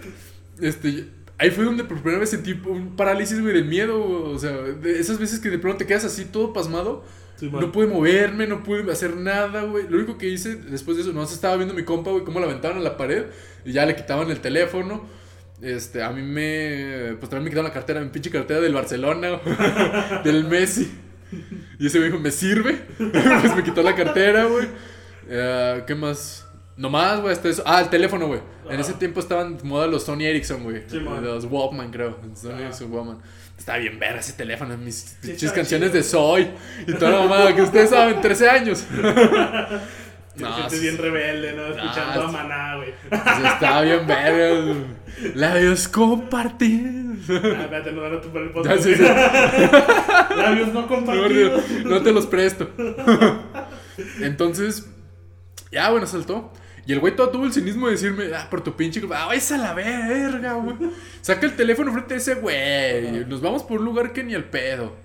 este, 0.61 1.07
ahí 1.37 1.49
fue 1.51 1.65
donde 1.65 1.83
por 1.83 1.97
primera 1.97 2.19
vez 2.19 2.29
sentí 2.29 2.59
un 2.65 2.95
parálisis, 2.95 3.41
güey, 3.41 3.53
del 3.53 3.65
miedo. 3.65 4.03
O 4.03 4.37
sea, 4.37 4.51
de 4.51 4.99
esas 4.99 5.17
veces 5.17 5.39
que 5.39 5.49
de 5.49 5.57
pronto 5.57 5.79
te 5.79 5.87
quedas 5.87 6.05
así 6.05 6.25
todo 6.25 6.53
pasmado. 6.53 7.03
No 7.41 7.71
pude 7.71 7.87
moverme, 7.87 8.45
no 8.45 8.61
pude 8.63 8.89
hacer 8.91 9.15
nada, 9.17 9.63
güey. 9.63 9.87
Lo 9.89 9.97
único 9.97 10.19
que 10.19 10.29
hice 10.29 10.55
después 10.55 10.97
de 10.97 11.03
eso, 11.03 11.11
no 11.11 11.23
estaba 11.23 11.55
viendo 11.55 11.73
a 11.73 11.77
mi 11.77 11.83
compa, 11.83 12.11
güey, 12.11 12.23
cómo 12.23 12.39
la 12.39 12.45
aventaban 12.45 12.77
a 12.77 12.81
la 12.81 12.97
pared 12.97 13.25
y 13.65 13.71
ya 13.71 13.85
le 13.87 13.95
quitaban 13.95 14.29
el 14.29 14.41
teléfono. 14.41 15.22
Este, 15.63 16.03
a 16.03 16.09
mí 16.09 16.21
me. 16.21 17.15
Pues 17.19 17.29
también 17.29 17.45
me 17.45 17.49
quitaron 17.49 17.65
la 17.69 17.73
cartera, 17.73 18.01
mi 18.01 18.09
pinche 18.09 18.29
cartera 18.29 18.59
del 18.59 18.73
Barcelona, 18.73 19.39
del 20.23 20.43
Messi. 20.43 20.91
Y 21.79 21.87
ese 21.87 21.99
güey 21.99 22.11
dijo, 22.11 22.21
¿me 22.21 22.31
sirve? 22.31 22.81
pues 22.97 23.55
me 23.55 23.63
quitó 23.63 23.81
la 23.81 23.95
cartera, 23.95 24.43
güey. 24.43 24.67
Eh, 25.29 25.83
¿Qué 25.87 25.95
más? 25.95 26.45
Nomás, 26.75 27.21
güey, 27.21 27.33
hasta 27.33 27.47
eso. 27.47 27.63
Ah, 27.65 27.81
el 27.81 27.89
teléfono, 27.89 28.27
güey. 28.27 28.41
En 28.69 28.79
ese 28.79 28.93
tiempo 28.93 29.19
estaban 29.19 29.57
de 29.57 29.63
moda 29.63 29.87
los 29.87 30.03
Sony 30.03 30.21
Ericsson, 30.23 30.63
güey. 30.63 30.83
Sí, 30.87 30.99
los 30.99 31.45
Walkman, 31.45 31.91
creo. 31.91 32.19
Sony. 32.35 32.59
Ericsson 32.59 32.91
Walkman. 32.91 33.19
Estaba 33.57 33.77
bien 33.77 33.97
ver 33.99 34.17
ese 34.17 34.33
teléfono, 34.33 34.75
mis 34.77 35.15
Sí, 35.21 35.47
canciones 35.53 35.91
chido. 35.91 35.93
de 35.93 36.03
Soy 36.03 36.47
y 36.87 36.93
toda 36.93 37.11
la 37.11 37.19
mamada 37.19 37.55
que 37.55 37.61
ustedes 37.61 37.89
saben, 37.91 38.19
13 38.19 38.49
años. 38.49 38.83
No, 40.35 40.55
sientes 40.55 40.79
sí. 40.79 40.85
bien 40.85 40.97
rebelde, 40.97 41.53
¿no? 41.53 41.67
Escuchando 41.67 42.23
a. 42.23 42.31
Maná, 42.31 42.75
güey. 42.77 42.89
Sí, 42.89 43.43
estaba 43.45 43.81
bien 43.81 44.07
verga. 44.07 44.73
Labios 45.35 45.87
compartidos. 45.87 47.17
Ah, 47.29 47.61
espérate, 47.61 47.91
no, 47.91 48.09
no, 48.09 48.19
tú 48.19 48.29
por 48.29 48.41
el 48.41 48.49
podcast. 48.49 48.83
sí, 48.83 48.95
sí. 48.95 49.03
Labios 50.35 50.73
no 50.73 50.87
compartidos. 50.87 51.69
no 51.85 52.01
te 52.01 52.11
los 52.11 52.25
presto. 52.25 52.69
Entonces, 54.21 54.89
ya, 55.71 55.91
bueno, 55.91 56.07
saltó. 56.07 56.51
Y 56.85 56.93
el 56.93 56.99
güey 56.99 57.15
todo 57.15 57.29
tuvo 57.29 57.45
el 57.45 57.53
cinismo 57.53 57.85
de 57.85 57.93
decirme, 57.93 58.25
ah, 58.35 58.47
por 58.49 58.61
tu 58.61 58.75
pinche. 58.75 59.01
Ah, 59.13 59.27
váyase 59.27 59.55
a 59.55 59.57
la 59.59 59.73
verga, 59.73 60.53
güey. 60.53 60.75
Saca 61.21 61.45
el 61.45 61.55
teléfono 61.55 61.93
frente 61.93 62.15
a 62.15 62.17
ese 62.17 62.35
güey. 62.35 63.25
Nos 63.25 63.39
vamos 63.39 63.63
por 63.63 63.79
un 63.79 63.85
lugar 63.85 64.11
que 64.11 64.23
ni 64.23 64.33
el 64.33 64.43
pedo. 64.45 64.95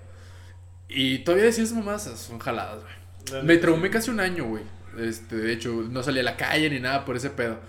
Y 0.89 1.19
todavía 1.19 1.45
decías 1.45 1.71
mamás, 1.71 2.03
son 2.03 2.39
jaladas, 2.39 2.81
güey. 2.81 3.43
Me 3.43 3.57
traumé 3.57 3.89
casi 3.91 4.09
un 4.09 4.19
año, 4.19 4.45
güey. 4.45 4.63
Este, 4.97 5.35
de 5.35 5.53
hecho, 5.53 5.85
no 5.89 6.01
salí 6.03 6.19
a 6.19 6.23
la 6.23 6.35
calle 6.37 6.69
ni 6.69 6.79
nada 6.79 7.05
por 7.05 7.15
ese 7.15 7.29
pedo. 7.29 7.59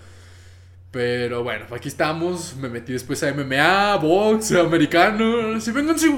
Pero 0.91 1.43
bueno, 1.43 1.65
aquí 1.71 1.87
estamos. 1.87 2.55
Me 2.57 2.67
metí 2.67 2.91
después 2.93 3.21
a 3.23 3.33
MMA, 3.33 3.95
box, 3.97 4.51
americano. 4.53 5.59
Si 5.61 5.71
vengan, 5.71 5.97
su 5.99 6.11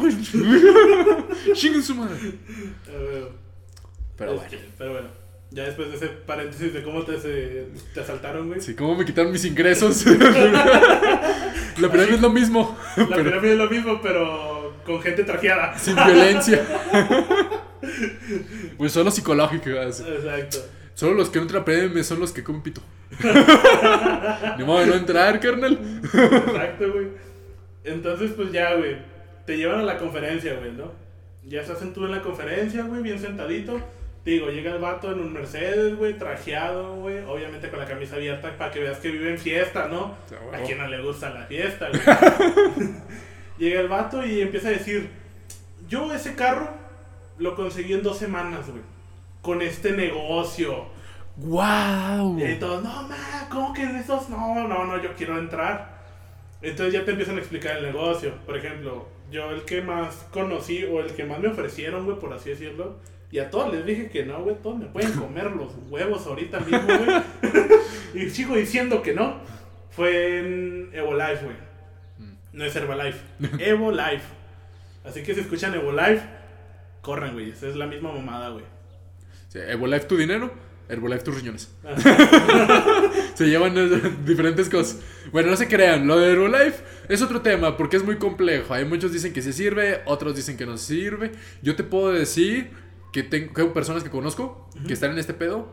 madre. 1.96 2.16
Ah, 2.88 2.92
güey. 2.98 3.28
Pero 4.18 4.36
bueno. 4.36 4.50
Pero 4.78 4.92
bueno. 4.94 5.08
Ya 5.52 5.66
después 5.66 5.90
de 5.92 5.98
ese 5.98 6.08
paréntesis 6.08 6.74
de 6.74 6.82
cómo 6.82 7.04
te, 7.04 7.20
se- 7.20 7.68
te 7.94 8.00
asaltaron, 8.00 8.48
güey. 8.48 8.60
Sí, 8.60 8.74
cómo 8.74 8.96
me 8.96 9.06
quitaron 9.06 9.32
mis 9.32 9.46
ingresos. 9.46 10.04
La 11.78 11.88
vez 11.90 12.10
es 12.10 12.22
lo 12.22 12.32
mismo. 12.32 12.76
La 12.98 13.08
Pero 13.08 13.24
pirámide 13.24 13.52
es 13.54 13.58
lo 13.60 13.70
mismo, 13.70 14.00
pero 14.02 14.74
con 14.84 15.00
gente 15.02 15.24
trajeada. 15.24 15.78
sin 15.78 15.96
violencia. 15.96 16.66
Pues 18.78 18.94
solo 18.94 19.12
psicológico. 19.12 19.70
así. 19.78 20.04
Exacto. 20.08 20.58
Solo 20.96 21.16
los 21.16 21.30
que 21.30 21.40
no 21.40 21.44
entran 21.44 21.62
a 21.64 21.66
PM 21.66 22.04
son 22.04 22.20
los 22.20 22.32
que 22.32 22.44
comen 22.44 22.62
pito. 22.62 22.82
Ni 24.58 24.64
modo 24.64 24.80
de 24.80 24.88
no 24.88 24.94
entrar, 24.96 25.40
carnal. 25.40 25.80
Exacto, 26.04 26.92
güey. 26.92 27.08
Entonces, 27.84 28.32
pues 28.36 28.52
ya, 28.52 28.76
güey. 28.76 28.98
Te 29.46 29.58
llevan 29.58 29.80
a 29.80 29.84
la 29.84 29.98
conferencia, 29.98 30.56
güey, 30.56 30.72
¿no? 30.72 30.92
Ya 31.44 31.62
estás 31.62 31.82
en 31.82 31.94
tú 31.94 32.06
en 32.06 32.12
la 32.12 32.22
conferencia, 32.22 32.84
güey, 32.84 33.02
bien 33.02 33.20
sentadito. 33.20 33.82
Digo, 34.24 34.48
llega 34.50 34.72
el 34.72 34.80
vato 34.80 35.12
en 35.12 35.20
un 35.20 35.34
Mercedes, 35.34 35.98
güey, 35.98 36.18
trajeado, 36.18 36.96
güey. 36.96 37.20
Obviamente 37.26 37.70
con 37.70 37.80
la 37.80 37.86
camisa 37.86 38.16
abierta 38.16 38.58
para 38.58 38.72
que 38.72 38.80
veas 38.80 39.00
que 39.00 39.12
vive 39.12 39.32
en 39.32 39.38
fiesta, 39.38 39.90
¿no? 39.90 40.16
A 40.54 40.60
quien 40.60 40.78
no 40.78 40.88
le 40.88 41.02
gusta 41.02 41.30
la 41.32 41.46
fiesta, 41.46 41.90
güey. 41.90 42.90
llega 43.58 43.82
el 43.82 43.90
vato 43.90 44.26
y 44.26 44.42
empieza 44.42 44.70
a 44.70 44.72
decir: 44.72 45.10
Yo 45.90 46.14
ese 46.14 46.36
carro 46.36 46.70
lo 47.38 47.54
conseguí 47.56 47.92
en 47.94 48.04
dos 48.04 48.18
semanas, 48.18 48.70
güey. 48.70 48.84
Con 49.44 49.62
este 49.62 49.92
negocio. 49.92 50.88
¡Wow! 51.36 52.40
Y 52.40 52.56
todos, 52.56 52.84
no, 52.84 53.04
ma, 53.04 53.48
¿cómo 53.52 53.74
que 53.74 53.84
en 53.84 53.98
esos? 53.98 54.28
No, 54.30 54.68
no, 54.68 54.86
no, 54.86 55.04
yo 55.04 55.14
quiero 55.14 55.38
entrar. 55.38 56.02
Entonces 56.64 56.94
ya 56.94 57.06
te 57.06 57.12
empiezan 57.12 57.36
a 57.36 57.40
explicar 57.40 57.78
el 57.78 57.84
negocio. 57.84 58.34
Por 58.46 58.58
ejemplo, 58.58 59.08
yo 59.30 59.52
el 59.52 59.64
que 59.64 59.82
más 59.82 60.26
conocí 60.32 60.84
o 60.86 61.02
el 61.02 61.14
que 61.14 61.26
más 61.26 61.40
me 61.40 61.50
ofrecieron, 61.50 62.06
güey, 62.06 62.18
por 62.18 62.34
así 62.34 62.52
decirlo. 62.52 63.00
Y 63.32 63.40
a 63.40 63.50
todos 63.50 63.74
les 63.74 63.86
dije 63.86 64.10
que 64.10 64.26
no, 64.26 64.42
güey, 64.44 64.56
todos 64.64 64.78
me 64.78 64.86
pueden 64.86 65.12
comer 65.20 65.52
los 65.52 65.74
huevos 65.90 66.26
ahorita 66.26 66.62
mismo, 66.62 66.88
güey. 66.88 67.22
y 68.26 68.30
sigo 68.30 68.56
diciendo 68.56 69.02
que 69.02 69.14
no. 69.14 69.38
Fue 69.90 70.40
en 70.40 70.90
Evolife, 70.94 71.46
güey. 71.46 71.58
No 72.54 72.64
es 72.64 72.76
Herbalife. 72.76 73.20
Evolife. 73.60 74.26
Así 75.04 75.22
que 75.22 75.34
si 75.34 75.42
escuchan 75.42 75.74
Evolife, 75.74 76.22
corran, 77.02 77.34
güey. 77.34 77.50
Esa 77.50 77.68
es 77.68 77.76
la 77.76 77.88
misma 77.88 78.12
mamada, 78.12 78.50
güey. 78.50 78.73
Sí, 79.54 79.60
Herbalife 79.60 80.08
tu 80.08 80.18
dinero, 80.18 80.52
Herbalife 80.90 81.24
tus 81.24 81.36
riñones. 81.36 81.70
Se 83.36 83.46
llevan 83.46 83.78
eh, 83.78 84.02
diferentes 84.26 84.68
cosas. 84.68 85.00
Bueno, 85.32 85.52
no 85.52 85.56
se 85.56 85.68
crean, 85.68 86.08
lo 86.08 86.18
de 86.18 86.32
Herbalife 86.32 86.84
es 87.08 87.22
otro 87.22 87.42
tema 87.42 87.78
porque 87.78 87.98
es 87.98 88.04
muy 88.04 88.18
complejo. 88.18 88.74
Hay 88.74 88.86
muchos 88.86 89.14
dicen 89.14 89.32
que 89.32 89.44
sí 89.44 89.54
sirve, 89.54 90.02
otros 90.06 90.36
dicen 90.36 90.58
que 90.58 90.66
no 90.66 90.76
sirve. 90.78 91.34
Yo 91.62 91.76
te 91.76 91.84
puedo 91.84 92.12
decir 92.12 92.72
que 93.12 93.22
tengo 93.22 93.54
que 93.54 93.64
personas 93.66 94.04
que 94.04 94.10
conozco 94.10 94.68
que 94.88 94.94
están 94.94 95.12
en 95.12 95.20
este 95.20 95.36
pedo. 95.36 95.72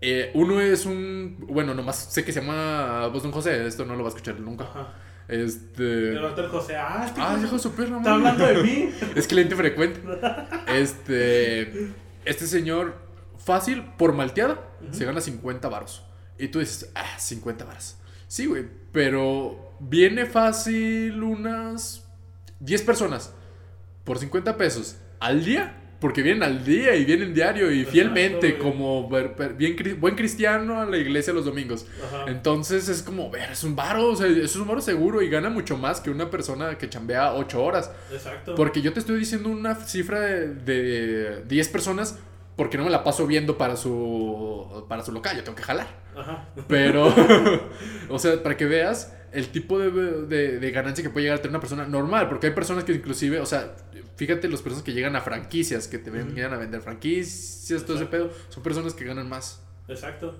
Eh, 0.00 0.30
uno 0.32 0.58
es 0.62 0.86
un. 0.86 1.44
Bueno, 1.46 1.74
nomás 1.74 1.96
sé 2.10 2.24
que 2.24 2.32
se 2.32 2.40
llama 2.40 3.06
Boston 3.08 3.32
José. 3.32 3.66
Esto 3.66 3.84
no 3.84 3.96
lo 3.96 4.02
va 4.02 4.08
a 4.08 4.12
escuchar 4.12 4.40
nunca. 4.40 4.64
Ajá. 4.64 4.94
Este. 5.28 6.08
El 6.08 6.34
del 6.34 6.48
José, 6.48 6.74
ah, 6.74 7.04
este 7.06 7.20
Ah, 7.20 7.34
hijo 7.36 7.44
hijo 7.44 7.56
de 7.56 7.62
su 7.62 7.72
perra, 7.72 7.98
¿Está 7.98 8.14
hablando 8.14 8.46
de 8.46 8.62
mí? 8.62 8.90
Es 9.14 9.26
cliente 9.26 9.54
frecuente. 9.56 10.00
Este. 10.74 11.90
Este 12.24 12.46
señor, 12.46 12.94
fácil, 13.50 13.82
por 13.98 14.12
malteada, 14.12 14.60
se 14.92 15.04
gana 15.04 15.20
50 15.20 15.68
varos. 15.68 16.04
Y 16.38 16.48
tú 16.48 16.60
dices, 16.60 16.90
ah, 16.94 17.18
50 17.18 17.64
varos. 17.64 17.96
Sí, 18.28 18.46
güey. 18.46 18.64
Pero 18.92 19.74
viene 19.80 20.24
fácil 20.24 21.20
unas 21.20 22.06
10 22.60 22.82
personas 22.82 23.34
por 24.04 24.18
50 24.18 24.56
pesos 24.56 24.96
al 25.18 25.44
día. 25.44 25.76
Porque 26.00 26.22
vienen 26.22 26.42
al 26.44 26.64
día 26.64 26.94
y 26.96 27.04
vienen 27.04 27.34
diario 27.34 27.70
y 27.70 27.80
Exacto, 27.80 27.92
fielmente, 27.92 28.52
güey. 28.52 28.62
como 28.62 29.06
bien, 29.58 29.76
buen 30.00 30.14
cristiano 30.14 30.80
a 30.80 30.86
la 30.86 30.96
iglesia 30.96 31.34
los 31.34 31.44
domingos. 31.44 31.84
Ajá. 32.06 32.24
Entonces 32.28 32.88
es 32.88 33.02
como, 33.02 33.30
ver, 33.30 33.50
es 33.50 33.64
un 33.64 33.76
varo, 33.76 34.06
o 34.08 34.16
sea, 34.16 34.26
es 34.26 34.56
un 34.56 34.66
varo 34.66 34.80
seguro 34.80 35.20
y 35.20 35.28
gana 35.28 35.50
mucho 35.50 35.76
más 35.76 36.00
que 36.00 36.08
una 36.08 36.30
persona 36.30 36.78
que 36.78 36.88
chambea 36.88 37.34
8 37.34 37.62
horas. 37.62 37.90
Exacto. 38.10 38.54
Porque 38.54 38.80
yo 38.80 38.94
te 38.94 39.00
estoy 39.00 39.18
diciendo 39.18 39.50
una 39.50 39.74
cifra 39.74 40.20
de, 40.20 40.48
de 40.54 41.44
10 41.46 41.68
personas 41.68 42.18
porque 42.56 42.76
no 42.78 42.84
me 42.84 42.90
la 42.90 43.02
paso 43.04 43.26
viendo 43.26 43.56
para 43.56 43.76
su, 43.76 44.84
para 44.88 45.02
su 45.04 45.12
local, 45.12 45.36
yo 45.36 45.44
tengo 45.44 45.56
que 45.56 45.62
jalar. 45.62 45.86
Ajá. 46.16 46.48
Pero, 46.68 47.06
o 48.08 48.18
sea, 48.18 48.42
para 48.42 48.56
que 48.56 48.66
veas 48.66 49.16
el 49.32 49.48
tipo 49.48 49.78
de, 49.78 49.90
de- 50.26 50.58
de 50.58 50.70
ganancia 50.70 51.02
que 51.04 51.10
puede 51.10 51.24
llegar 51.24 51.38
a 51.38 51.42
tener 51.42 51.50
una 51.52 51.60
persona 51.60 51.86
normal, 51.86 52.28
porque 52.28 52.48
hay 52.48 52.52
personas 52.52 52.84
que 52.84 52.92
inclusive, 52.92 53.40
o 53.40 53.46
sea, 53.46 53.74
fíjate 54.16 54.48
las 54.48 54.60
personas 54.62 54.84
que 54.84 54.92
llegan 54.92 55.14
a 55.16 55.20
franquicias, 55.20 55.86
que 55.88 55.98
te 55.98 56.10
ven- 56.10 56.26
Ujú. 56.28 56.34
llegan 56.36 56.52
a 56.52 56.56
vender 56.58 56.80
franquicias, 56.80 57.84
todo 57.84 57.96
ese 57.96 58.06
pedo, 58.06 58.30
son 58.48 58.62
personas 58.62 58.92
que 58.94 59.04
ganan 59.04 59.28
más. 59.28 59.62
Exacto. 59.88 60.36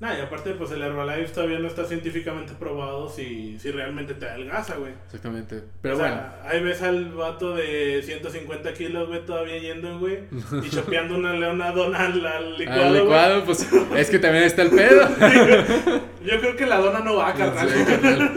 Nah, 0.00 0.16
y 0.16 0.20
aparte, 0.20 0.52
pues 0.52 0.70
el 0.70 0.80
Herbalife 0.80 1.32
todavía 1.34 1.58
no 1.58 1.66
está 1.66 1.84
científicamente 1.84 2.52
probado 2.56 3.08
si, 3.08 3.58
si 3.58 3.72
realmente 3.72 4.14
te 4.14 4.28
adelgaza, 4.28 4.76
güey. 4.76 4.92
Exactamente. 5.06 5.64
Pero 5.82 5.96
o 5.96 5.98
bueno. 5.98 6.14
sea, 6.14 6.42
ahí 6.48 6.62
ves 6.62 6.80
al 6.82 7.06
vato 7.14 7.56
de 7.56 8.00
150 8.04 8.74
kilos, 8.74 9.08
güey, 9.08 9.26
todavía 9.26 9.58
yendo, 9.58 9.98
güey, 9.98 10.20
y 10.64 10.70
chopeando 10.70 11.16
una 11.16 11.32
leona 11.32 11.72
dona 11.72 12.06
al, 12.06 12.24
al 12.24 12.56
licuado, 12.58 12.80
Al 12.82 12.88
güey. 12.90 13.00
licuado, 13.02 13.44
pues 13.44 13.68
es 13.96 14.10
que 14.10 14.20
también 14.20 14.44
está 14.44 14.62
el 14.62 14.70
pedo. 14.70 15.08
Yo 16.24 16.40
creo 16.40 16.54
que 16.56 16.66
la 16.66 16.76
dona 16.78 17.00
no 17.00 17.16
va, 17.16 17.34
carnal. 17.34 17.68
Sí, 17.68 17.84
carnal. 17.84 18.32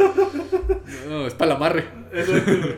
No, 1.07 1.27
es 1.27 1.35
para 1.35 1.49
la 1.49 1.55
amarre. 1.57 1.85
Exacto, 2.11 2.57
güey. 2.57 2.75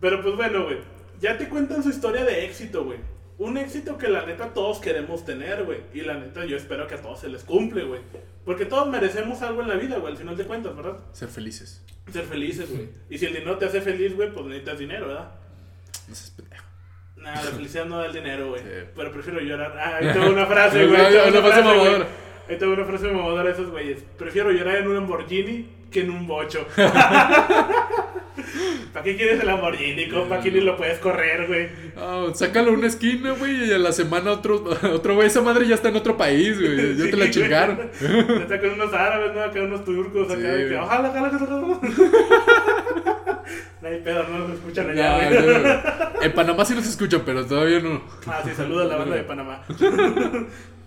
Pero 0.00 0.20
pues 0.22 0.36
bueno, 0.36 0.64
güey. 0.64 0.78
Ya 1.18 1.38
te 1.38 1.48
cuentan 1.48 1.82
su 1.82 1.88
historia 1.88 2.24
de 2.24 2.44
éxito, 2.44 2.84
güey. 2.84 2.98
Un 3.42 3.58
éxito 3.58 3.98
que 3.98 4.06
la 4.06 4.24
neta 4.24 4.54
todos 4.54 4.78
queremos 4.78 5.24
tener, 5.24 5.64
güey. 5.64 5.80
Y 5.92 6.02
la 6.02 6.14
neta 6.14 6.44
yo 6.44 6.56
espero 6.56 6.86
que 6.86 6.94
a 6.94 7.02
todos 7.02 7.18
se 7.18 7.28
les 7.28 7.42
cumple, 7.42 7.82
güey. 7.82 8.00
Porque 8.44 8.66
todos 8.66 8.88
merecemos 8.88 9.42
algo 9.42 9.62
en 9.62 9.68
la 9.68 9.74
vida, 9.74 9.98
güey, 9.98 10.12
al 10.12 10.16
final 10.16 10.36
de 10.36 10.44
cuentas, 10.44 10.76
¿verdad? 10.76 10.98
Ser 11.10 11.28
felices. 11.28 11.84
Ser 12.12 12.22
felices, 12.22 12.70
güey. 12.70 12.88
Y 13.10 13.18
si 13.18 13.26
el 13.26 13.32
dinero 13.32 13.58
te 13.58 13.64
hace 13.64 13.80
feliz, 13.80 14.14
güey, 14.14 14.32
pues 14.32 14.46
necesitas 14.46 14.78
dinero, 14.78 15.08
¿verdad? 15.08 15.32
No 16.06 16.14
seas 16.14 16.30
pendejo. 16.30 16.64
Nah, 17.16 17.34
la 17.34 17.50
felicidad 17.50 17.84
no 17.84 17.98
da 17.98 18.06
el 18.06 18.12
dinero, 18.12 18.50
güey. 18.50 18.62
Sí. 18.62 18.68
Pero 18.94 19.10
prefiero 19.10 19.40
llorar. 19.40 19.76
Ah, 19.76 19.96
ahí 19.96 20.06
tengo 20.12 20.30
una 20.30 20.46
frase, 20.46 20.86
güey. 20.86 21.00
Ahí 21.00 21.12
tengo 21.12 21.28
una 21.38 21.40
frase 21.40 21.62
mamadora. 21.62 22.06
Ahí 22.48 22.58
tengo 22.58 22.72
una 22.74 22.84
frase 22.84 23.06
mamadora 23.08 23.42
de 23.42 23.50
esos 23.50 23.70
güeyes. 23.70 24.04
Prefiero 24.16 24.52
llorar 24.52 24.76
en 24.76 24.86
un 24.86 24.94
Lamborghini 24.94 25.68
que 25.90 26.02
en 26.02 26.10
un 26.10 26.28
bocho. 26.28 26.64
¿Para 28.92 29.04
qué 29.04 29.16
quieres 29.16 29.40
el 29.40 29.46
Lamborghini, 29.46 30.08
compa? 30.08 30.38
Ni 30.38 30.60
lo 30.60 30.76
puedes 30.76 30.98
correr, 30.98 31.46
güey. 31.46 31.68
Ah, 31.96 32.26
sácalo 32.34 32.70
a 32.70 32.74
una 32.74 32.86
esquina, 32.86 33.32
güey, 33.32 33.68
y 33.68 33.72
a 33.72 33.78
la 33.78 33.92
semana 33.92 34.32
otro, 34.32 34.64
otro 34.92 35.14
güey, 35.14 35.28
esa 35.28 35.40
madre 35.40 35.66
ya 35.66 35.74
está 35.74 35.88
en 35.88 35.96
otro 35.96 36.16
país, 36.16 36.60
güey. 36.60 36.96
Ya 36.96 37.10
te 37.10 37.16
la 37.16 37.26
Sí, 37.26 37.30
chingaron. 37.32 37.80
Está 38.00 38.60
con 38.60 38.70
unos 38.70 38.92
árabes, 38.92 39.34
¿no? 39.34 39.40
Acá 39.42 39.62
unos 39.62 39.84
turcos, 39.84 40.30
acá. 40.30 40.36
Sí, 40.36 40.42
de 40.42 40.68
que, 40.68 40.76
ojalá, 40.76 41.10
ojalá, 41.10 41.28
ojalá. 41.34 41.80
No 43.80 43.88
hay 43.88 44.00
pedo, 44.04 44.24
no 44.28 44.38
nos 44.38 44.50
escuchan 44.58 44.90
allá, 44.90 45.28
güey. 45.30 46.26
En 46.26 46.32
Panamá 46.32 46.64
sí 46.64 46.74
nos 46.74 46.86
escuchan, 46.86 47.22
pero 47.24 47.46
todavía 47.46 47.80
no. 47.80 48.02
Ah, 48.26 48.42
sí, 48.44 48.50
saluda 48.54 48.84
a 48.84 48.88
la 48.88 48.96
banda 48.96 49.16
de 49.16 49.22
Panamá. 49.24 49.64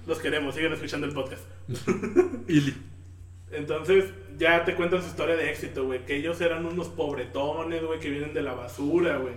Los 0.05 0.19
queremos, 0.19 0.53
sigan 0.53 0.73
escuchando 0.73 1.07
el 1.07 1.13
podcast. 1.13 1.41
Ili. 2.47 2.75
Entonces, 3.51 4.05
ya 4.37 4.63
te 4.63 4.75
cuentan 4.75 5.01
su 5.01 5.07
historia 5.07 5.35
de 5.35 5.49
éxito, 5.49 5.85
güey. 5.85 6.05
Que 6.05 6.15
ellos 6.15 6.39
eran 6.41 6.65
unos 6.65 6.89
pobretones, 6.89 7.83
güey, 7.83 7.99
que 7.99 8.09
vienen 8.09 8.33
de 8.33 8.41
la 8.41 8.53
basura, 8.53 9.17
güey. 9.17 9.33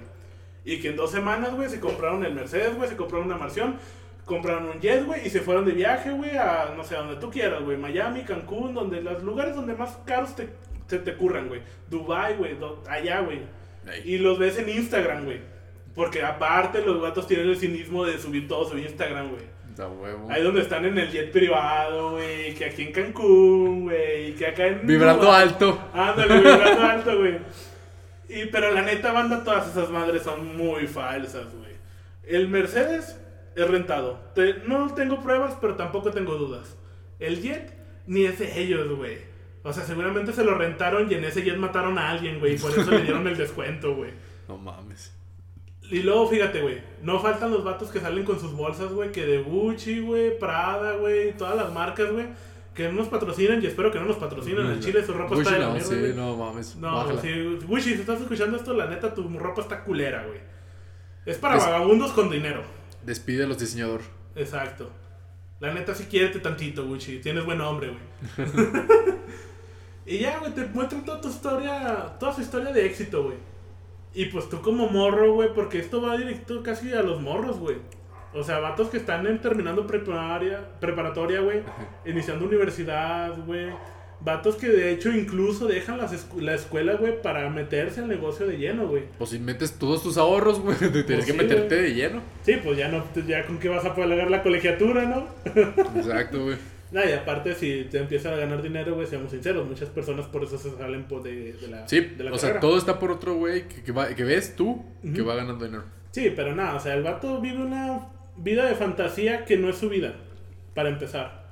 Y 0.65 0.81
que 0.81 0.89
en 0.89 0.97
dos 0.97 1.11
semanas, 1.11 1.55
güey, 1.55 1.69
se 1.69 1.81
compraron 1.81 2.25
el 2.25 2.35
Mercedes, 2.35 2.77
güey, 2.77 2.89
se 2.89 2.97
compraron 2.97 3.27
una 3.27 3.39
mansión, 3.39 3.77
compraron 4.25 4.69
un 4.69 4.81
jet, 4.81 5.05
güey, 5.05 5.27
y 5.27 5.31
se 5.31 5.41
fueron 5.41 5.65
de 5.65 5.73
viaje, 5.73 6.11
güey, 6.11 6.37
a, 6.37 6.75
no 6.77 6.85
sé, 6.85 6.97
a 6.97 7.01
donde 7.01 7.17
tú 7.17 7.31
quieras, 7.31 7.63
güey. 7.63 7.77
Miami, 7.77 8.23
Cancún, 8.23 8.75
donde 8.75 9.01
los 9.01 9.23
lugares 9.23 9.55
donde 9.55 9.75
más 9.75 9.97
caros 10.05 10.37
te, 10.37 10.49
te, 10.87 10.99
te 10.99 11.15
curran, 11.15 11.49
güey. 11.49 11.63
Dubai, 11.89 12.37
güey, 12.37 12.57
allá, 12.89 13.21
güey. 13.21 13.41
Ey. 13.91 14.03
Y 14.05 14.19
los 14.19 14.39
ves 14.39 14.59
en 14.59 14.69
Instagram, 14.69 15.25
güey. 15.25 15.41
Porque 15.95 16.23
aparte 16.23 16.85
los 16.85 17.01
gatos 17.01 17.27
tienen 17.27 17.49
el 17.49 17.57
cinismo 17.57 18.05
de 18.05 18.19
subir 18.19 18.47
todo 18.47 18.69
su 18.69 18.79
Instagram, 18.79 19.31
güey. 19.31 19.58
Huevo. 19.87 20.29
Ahí 20.31 20.43
donde 20.43 20.63
están 20.63 20.85
en 20.85 20.99
el 20.99 21.11
jet 21.11 21.31
privado, 21.31 22.13
güey. 22.13 22.55
Que 22.55 22.65
aquí 22.65 22.83
en 22.83 22.93
Cancún, 22.93 23.83
güey. 23.85 24.35
Que 24.35 24.47
acá 24.49 24.67
en. 24.67 24.87
Vibrando 24.87 25.31
alto. 25.31 25.79
Ándale, 25.95 26.39
vibrando 26.39 26.83
alto, 26.83 27.19
güey. 27.19 27.39
Y, 28.29 28.47
pero 28.47 28.73
la 28.73 28.83
neta, 28.83 29.13
banda, 29.13 29.45
todas 29.45 29.69
esas 29.69 29.89
madres 29.91 30.23
son 30.23 30.57
muy 30.57 30.87
falsas, 30.87 31.47
güey. 31.55 31.73
El 32.25 32.49
Mercedes 32.49 33.19
es 33.57 33.69
rentado. 33.71 34.19
Te- 34.35 34.57
no 34.67 34.93
tengo 34.95 35.23
pruebas, 35.23 35.57
pero 35.61 35.77
tampoco 35.77 36.11
tengo 36.11 36.35
dudas. 36.35 36.77
El 37.21 37.41
jet, 37.41 37.73
ni 38.07 38.25
es 38.25 38.39
de 38.39 38.61
ellos, 38.61 38.89
güey. 38.97 39.19
O 39.63 39.73
sea, 39.73 39.85
seguramente 39.85 40.33
se 40.33 40.45
lo 40.45 40.55
rentaron 40.57 41.11
y 41.11 41.15
en 41.15 41.25
ese 41.25 41.43
jet 41.43 41.57
mataron 41.57 41.99
a 41.99 42.11
alguien, 42.11 42.39
güey. 42.39 42.55
Y 42.55 42.59
por 42.59 42.71
eso 42.71 42.91
le 42.91 43.01
dieron 43.03 43.27
el 43.29 43.37
descuento, 43.37 43.95
güey. 43.95 44.11
No 44.49 44.57
mames. 44.57 45.15
Y 45.91 46.03
luego, 46.03 46.29
fíjate, 46.29 46.61
güey, 46.61 46.83
no 47.03 47.19
faltan 47.21 47.51
los 47.51 47.65
vatos 47.65 47.91
que 47.91 48.01
salen 48.01 48.25
con 48.25 48.39
sus 48.39 48.53
bolsas, 48.53 48.93
güey, 48.93 49.11
que 49.11 49.25
de 49.25 49.43
Gucci, 49.43 50.01
güey, 50.01 50.39
Prada, 50.39 50.97
güey, 50.97 51.35
todas 51.37 51.57
las 51.57 51.73
marcas, 51.73 52.11
güey, 52.13 52.27
que 52.75 52.85
no 52.89 52.93
nos 52.93 53.09
patrocinan 53.09 53.63
y 53.63 53.67
espero 53.67 53.91
que 53.91 53.99
no 53.99 54.05
nos 54.05 54.17
patrocinen. 54.17 54.67
En 54.67 54.81
Chile 54.81 55.05
su 55.05 55.13
ropa 55.15 55.35
Gucci 55.35 55.41
está 55.41 55.55
de 55.55 55.59
la 55.61 55.67
no, 55.69 55.73
mierda, 55.73 55.89
sí, 55.89 55.99
güey. 55.99 56.15
no 56.15 56.37
mames. 56.37 56.77
No, 56.77 56.95
bájala. 56.95 57.21
sí, 57.23 57.59
Gucci, 57.67 57.95
si 57.95 58.01
estás 58.01 58.21
escuchando 58.21 58.57
esto, 58.57 58.75
la 58.75 58.87
neta, 58.87 59.15
tu 59.15 59.27
ropa 59.39 59.63
está 59.63 59.83
culera, 59.83 60.25
güey. 60.27 60.41
Es 61.25 61.39
para 61.39 61.55
Des- 61.55 61.65
vagabundos 61.65 62.13
con 62.13 62.31
dinero. 62.31 62.63
Despide 63.05 63.45
a 63.45 63.47
los 63.47 63.59
diseñadores. 63.59 64.07
Exacto. 64.37 64.91
La 65.61 65.73
neta, 65.73 65.95
sí 65.95 66.05
quiérete 66.05 66.39
tantito, 66.41 66.87
Gucci. 66.87 67.19
Tienes 67.21 67.45
buen 67.45 67.61
hombre, 67.61 67.89
güey. 67.89 68.49
y 70.07 70.19
ya, 70.19 70.39
güey, 70.39 70.53
te 70.55 70.67
muestran 70.67 71.05
toda 71.05 71.21
tu 71.21 71.29
historia, 71.29 72.15
toda 72.21 72.35
su 72.35 72.43
historia 72.43 72.73
de 72.73 72.87
éxito, 72.87 73.25
güey. 73.25 73.37
Y 74.15 74.27
pues 74.27 74.49
tú 74.49 74.61
como 74.63 74.89
morro, 74.89 75.35
güey, 75.35 75.53
porque 75.55 75.79
esto 75.79 76.01
va 76.03 76.17
directo 76.17 76.63
casi 76.63 76.93
a 76.93 77.03
los 77.03 77.21
morros, 77.21 77.59
güey. 77.59 77.77
O 78.35 78.43
sea, 78.43 78.59
vatos 78.59 78.89
que 78.89 78.97
están 78.99 79.27
en- 79.27 79.41
terminando 79.41 79.87
prepararia, 79.87 80.61
preparatoria, 80.81 81.41
güey. 81.41 81.61
Iniciando 82.05 82.45
universidad, 82.47 83.35
güey. 83.47 83.69
Vatos 84.21 84.57
que 84.57 84.69
de 84.69 84.91
hecho 84.91 85.13
incluso 85.13 85.67
dejan 85.67 85.97
las 85.99 86.13
escu- 86.13 86.41
la 86.41 86.55
escuela, 86.55 86.95
güey, 86.95 87.23
para 87.23 87.49
meterse 87.51 88.01
al 88.01 88.09
negocio 88.09 88.47
de 88.49 88.59
lleno, 88.59 88.89
güey. 88.89 89.05
Pues 89.17 89.31
si 89.31 89.39
metes 89.39 89.79
todos 89.79 90.03
tus 90.03 90.19
ahorros, 90.19 90.59
güey, 90.61 90.77
te 90.79 91.05
tienes 91.05 91.25
que 91.25 91.33
sí, 91.33 91.39
meterte 91.39 91.77
de 91.81 91.95
lleno. 91.95 92.21
Sí, 92.43 92.57
pues 92.63 92.77
ya 92.77 92.89
no, 92.89 93.05
ya 93.27 93.47
con 93.47 93.59
qué 93.59 93.69
vas 93.69 93.85
a 93.85 93.95
pagar 93.95 94.29
la 94.31 94.43
colegiatura, 94.43 95.05
¿no? 95.05 95.27
Exacto, 95.97 96.43
güey. 96.45 96.57
No, 96.91 97.05
y 97.07 97.13
aparte, 97.13 97.55
si 97.55 97.85
te 97.91 97.99
empiezan 97.99 98.33
a 98.35 98.37
ganar 98.37 98.63
dinero, 98.63 98.95
güey, 98.95 99.07
seamos 99.07 99.31
sinceros, 99.31 99.67
muchas 99.69 99.91
personas 99.91 100.27
por 100.27 100.43
eso 100.45 100.57
se 100.57 100.71
salen 100.77 101.05
po- 101.05 101.21
de, 101.21 101.53
de 101.53 101.69
la, 101.69 101.87
Sí, 101.87 102.01
de 102.01 102.25
la 102.25 102.33
o 102.33 102.39
sea, 102.39 102.61
todo 102.61 102.79
está 102.79 102.99
por 102.99 103.11
otro 103.11 103.35
güey 103.35 103.69
que, 103.69 103.83
que, 103.83 103.93
va- 103.93 104.09
que 104.15 104.25
ves 104.25 104.57
tú 104.57 104.85
que 105.15 105.21
va 105.23 105.35
ganando 105.35 105.65
dinero. 105.67 105.85
Sí, 106.13 106.33
pero 106.35 106.55
nada, 106.55 106.77
o 106.77 106.81
sea, 106.81 106.95
el 106.95 107.03
vato 107.03 107.41
vive 107.41 107.59
una 107.63 108.09
vida 108.37 108.65
de 108.67 108.75
fantasía 108.75 109.45
que 109.45 109.57
no 109.59 109.69
es 109.69 109.77
su 109.77 109.89
vida, 109.91 110.15
para 110.75 110.89
empezar. 110.89 111.47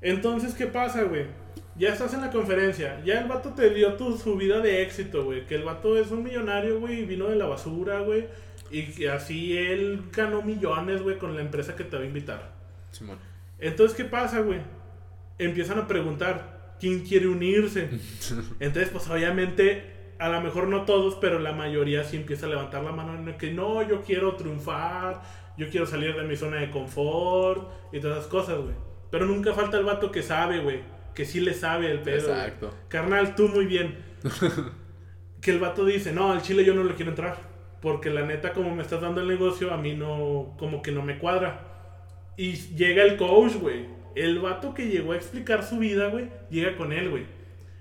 Entonces, 0.00 0.54
¿qué 0.54 0.66
pasa, 0.66 1.04
güey? 1.04 1.26
Ya 1.76 1.88
estás 1.94 2.12
en 2.12 2.20
la 2.20 2.30
conferencia, 2.30 3.02
ya 3.04 3.20
el 3.20 3.28
vato 3.28 3.54
te 3.54 3.70
dio 3.70 3.94
tu, 3.94 4.18
su 4.18 4.36
vida 4.36 4.60
de 4.60 4.82
éxito, 4.82 5.24
güey, 5.24 5.46
que 5.46 5.54
el 5.54 5.62
vato 5.62 5.96
es 5.96 6.10
un 6.10 6.22
millonario, 6.22 6.78
güey, 6.80 7.00
y 7.00 7.04
vino 7.06 7.28
de 7.28 7.36
la 7.36 7.46
basura, 7.46 8.00
güey, 8.00 8.26
y 8.70 8.84
que 8.92 9.08
así 9.08 9.56
él 9.56 10.02
ganó 10.14 10.42
millones, 10.42 11.00
güey, 11.02 11.16
con 11.18 11.34
la 11.34 11.40
empresa 11.40 11.74
que 11.74 11.84
te 11.84 11.96
va 11.96 12.02
a 12.02 12.06
invitar. 12.06 12.52
Simón. 12.90 13.16
Entonces, 13.62 13.96
¿qué 13.96 14.04
pasa, 14.04 14.40
güey? 14.40 14.58
Empiezan 15.38 15.78
a 15.78 15.86
preguntar 15.86 16.74
quién 16.80 17.00
quiere 17.06 17.28
unirse. 17.28 17.88
Entonces, 18.60 18.90
pues 18.90 19.08
obviamente, 19.08 20.14
a 20.18 20.28
lo 20.28 20.40
mejor 20.40 20.66
no 20.66 20.84
todos, 20.84 21.14
pero 21.14 21.38
la 21.38 21.52
mayoría 21.52 22.02
sí 22.02 22.16
empieza 22.16 22.46
a 22.46 22.48
levantar 22.48 22.82
la 22.82 22.90
mano 22.90 23.14
en 23.14 23.28
el 23.28 23.36
que 23.36 23.52
no, 23.52 23.86
yo 23.88 24.02
quiero 24.02 24.34
triunfar, 24.34 25.22
yo 25.56 25.70
quiero 25.70 25.86
salir 25.86 26.16
de 26.16 26.24
mi 26.24 26.36
zona 26.36 26.58
de 26.58 26.70
confort 26.70 27.70
y 27.92 28.00
todas 28.00 28.18
esas 28.18 28.28
cosas, 28.28 28.58
güey. 28.58 28.74
Pero 29.12 29.26
nunca 29.26 29.54
falta 29.54 29.78
el 29.78 29.84
vato 29.84 30.10
que 30.10 30.22
sabe, 30.22 30.58
güey, 30.58 30.80
que 31.14 31.24
sí 31.24 31.40
le 31.40 31.54
sabe 31.54 31.90
el 31.92 32.00
pedo. 32.00 32.30
Exacto. 32.30 32.74
Carnal, 32.88 33.36
tú 33.36 33.46
muy 33.48 33.66
bien. 33.66 33.96
que 35.40 35.52
el 35.52 35.60
vato 35.60 35.84
dice, 35.84 36.12
no, 36.12 36.32
al 36.32 36.42
chile 36.42 36.64
yo 36.64 36.74
no 36.74 36.82
le 36.82 36.94
quiero 36.94 37.12
entrar. 37.12 37.36
Porque 37.80 38.10
la 38.10 38.22
neta, 38.22 38.52
como 38.52 38.74
me 38.74 38.82
estás 38.82 39.00
dando 39.00 39.20
el 39.20 39.28
negocio, 39.28 39.72
a 39.72 39.76
mí 39.76 39.94
no, 39.94 40.56
como 40.58 40.82
que 40.82 40.90
no 40.90 41.02
me 41.02 41.18
cuadra. 41.18 41.71
Y 42.36 42.52
llega 42.76 43.02
el 43.04 43.16
coach, 43.16 43.54
güey. 43.60 43.86
El 44.14 44.38
vato 44.40 44.74
que 44.74 44.88
llegó 44.88 45.12
a 45.12 45.16
explicar 45.16 45.64
su 45.66 45.78
vida, 45.78 46.08
güey, 46.08 46.26
llega 46.50 46.76
con 46.76 46.92
él, 46.92 47.08
güey. 47.10 47.24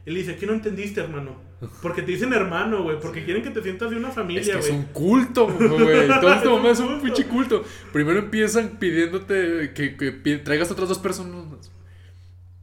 Él 0.06 0.16
dice, 0.16 0.36
¿qué 0.38 0.45
no 0.45 0.54
entendiste, 0.54 1.02
hermano? 1.02 1.36
Porque 1.82 2.02
te 2.02 2.12
dicen 2.12 2.34
hermano, 2.34 2.82
güey, 2.84 2.99
porque 2.99 3.24
quieren 3.24 3.43
que 3.43 3.52
te 3.52 3.62
sientas 3.62 3.91
de 3.91 3.97
una 3.97 4.10
Es 4.10 4.16
familia, 4.16 4.54
que 4.54 4.60
es 4.60 4.68
güey. 4.70 4.80
un 4.80 4.86
culto, 4.88 5.47
güey. 5.60 6.08
Todo 6.08 6.34
este 6.34 6.45
Es 6.45 6.45
un 6.45 6.52
momento 6.52 6.70
es 6.72 6.80
un 6.80 7.02
pinche 7.02 7.26
culto. 7.26 7.64
Primero 7.93 8.20
empiezan 8.20 8.78
pidiéndote 8.80 9.72
que, 9.76 9.95
que 9.95 10.38
traigas 10.38 10.72
otras 10.72 10.89
dos 10.89 10.97
personas. 10.99 11.72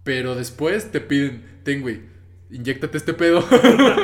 Pero 0.03 0.35
después 0.35 0.91
te 0.91 1.01
piden, 1.01 1.45
ten, 1.63 1.83
güey, 1.83 2.01
inyéctate 2.51 2.97
este 2.99 3.15
pedo. 3.15 3.47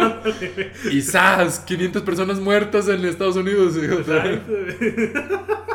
y 0.93 1.01
¡zas! 1.01 1.61
500 1.61 2.03
personas 2.03 2.39
muertas 2.39 2.87
en 2.89 3.05
Estados 3.05 3.37
Unidos. 3.37 3.76
güey. 3.76 3.99
Exacto, 3.99 4.53
güey. 4.53 5.11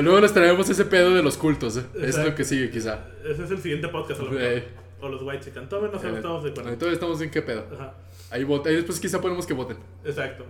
Luego 0.00 0.20
les 0.20 0.32
traemos 0.32 0.68
ese 0.70 0.84
pedo 0.84 1.12
de 1.14 1.22
los 1.22 1.36
cultos. 1.36 1.76
¿eh? 1.76 1.84
Es 2.00 2.16
lo 2.16 2.34
que 2.34 2.44
sigue, 2.44 2.70
quizá. 2.70 3.00
Ese 3.28 3.44
es 3.44 3.50
el 3.50 3.58
siguiente 3.58 3.88
podcast, 3.88 4.20
a 4.20 4.24
lo 4.24 4.30
mejor. 4.30 4.46
Eh, 4.46 4.64
O 5.00 5.08
los 5.08 5.22
white 5.22 5.44
chican. 5.44 5.68
Todavía 5.68 5.90
no 5.92 5.98
sabemos, 5.98 6.18
estamos 6.18 6.44
de 6.44 6.50
acuerdo. 6.50 6.70
Entonces 6.70 6.94
estamos 6.94 7.20
en 7.20 7.30
qué 7.30 7.42
pedo. 7.42 7.66
Ajá. 7.74 7.94
Ahí, 8.30 8.44
vota- 8.44 8.70
ahí 8.70 8.76
después 8.76 9.00
quizá 9.00 9.20
ponemos 9.20 9.44
que 9.46 9.52
voten. 9.54 9.76
Exacto. 10.04 10.46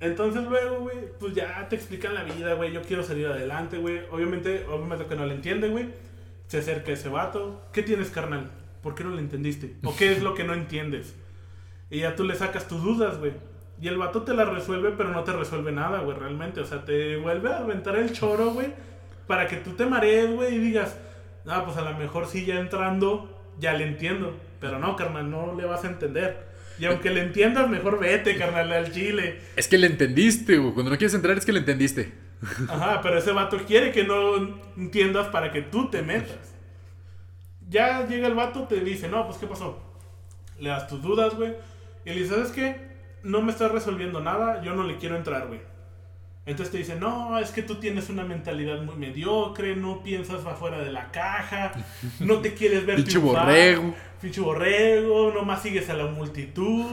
Entonces 0.00 0.42
luego, 0.44 0.80
güey, 0.80 0.96
pues 1.18 1.34
ya 1.34 1.66
te 1.68 1.76
explican 1.76 2.14
la 2.14 2.24
vida, 2.24 2.54
güey. 2.54 2.72
Yo 2.72 2.82
quiero 2.82 3.02
salir 3.02 3.26
adelante, 3.26 3.78
güey. 3.78 4.00
Obviamente, 4.10 4.64
obviamente 4.70 5.06
que 5.06 5.14
no 5.16 5.26
le 5.26 5.34
entiende, 5.34 5.68
güey. 5.68 5.88
Se 6.46 6.58
acerca 6.58 6.92
ese 6.92 7.08
vato. 7.08 7.62
¿Qué 7.72 7.82
tienes, 7.82 8.10
carnal? 8.10 8.50
¿Por 8.82 8.94
qué 8.94 9.04
no 9.04 9.10
le 9.10 9.20
entendiste? 9.20 9.76
¿O 9.84 9.94
qué 9.96 10.12
es 10.12 10.22
lo 10.22 10.34
que 10.34 10.44
no 10.44 10.54
entiendes? 10.54 11.14
Y 11.90 12.00
ya 12.00 12.14
tú 12.16 12.24
le 12.24 12.34
sacas 12.34 12.68
tus 12.68 12.82
dudas, 12.82 13.18
güey. 13.18 13.32
Y 13.80 13.88
el 13.88 13.96
vato 13.96 14.22
te 14.22 14.34
la 14.34 14.44
resuelve, 14.44 14.92
pero 14.96 15.10
no 15.10 15.24
te 15.24 15.32
resuelve 15.32 15.72
nada, 15.72 16.00
güey, 16.00 16.16
realmente. 16.16 16.60
O 16.60 16.66
sea, 16.66 16.84
te 16.84 17.16
vuelve 17.16 17.50
a 17.50 17.58
aventar 17.58 17.96
el 17.96 18.12
choro, 18.12 18.50
güey. 18.50 18.68
Para 19.26 19.46
que 19.46 19.56
tú 19.56 19.72
te 19.72 19.86
marees, 19.86 20.30
güey, 20.30 20.56
y 20.56 20.58
digas, 20.58 20.96
ah, 21.46 21.64
pues 21.64 21.76
a 21.78 21.82
lo 21.82 21.96
mejor 21.96 22.26
sí 22.26 22.44
ya 22.44 22.60
entrando, 22.60 23.40
ya 23.58 23.72
le 23.72 23.86
entiendo. 23.86 24.36
Pero 24.60 24.78
no, 24.78 24.96
carnal, 24.96 25.30
no 25.30 25.54
le 25.54 25.64
vas 25.64 25.84
a 25.84 25.88
entender. 25.88 26.50
Y 26.78 26.84
aunque 26.84 27.10
le 27.10 27.22
entiendas, 27.22 27.68
mejor 27.68 27.98
vete, 27.98 28.36
carnal, 28.36 28.70
al 28.72 28.92
chile. 28.92 29.40
Es 29.56 29.66
que 29.66 29.78
le 29.78 29.86
entendiste, 29.86 30.58
güey. 30.58 30.74
Cuando 30.74 30.90
no 30.90 30.98
quieres 30.98 31.14
entrar 31.14 31.38
es 31.38 31.46
que 31.46 31.52
le 31.52 31.60
entendiste. 31.60 32.12
Ajá, 32.68 33.00
pero 33.02 33.18
ese 33.18 33.32
vato 33.32 33.58
quiere 33.66 33.92
que 33.92 34.04
no 34.04 34.58
entiendas 34.76 35.28
para 35.28 35.52
que 35.52 35.62
tú 35.62 35.90
te 35.90 36.02
metas. 36.02 36.54
Ya 37.68 38.06
llega 38.06 38.26
el 38.26 38.34
vato, 38.34 38.64
te 38.64 38.80
dice, 38.80 39.08
no, 39.08 39.26
pues 39.26 39.38
¿qué 39.38 39.46
pasó? 39.46 39.78
Le 40.58 40.70
das 40.70 40.88
tus 40.88 41.02
dudas, 41.02 41.34
güey. 41.34 41.54
Y 42.04 42.10
le 42.10 42.16
dices, 42.16 42.30
¿sabes 42.30 42.50
qué? 42.50 42.89
No 43.22 43.42
me 43.42 43.52
estás 43.52 43.70
resolviendo 43.70 44.20
nada, 44.20 44.62
yo 44.62 44.74
no 44.74 44.84
le 44.84 44.96
quiero 44.96 45.16
entrar, 45.16 45.46
güey. 45.48 45.60
Entonces 46.46 46.72
te 46.72 46.78
dice, 46.78 46.96
no, 46.96 47.38
es 47.38 47.50
que 47.50 47.62
tú 47.62 47.76
tienes 47.76 48.08
una 48.08 48.24
mentalidad 48.24 48.82
muy 48.82 48.96
mediocre, 48.96 49.76
no 49.76 50.02
piensas 50.02 50.44
afuera 50.46 50.78
de 50.78 50.90
la 50.90 51.10
caja, 51.12 51.72
no 52.18 52.38
te 52.38 52.54
quieres 52.54 52.86
ver 52.86 52.96
Pinche 52.96 53.18
triunfar, 53.18 53.44
borrego. 53.46 53.94
Pinche 54.20 54.40
borrego, 54.40 55.32
nomás 55.32 55.62
sigues 55.62 55.88
a 55.90 55.94
la 55.94 56.06
multitud. 56.06 56.86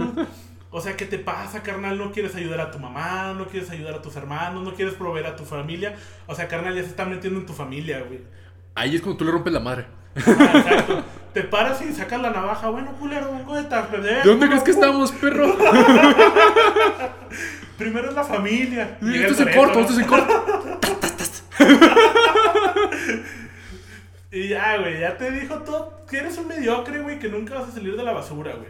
O 0.69 0.81
sea, 0.81 0.97
¿qué 0.97 1.05
te 1.05 1.17
pasa, 1.17 1.63
carnal? 1.63 1.97
No 1.97 2.11
quieres 2.11 2.35
ayudar 2.35 2.59
a 2.59 2.71
tu 2.71 2.77
mamá, 2.77 3.33
no 3.37 3.47
quieres 3.47 3.69
ayudar 3.69 3.95
a 3.95 4.01
tus 4.01 4.15
hermanos, 4.17 4.63
no 4.63 4.73
quieres 4.73 4.95
proveer 4.95 5.27
a 5.27 5.35
tu 5.35 5.45
familia. 5.45 5.95
O 6.27 6.35
sea, 6.35 6.47
carnal, 6.49 6.75
ya 6.75 6.83
se 6.83 6.89
está 6.89 7.05
metiendo 7.05 7.39
en 7.39 7.45
tu 7.45 7.53
familia, 7.53 8.01
güey. 8.01 8.19
Ahí 8.75 8.95
es 8.95 9.01
cuando 9.01 9.17
tú 9.17 9.25
le 9.25 9.31
rompes 9.31 9.53
la 9.53 9.59
madre. 9.61 9.85
Ah, 10.17 10.51
exacto. 10.55 11.03
Te 11.37 11.43
paras 11.43 11.79
y 11.83 11.93
sacas 11.93 12.19
la 12.19 12.31
navaja. 12.31 12.67
Bueno, 12.69 12.93
culero, 12.93 13.31
vengo 13.31 13.55
de 13.55 13.65
tarde. 13.65 14.01
¿De 14.01 14.23
dónde 14.23 14.47
crees 14.47 14.63
que 14.63 14.71
estamos, 14.71 15.11
perro? 15.11 15.55
Primero 17.77 18.09
es 18.09 18.15
la 18.15 18.23
familia. 18.23 18.97
Esto 18.99 19.33
es 19.33 19.39
en 19.41 19.53
corto, 19.53 19.81
esto 19.81 19.93
es 19.93 19.99
en 19.99 20.05
corto. 20.05 20.79
Y 24.31 24.47
ya, 24.47 24.77
güey, 24.77 24.99
ya 24.99 25.15
te 25.15 25.29
dijo 25.29 25.59
todo. 25.59 26.03
Que 26.09 26.17
eres 26.17 26.39
un 26.39 26.47
mediocre, 26.47 27.01
güey, 27.01 27.19
que 27.19 27.29
nunca 27.29 27.53
vas 27.53 27.69
a 27.69 27.71
salir 27.71 27.95
de 27.95 28.03
la 28.03 28.13
basura, 28.13 28.55
güey. 28.55 28.69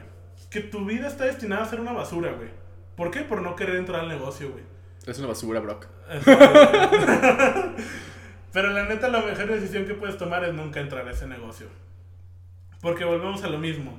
Que 0.49 0.59
tu 0.59 0.83
vida 0.83 1.07
está 1.07 1.23
destinada 1.23 1.63
a 1.63 1.69
ser 1.69 1.79
una 1.79 1.93
basura, 1.93 2.33
güey. 2.33 2.49
¿Por 2.97 3.11
qué? 3.11 3.21
Por 3.21 3.41
no 3.41 3.55
querer 3.55 3.77
entrar 3.77 4.01
al 4.01 4.09
negocio, 4.09 4.51
güey. 4.51 4.65
Es 5.05 5.17
una 5.19 5.29
basura, 5.29 5.61
Brock. 5.61 5.87
Pero 8.51 8.73
la 8.73 8.83
neta, 8.83 9.07
la 9.07 9.21
mejor 9.21 9.47
decisión 9.47 9.85
que 9.85 9.93
puedes 9.93 10.17
tomar 10.17 10.43
es 10.43 10.53
nunca 10.53 10.81
entrar 10.81 11.07
a 11.07 11.11
ese 11.11 11.27
negocio. 11.27 11.86
Porque 12.81 13.05
volvemos 13.05 13.43
a 13.43 13.49
lo 13.49 13.57
mismo. 13.57 13.97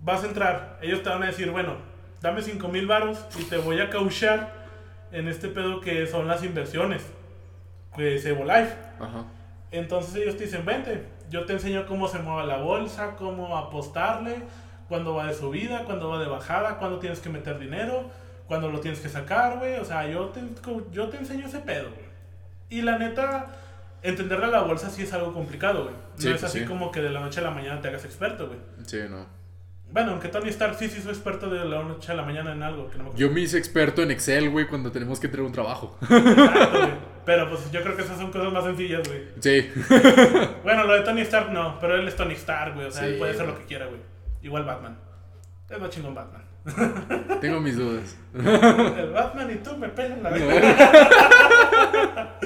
Vas 0.00 0.24
a 0.24 0.26
entrar, 0.26 0.78
ellos 0.82 1.02
te 1.02 1.08
van 1.10 1.22
a 1.22 1.26
decir, 1.26 1.50
bueno, 1.50 1.76
dame 2.20 2.42
5 2.42 2.68
mil 2.68 2.86
varos 2.86 3.24
y 3.38 3.44
te 3.44 3.58
voy 3.58 3.80
a 3.80 3.90
cauchar 3.90 4.52
en 5.12 5.28
este 5.28 5.48
pedo 5.48 5.80
que 5.80 6.06
son 6.06 6.26
las 6.26 6.42
inversiones. 6.42 7.02
Que 7.94 8.16
es 8.16 8.24
Evo 8.24 8.44
Life. 8.44 8.74
Ajá. 8.98 9.24
Entonces 9.70 10.16
ellos 10.16 10.36
te 10.36 10.44
dicen, 10.44 10.64
vente, 10.64 11.04
yo 11.30 11.44
te 11.44 11.52
enseño 11.52 11.86
cómo 11.86 12.08
se 12.08 12.18
mueve 12.18 12.46
la 12.46 12.58
bolsa, 12.58 13.14
cómo 13.16 13.56
apostarle, 13.56 14.42
cuándo 14.88 15.14
va 15.14 15.26
de 15.26 15.34
subida, 15.34 15.84
cuándo 15.84 16.08
va 16.08 16.18
de 16.18 16.26
bajada, 16.26 16.78
cuándo 16.78 16.98
tienes 16.98 17.20
que 17.20 17.28
meter 17.28 17.58
dinero, 17.58 18.10
cuándo 18.48 18.68
lo 18.68 18.80
tienes 18.80 19.00
que 19.00 19.08
sacar, 19.08 19.58
güey. 19.58 19.78
O 19.78 19.84
sea, 19.84 20.06
yo 20.08 20.26
te, 20.30 20.40
yo 20.90 21.08
te 21.08 21.18
enseño 21.18 21.46
ese 21.46 21.60
pedo, 21.60 21.90
güey. 21.90 22.10
Y 22.68 22.82
la 22.82 22.98
neta, 22.98 23.46
entenderle 24.02 24.46
a 24.46 24.50
la 24.50 24.62
bolsa 24.62 24.90
sí 24.90 25.02
es 25.02 25.12
algo 25.12 25.32
complicado, 25.32 25.84
güey. 25.84 25.94
No 25.94 26.00
Sí, 26.16 26.26
es 26.28 26.32
pues 26.34 26.44
así 26.44 26.60
sí. 26.60 26.64
como 26.64 26.90
que 26.90 27.00
de 27.00 27.10
la 27.10 27.20
noche 27.20 27.40
a 27.40 27.44
la 27.44 27.50
mañana 27.50 27.80
te 27.80 27.88
hagas 27.88 28.04
experto, 28.04 28.46
güey. 28.48 28.58
Sí, 28.86 28.98
no. 29.08 29.38
Bueno, 29.92 30.12
aunque 30.12 30.28
Tony 30.28 30.48
Stark 30.50 30.76
sí 30.78 30.88
se 30.88 31.00
hizo 31.00 31.10
experto 31.10 31.50
de 31.50 31.64
la 31.64 31.82
noche 31.82 32.12
a 32.12 32.14
la 32.14 32.22
mañana 32.22 32.52
en 32.52 32.62
algo 32.62 32.88
que 32.88 32.98
no 32.98 33.04
me. 33.04 33.10
Yo 33.18 33.30
me 33.30 33.40
hice 33.40 33.58
experto 33.58 34.02
en 34.02 34.12
Excel, 34.12 34.48
güey, 34.50 34.68
cuando 34.68 34.92
tenemos 34.92 35.18
que 35.18 35.26
tener 35.28 35.44
un 35.44 35.52
trabajo. 35.52 35.98
Exacto, 36.08 36.78
güey. 36.78 36.92
Pero 37.26 37.48
pues 37.50 37.70
yo 37.72 37.82
creo 37.82 37.96
que 37.96 38.02
esas 38.02 38.16
son 38.16 38.30
cosas 38.30 38.52
más 38.52 38.64
sencillas, 38.64 39.06
güey. 39.08 39.22
Sí. 39.40 39.68
Bueno, 40.62 40.84
lo 40.84 40.94
de 40.94 41.00
Tony 41.00 41.22
Stark 41.22 41.50
no, 41.50 41.78
pero 41.80 41.96
él 41.96 42.06
es 42.06 42.14
Tony 42.16 42.34
Stark, 42.34 42.74
güey. 42.74 42.86
O 42.86 42.90
sea, 42.90 43.02
Sí, 43.02 43.08
él 43.12 43.18
puede 43.18 43.32
hacer 43.32 43.46
lo 43.46 43.58
que 43.58 43.64
quiera, 43.64 43.86
güey. 43.86 44.00
Igual 44.42 44.64
Batman. 44.64 44.96
Es 45.68 45.78
más 45.80 45.90
chingón 45.90 46.14
Batman. 46.14 46.42
Tengo 47.40 47.60
mis 47.60 47.76
dudas. 47.76 48.16
El 48.34 49.10
Batman 49.12 49.50
y 49.50 49.54
tú 49.56 49.76
me 49.76 49.88
pegan 49.88 50.22
la 50.22 50.30
verga. 50.30 52.38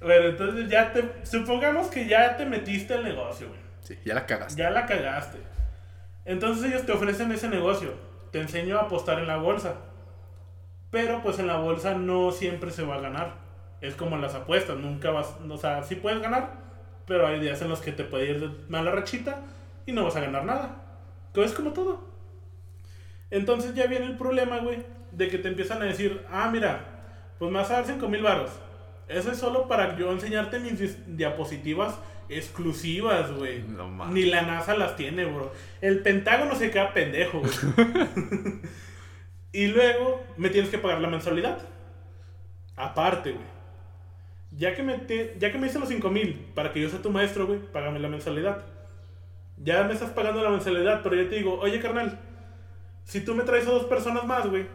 Bueno, 0.00 0.26
entonces 0.28 0.68
ya 0.68 0.92
te. 0.92 1.04
Supongamos 1.24 1.88
que 1.88 2.06
ya 2.06 2.36
te 2.36 2.46
metiste 2.46 2.94
al 2.94 3.04
negocio, 3.04 3.48
güey. 3.48 3.60
Sí, 3.82 3.98
ya 4.04 4.14
la 4.14 4.26
cagaste. 4.26 4.60
Ya 4.60 4.70
la 4.70 4.86
cagaste. 4.86 5.38
Entonces 6.24 6.64
ellos 6.64 6.86
te 6.86 6.92
ofrecen 6.92 7.32
ese 7.32 7.48
negocio. 7.48 7.94
Te 8.30 8.40
enseño 8.40 8.78
a 8.78 8.82
apostar 8.82 9.18
en 9.18 9.26
la 9.26 9.36
bolsa. 9.36 9.74
Pero 10.90 11.22
pues 11.22 11.38
en 11.38 11.46
la 11.46 11.56
bolsa 11.56 11.94
no 11.94 12.32
siempre 12.32 12.70
se 12.70 12.82
va 12.82 12.96
a 12.96 13.00
ganar. 13.00 13.34
Es 13.80 13.94
como 13.94 14.16
en 14.16 14.22
las 14.22 14.34
apuestas, 14.34 14.76
nunca 14.76 15.10
vas, 15.10 15.36
o 15.48 15.56
sea, 15.56 15.82
sí 15.82 15.94
puedes 15.94 16.20
ganar, 16.20 16.50
pero 17.06 17.26
hay 17.26 17.40
días 17.40 17.62
en 17.62 17.70
los 17.70 17.80
que 17.80 17.92
te 17.92 18.04
puede 18.04 18.30
ir 18.30 18.40
de 18.40 18.50
mala 18.68 18.90
rachita 18.90 19.40
y 19.86 19.92
no 19.92 20.04
vas 20.04 20.16
a 20.16 20.20
ganar 20.20 20.44
nada. 20.44 20.82
Que 21.32 21.42
es 21.44 21.52
como 21.52 21.72
todo. 21.72 22.04
Entonces 23.30 23.74
ya 23.74 23.86
viene 23.86 24.06
el 24.06 24.16
problema, 24.16 24.58
güey, 24.58 24.84
de 25.12 25.28
que 25.28 25.38
te 25.38 25.48
empiezan 25.48 25.80
a 25.80 25.86
decir, 25.86 26.26
ah, 26.30 26.50
mira, 26.52 26.80
pues 27.38 27.50
me 27.50 27.58
vas 27.58 27.70
a 27.70 27.74
dar 27.74 27.86
5 27.86 28.08
mil 28.08 28.22
varos. 28.22 28.50
Eso 29.10 29.32
es 29.32 29.38
solo 29.38 29.66
para 29.68 29.96
yo 29.96 30.10
enseñarte 30.12 30.58
mis 30.60 31.16
diapositivas 31.16 31.98
exclusivas, 32.28 33.32
güey. 33.32 33.62
No. 33.62 34.06
Ni 34.06 34.24
la 34.26 34.42
NASA 34.42 34.76
las 34.76 34.94
tiene, 34.96 35.24
bro. 35.24 35.52
El 35.80 36.00
Pentágono 36.00 36.54
se 36.54 36.70
queda 36.70 36.94
pendejo, 36.94 37.40
güey. 37.40 37.52
y 39.52 39.66
luego 39.66 40.24
me 40.36 40.48
tienes 40.50 40.70
que 40.70 40.78
pagar 40.78 41.00
la 41.00 41.08
mensualidad. 41.08 41.58
Aparte, 42.76 43.32
güey. 43.32 43.44
Ya 44.52 44.74
que 44.74 44.82
me, 44.82 44.98
te- 44.98 45.36
ya 45.38 45.50
que 45.52 45.58
me 45.58 45.66
hice 45.66 45.78
los 45.78 45.88
5 45.88 46.08
mil 46.10 46.34
para 46.54 46.72
que 46.72 46.80
yo 46.80 46.88
sea 46.88 47.02
tu 47.02 47.10
maestro, 47.10 47.46
güey, 47.46 47.58
págame 47.72 47.98
la 47.98 48.08
mensualidad. 48.08 48.64
Ya 49.56 49.82
me 49.84 49.92
estás 49.92 50.10
pagando 50.10 50.42
la 50.42 50.50
mensualidad, 50.50 51.02
pero 51.02 51.16
yo 51.16 51.28
te 51.28 51.36
digo, 51.36 51.58
oye, 51.60 51.80
carnal, 51.80 52.18
si 53.04 53.20
tú 53.20 53.34
me 53.34 53.42
traes 53.44 53.66
a 53.66 53.70
dos 53.72 53.84
personas 53.84 54.24
más, 54.24 54.46
güey, 54.48 54.66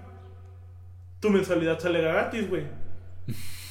tu 1.19 1.29
mensualidad 1.29 1.79
sale 1.79 2.01
gratis, 2.01 2.49
güey. 2.49 2.63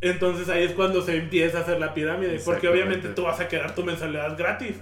Entonces 0.00 0.48
ahí 0.48 0.64
es 0.64 0.72
cuando 0.72 1.02
se 1.02 1.16
empieza 1.16 1.58
a 1.58 1.60
hacer 1.62 1.78
la 1.78 1.92
pirámide, 1.92 2.40
porque 2.44 2.68
obviamente 2.68 3.08
tú 3.08 3.24
vas 3.24 3.40
a 3.40 3.48
quedar 3.48 3.74
tu 3.74 3.84
mensualidad 3.84 4.36
gratis. 4.36 4.76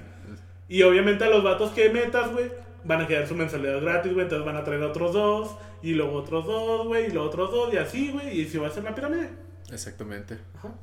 Y 0.69 0.83
obviamente 0.83 1.25
a 1.25 1.31
los 1.31 1.43
vatos 1.43 1.71
que 1.71 1.89
metas, 1.91 2.31
güey, 2.31 2.51
van 2.85 3.03
a 3.03 3.07
quedar 3.07 3.27
su 3.27 3.35
mensualidad 3.35 3.81
gratis, 3.81 4.13
güey, 4.13 4.25
entonces 4.25 4.47
van 4.47 4.57
a 4.57 4.65
traer 4.65 4.83
otros 4.83 5.13
dos, 5.13 5.57
y 5.83 5.95
luego 5.95 6.13
otros 6.13 6.47
dos, 6.47 6.87
güey, 6.87 7.07
y 7.07 7.11
luego 7.11 7.29
otros 7.29 7.51
dos, 7.51 7.73
y 7.75 7.79
así, 7.79 8.11
güey, 8.11 8.41
y 8.41 8.47
se 8.47 8.59
va 8.59 8.67
a 8.67 8.71
hacer 8.71 8.85
la 8.85 8.95
pirámide. 8.95 9.31
Exactamente. 9.73 10.39
Ajá. 10.57 10.75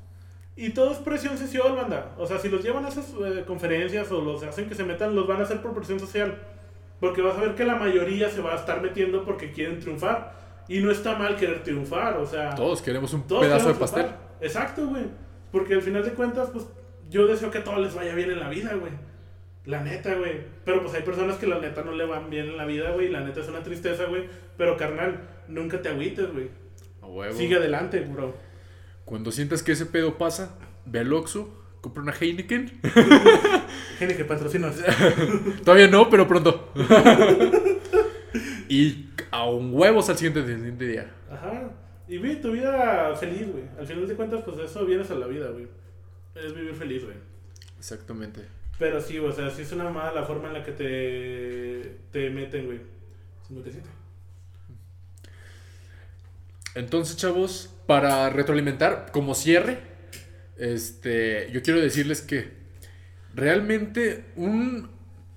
Y 0.58 0.70
todo 0.70 0.92
es 0.92 1.00
presión 1.00 1.38
social, 1.38 1.76
banda. 1.76 2.14
O 2.18 2.26
sea, 2.26 2.40
si 2.40 2.48
los 2.48 2.64
llevan 2.64 2.86
a 2.86 2.90
esas 2.90 3.10
eh, 3.10 3.44
conferencias 3.46 4.10
o 4.12 4.22
los 4.22 4.42
hacen 4.44 4.70
que 4.70 4.76
se 4.76 4.86
metan, 4.86 5.14
los 5.14 5.28
van 5.28 5.42
a 5.42 5.44
hacer 5.44 5.62
por 5.62 5.74
presión 5.74 6.00
social. 6.00 6.38
Porque 7.00 7.22
vas 7.22 7.38
a 7.38 7.42
ver 7.42 7.56
que 7.56 7.66
la 7.66 7.76
mayoría 7.76 8.30
se 8.30 8.40
va 8.40 8.54
a 8.54 8.56
estar 8.56 8.82
metiendo 8.82 9.26
porque 9.26 9.52
quieren 9.52 9.80
triunfar. 9.80 10.34
Y 10.68 10.80
no 10.80 10.92
está 10.92 11.16
mal 11.18 11.36
querer 11.36 11.64
triunfar, 11.64 12.18
o 12.18 12.26
sea... 12.26 12.56
Todos 12.56 12.82
queremos 12.82 13.14
un 13.14 13.28
todos 13.28 13.44
pedazo 13.44 13.70
de 13.70 13.76
pastel. 13.76 14.04
triunfar. 14.06 14.36
Exacto, 14.42 14.88
güey. 14.88 15.04
Porque 15.52 15.76
al 15.76 15.82
final 15.82 16.04
de 16.04 16.12
cuentas, 16.12 16.50
pues, 16.52 16.66
yo 17.10 17.28
deseo 17.28 17.52
que 17.52 17.60
a 17.60 17.64
todos 17.64 17.80
les 17.80 17.94
vaya 17.94 18.16
bien 18.16 18.32
en 18.32 18.40
la 18.40 18.50
vida, 18.50 18.74
güey. 18.74 18.92
La 19.66 19.82
neta, 19.82 20.14
güey. 20.16 20.42
Pero 20.64 20.82
pues 20.82 20.94
hay 20.94 21.02
personas 21.02 21.38
que 21.38 21.48
la 21.48 21.60
neta 21.60 21.84
no 21.84 21.92
le 21.92 22.06
van 22.06 22.30
bien 22.30 22.48
en 22.48 22.58
la 22.58 22.66
vida, 22.66 22.92
güey. 22.92 23.10
La 23.10 23.22
neta 23.22 23.40
es 23.40 23.48
una 23.48 23.64
tristeza, 23.64 24.06
güey. 24.06 24.26
Pero 24.58 24.78
carnal, 24.78 25.22
nunca 25.48 25.82
te 25.82 25.90
agüites, 25.90 26.32
güey. 26.32 26.50
A 27.02 27.08
huevo. 27.08 27.36
Sigue 27.36 27.56
adelante, 27.56 28.02
bro. 28.02 28.36
Cuando 29.06 29.32
sientas 29.32 29.64
que 29.64 29.72
ese 29.72 29.86
pedo 29.86 30.18
pasa, 30.18 30.58
ve 30.86 31.00
al 31.00 31.14
Oxxo, 31.14 31.50
compra 31.82 32.04
una 32.04 32.14
Heineken. 32.14 32.82
Que 33.98 34.26
patrocinas. 34.26 34.76
Todavía 35.64 35.88
no, 35.88 36.10
pero 36.10 36.28
pronto. 36.28 36.72
y 38.70 39.05
a 39.36 39.50
un 39.50 39.74
huevos 39.74 40.10
al 40.10 40.18
siguiente, 40.18 40.40
al 40.42 40.58
siguiente 40.58 40.88
día. 40.88 41.12
Ajá. 41.32 41.72
Y 42.08 42.18
vive 42.18 42.36
tu 42.38 42.52
vida 42.52 43.16
feliz, 43.16 43.52
güey. 43.52 43.64
Al 43.80 43.86
final 43.88 44.08
de 44.08 44.16
cuentas, 44.16 44.42
pues 44.46 44.58
eso 44.60 44.86
vienes 44.86 45.10
a 45.12 45.16
la 45.16 45.28
vida, 45.28 45.50
güey. 45.50 45.68
Es 46.36 46.54
vivir 46.54 46.74
feliz, 46.76 47.04
güey. 47.04 47.16
Exactamente. 47.78 48.42
Pero 48.78 49.00
sí, 49.02 49.18
o 49.20 49.32
sea, 49.32 49.50
sí 49.50 49.62
es 49.64 49.72
una 49.72 49.90
mala 49.90 50.12
la 50.14 50.24
forma 50.24 50.48
en 50.50 50.54
la 50.54 50.64
que 50.64 50.72
te, 50.74 51.98
te 52.12 52.30
meten, 52.30 52.66
güey. 52.66 52.80
57. 53.48 53.88
Entonces, 56.76 57.16
chavos, 57.18 57.74
para 57.88 58.30
retroalimentar, 58.30 59.12
como 59.12 59.34
cierre, 59.34 59.80
este, 60.58 61.50
yo 61.52 61.62
quiero 61.62 61.80
decirles 61.80 62.22
que 62.22 62.52
realmente 63.34 64.26
un 64.36 64.90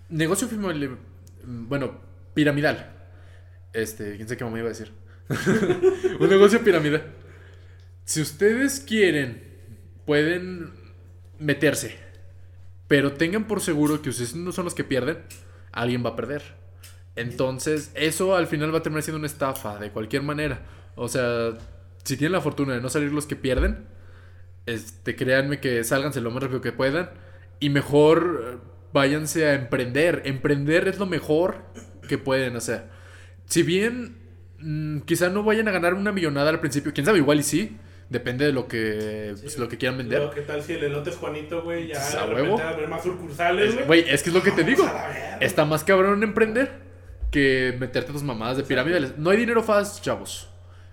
negocio 0.09 0.49
famili- 0.49 0.97
bueno, 1.45 2.01
piramidal. 2.35 2.93
Este, 3.73 4.17
quién 4.17 4.29
sabe 4.29 4.39
qué 4.39 4.45
mamá 4.45 4.59
iba 4.59 4.67
a 4.67 4.71
decir. 4.71 4.93
un 6.21 6.29
negocio 6.29 6.63
piramidal. 6.63 7.03
Si 8.05 8.21
ustedes 8.21 8.81
quieren, 8.81 9.43
pueden 10.07 10.71
meterse. 11.39 11.97
Pero 12.87 13.13
tengan 13.13 13.47
por 13.47 13.61
seguro 13.61 14.01
que 14.01 14.09
ustedes 14.09 14.35
no 14.35 14.53
son 14.53 14.65
los 14.65 14.75
que 14.75 14.85
pierden, 14.85 15.19
alguien 15.73 16.05
va 16.05 16.11
a 16.11 16.17
perder. 16.17 16.43
Entonces, 17.17 17.91
eso 17.95 18.35
al 18.35 18.47
final 18.47 18.73
va 18.73 18.79
a 18.79 18.83
terminar 18.83 19.03
siendo 19.03 19.19
una 19.19 19.27
estafa, 19.27 19.79
de 19.79 19.91
cualquier 19.91 20.23
manera. 20.23 20.63
O 20.95 21.09
sea, 21.09 21.53
si 22.05 22.17
tienen 22.17 22.33
la 22.33 22.41
fortuna 22.41 22.75
de 22.75 22.81
no 22.81 22.89
salir 22.89 23.13
los 23.13 23.27
que 23.27 23.37
pierden, 23.37 23.87
este, 24.67 25.17
créanme 25.17 25.61
que 25.61 25.85
sálganse 25.85 26.21
lo 26.21 26.31
más 26.31 26.43
rápido 26.43 26.61
que 26.61 26.73
puedan. 26.73 27.11
Y 27.61 27.71
mejor 27.71 28.43
eh, 28.43 28.57
váyanse 28.93 29.47
a 29.47 29.55
emprender. 29.55 30.23
Emprender 30.25 30.89
es 30.89 30.99
lo 30.99 31.07
mejor 31.07 31.65
que 32.09 32.19
pueden 32.19 32.57
hacer. 32.57 32.85
Si 33.49 33.63
bien 33.63 34.17
mm, 34.61 35.01
quizá 35.01 35.29
no 35.31 35.43
vayan 35.43 35.67
a 35.69 35.71
ganar 35.73 35.95
una 35.95 36.13
millonada 36.13 36.51
al 36.51 36.61
principio, 36.61 36.93
quién 36.95 37.05
sabe, 37.07 37.19
igual 37.19 37.41
y 37.41 37.43
sí. 37.43 37.77
Depende 38.11 38.47
de 38.47 38.53
lo 38.53 38.69
que, 38.69 39.35
pues, 39.39 39.59
lo 39.59 39.69
que 39.69 39.77
quieran 39.77 39.99
vender. 39.99 40.19
Luego, 40.21 40.33
¿qué 40.35 40.41
tal 40.41 40.63
si 40.63 40.73
el 40.73 40.85
elote 40.85 41.11
es 41.11 41.17
Juanito, 41.17 41.63
güey? 41.63 41.89
Ya 41.89 41.95
Pues, 41.99 42.13
de 42.15 42.21
repente 42.27 42.63
va 42.63 42.69
a 42.71 42.73
haber 42.73 42.89
más 42.89 43.03
sucursales, 43.03 43.69
Es- 43.69 43.75
güey. 43.75 43.87
Güey, 43.87 44.05
es 44.09 44.23
que 44.23 44.31
es 44.31 44.35
lo 44.35 44.43
que 44.43 44.51
te 44.51 44.65
digo. 44.65 44.91
Está 45.41 45.67
más 45.67 45.85
cabrón 45.85 46.23
emprender 46.23 46.71
que 47.31 47.77
meterte 47.79 48.11
a 48.11 48.15
tus 48.15 48.23
mamadas 48.23 48.57
de 48.57 48.63
pirámides. 48.63 49.19
No 49.19 49.29
hay 49.29 49.37
dinero 49.37 49.63
fácil, 49.63 50.03
chavos. 50.03 50.49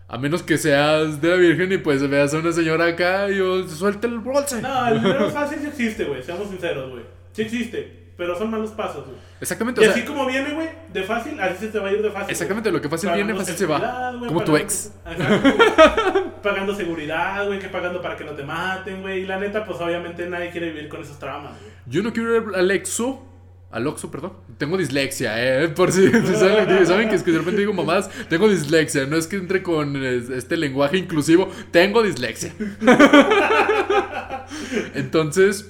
A 0.10 0.18
menos 0.18 0.44
que 0.44 0.58
seas 0.58 1.22
de 1.22 1.30
la 1.30 1.36
Virgen 1.38 1.72
y 1.72 1.78
pues 1.78 2.08
veas 2.10 2.34
a 2.34 2.40
una 2.40 2.52
señora 2.52 2.86
acá 2.88 3.30
y 3.32 3.40
oh, 3.40 3.66
suelte 3.66 4.08
el 4.08 4.20
bolsa. 4.20 4.60
No, 4.60 4.88
el 4.90 5.02
dinero 5.02 5.30
fácil 5.32 5.60
sí 5.62 5.68
existe, 5.68 6.04
güey. 6.04 6.22
Seamos 6.22 6.50
sinceros, 6.50 6.92
güey. 6.92 7.04
Sí 7.32 7.44
existe. 7.44 8.05
Pero 8.18 8.38
son 8.38 8.50
malos 8.50 8.72
pasos, 8.72 9.06
güey. 9.06 9.18
Exactamente, 9.42 9.82
Y 9.84 9.88
o 9.88 9.92
así 9.92 10.02
sea, 10.02 10.10
como 10.10 10.26
viene, 10.26 10.54
güey, 10.54 10.70
de 10.94 11.04
fácil, 11.04 11.40
así 11.40 11.58
se 11.66 11.68
te 11.68 11.80
va 11.80 11.90
a 11.90 11.92
ir 11.92 12.02
de 12.02 12.10
fácil. 12.12 12.32
exactamente 12.32 12.72
lo 12.72 12.82
que 12.82 12.90
fácil 12.90 13.12
viene, 13.12 13.36
fácil 13.36 13.56
se 13.56 13.66
va. 13.66 14.12
güey, 14.18 14.28
Como 14.28 14.44
tu 14.44 14.56
ex. 14.58 14.92
Güey. 15.06 16.24
pagando 16.42 16.76
seguridad, 16.76 17.46
güey, 17.48 17.60
que 17.60 17.68
pagando 17.70 18.02
para 18.02 18.16
que 18.16 18.24
no 18.24 18.32
te 18.32 18.44
maten, 18.44 19.02
güey. 19.02 19.22
Y 19.24 19.26
la 19.26 19.40
neta, 19.40 19.66
pues 19.66 19.80
obviamente 19.82 20.28
nadie 20.30 20.52
quiere 20.52 20.72
vivir 20.72 20.88
con 20.90 21.02
esos 21.02 21.20
traumas, 21.20 21.52
güey. 21.60 21.72
Yo 21.88 22.02
no 22.04 22.14
quiero 22.14 22.36
ir 22.38 22.56
al 22.56 22.72
Exo. 22.72 23.26
Al 23.72 23.88
Oxxo, 23.88 24.10
perdón. 24.10 24.34
Tengo 24.58 24.78
dislexia, 24.78 25.34
eh. 25.64 25.68
Por 25.68 25.92
si 25.92 26.10
saben, 26.12 26.86
saben 26.88 27.10
que 27.10 27.16
es 27.16 27.24
que 27.24 27.32
de 27.32 27.40
repente 27.40 27.60
digo 27.60 27.74
mamadas. 27.74 28.10
Tengo 28.30 28.48
dislexia. 28.48 29.06
No 29.06 29.18
es 29.18 29.28
que 29.28 29.36
entre 29.36 29.62
con 29.64 29.98
este 30.06 30.56
lenguaje 30.56 30.98
inclusivo. 30.98 31.50
Tengo 31.72 32.02
dislexia. 32.02 32.54
Entonces, 34.94 35.70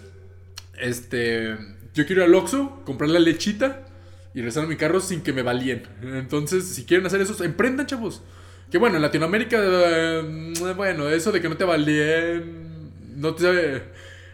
este. 0.77 1.57
Yo 1.95 2.05
quiero 2.05 2.23
ir 2.23 2.27
al 2.27 2.35
Oxxo, 2.35 2.81
comprar 2.83 3.09
la 3.09 3.19
lechita 3.19 3.85
y 4.33 4.39
regresar 4.39 4.65
a 4.65 4.67
mi 4.67 4.75
carro 4.75 4.99
sin 4.99 5.21
que 5.21 5.31
me 5.31 5.41
valíen. 5.41 5.83
Entonces, 6.03 6.67
si 6.67 6.83
quieren 6.83 7.05
hacer 7.05 7.21
eso, 7.21 7.41
emprendan, 7.43 7.87
chavos. 7.87 8.21
Que 8.69 8.77
bueno, 8.77 8.97
en 8.97 9.01
Latinoamérica, 9.01 9.57
eh, 9.61 10.53
bueno, 10.75 11.07
eso 11.07 11.31
de 11.31 11.39
que 11.39 11.47
no 11.47 11.55
te 11.55 11.63
valíen. 11.63 12.91
No 13.15 13.33
te, 13.33 13.83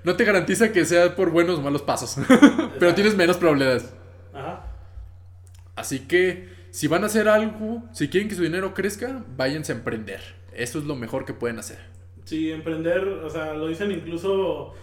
no 0.03 0.16
te 0.16 0.26
garantiza 0.26 0.72
que 0.72 0.86
sea 0.86 1.16
por 1.16 1.30
buenos 1.30 1.59
o 1.59 1.62
malos 1.62 1.84
pasos. 1.84 2.18
Pero 2.80 2.95
tienes 2.95 3.16
menos 3.16 3.38
probabilidades. 3.38 3.93
Ajá. 4.34 4.66
Así 5.76 5.99
que, 5.99 6.49
si 6.72 6.88
van 6.88 7.03
a 7.03 7.07
hacer 7.07 7.30
algo, 7.30 7.84
si 7.93 8.09
quieren 8.09 8.28
que 8.28 8.34
su 8.34 8.41
dinero 8.41 8.74
crezca, 8.74 9.24
váyanse 9.38 9.72
a 9.72 9.76
emprender. 9.76 10.22
Eso 10.51 10.80
es 10.80 10.86
lo 10.86 10.95
mejor 10.95 11.26
que 11.26 11.34
pueden 11.34 11.59
hacer. 11.59 11.78
Sí, 12.26 12.51
emprender, 12.51 13.07
o 13.07 13.30
sea, 13.30 13.53
lo 13.53 13.68
dicen 13.68 13.91
incluso. 13.91 14.74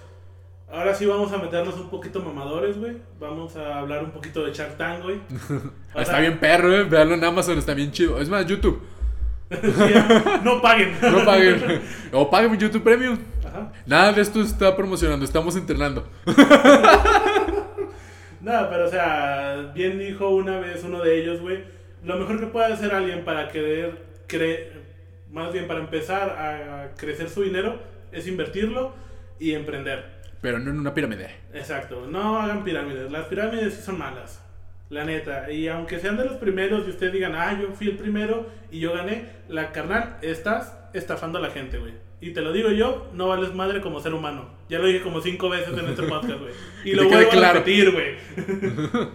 Ahora 0.70 0.94
sí 0.94 1.06
vamos 1.06 1.32
a 1.32 1.38
meternos 1.38 1.76
un 1.76 1.88
poquito 1.88 2.20
mamadores, 2.20 2.78
güey. 2.78 2.98
Vamos 3.18 3.56
a 3.56 3.78
hablar 3.78 4.04
un 4.04 4.10
poquito 4.10 4.44
de 4.44 4.52
Shark 4.52 4.76
Tank, 4.76 5.02
güey. 5.02 5.18
Está 5.96 6.20
bien 6.20 6.38
perro, 6.38 6.74
eh. 6.74 6.84
Veanlo 6.84 7.14
en 7.14 7.24
Amazon, 7.24 7.56
está 7.58 7.72
bien 7.72 7.90
chido. 7.90 8.20
Es 8.20 8.28
más, 8.28 8.44
YouTube. 8.46 8.82
sí, 9.50 9.56
no 10.44 10.60
paguen. 10.60 10.94
No 11.02 11.24
paguen. 11.24 11.82
o 12.12 12.30
paguen 12.30 12.58
YouTube 12.58 12.82
Premium. 12.82 13.18
Ajá. 13.46 13.72
Nada 13.86 14.12
de 14.12 14.20
esto 14.20 14.42
está 14.42 14.76
promocionando, 14.76 15.24
estamos 15.24 15.56
entrenando. 15.56 16.06
Nada, 18.42 18.68
pero 18.68 18.86
o 18.86 18.90
sea, 18.90 19.72
bien 19.74 19.98
dijo 19.98 20.28
una 20.28 20.60
vez 20.60 20.84
uno 20.84 21.02
de 21.02 21.18
ellos, 21.22 21.40
güey. 21.40 21.64
Lo 22.04 22.16
mejor 22.16 22.38
que 22.38 22.46
puede 22.46 22.74
hacer 22.74 22.94
alguien 22.94 23.24
para 23.24 23.48
querer, 23.48 24.04
cre 24.26 24.72
más 25.30 25.52
bien 25.52 25.66
para 25.66 25.80
empezar 25.80 26.30
a 26.30 26.94
crecer 26.96 27.28
su 27.28 27.42
dinero 27.42 27.80
es 28.12 28.26
invertirlo 28.26 28.94
y 29.38 29.52
emprender. 29.52 30.17
Pero 30.40 30.58
no 30.58 30.70
en 30.70 30.78
una 30.78 30.94
pirámide. 30.94 31.30
Exacto, 31.52 32.06
no 32.06 32.38
hagan 32.40 32.64
pirámides. 32.64 33.10
Las 33.10 33.26
pirámides 33.26 33.74
sí 33.74 33.82
son 33.82 33.98
malas, 33.98 34.40
la 34.88 35.04
neta. 35.04 35.50
Y 35.50 35.68
aunque 35.68 35.98
sean 35.98 36.16
de 36.16 36.24
los 36.24 36.36
primeros 36.36 36.86
y 36.86 36.90
ustedes 36.90 37.12
digan, 37.12 37.34
ah, 37.34 37.58
yo 37.60 37.72
fui 37.72 37.88
el 37.88 37.96
primero 37.96 38.48
y 38.70 38.80
yo 38.80 38.92
gané, 38.92 39.28
la 39.48 39.72
carnal, 39.72 40.18
estás 40.22 40.76
estafando 40.94 41.38
a 41.38 41.40
la 41.42 41.50
gente, 41.50 41.78
güey. 41.78 41.94
Y 42.20 42.32
te 42.32 42.40
lo 42.40 42.52
digo 42.52 42.70
yo, 42.70 43.10
no 43.14 43.28
vales 43.28 43.54
madre 43.54 43.80
como 43.80 44.00
ser 44.00 44.12
humano. 44.12 44.50
Ya 44.68 44.78
lo 44.78 44.86
dije 44.86 45.02
como 45.02 45.20
cinco 45.20 45.48
veces 45.48 45.76
en 45.76 45.86
este 45.86 46.02
podcast, 46.02 46.40
güey. 46.40 46.52
Y 46.84 46.92
lo 46.92 47.08
vuelvo 47.08 47.30
a 47.30 47.52
repetir, 47.52 47.92
güey. 47.92 48.16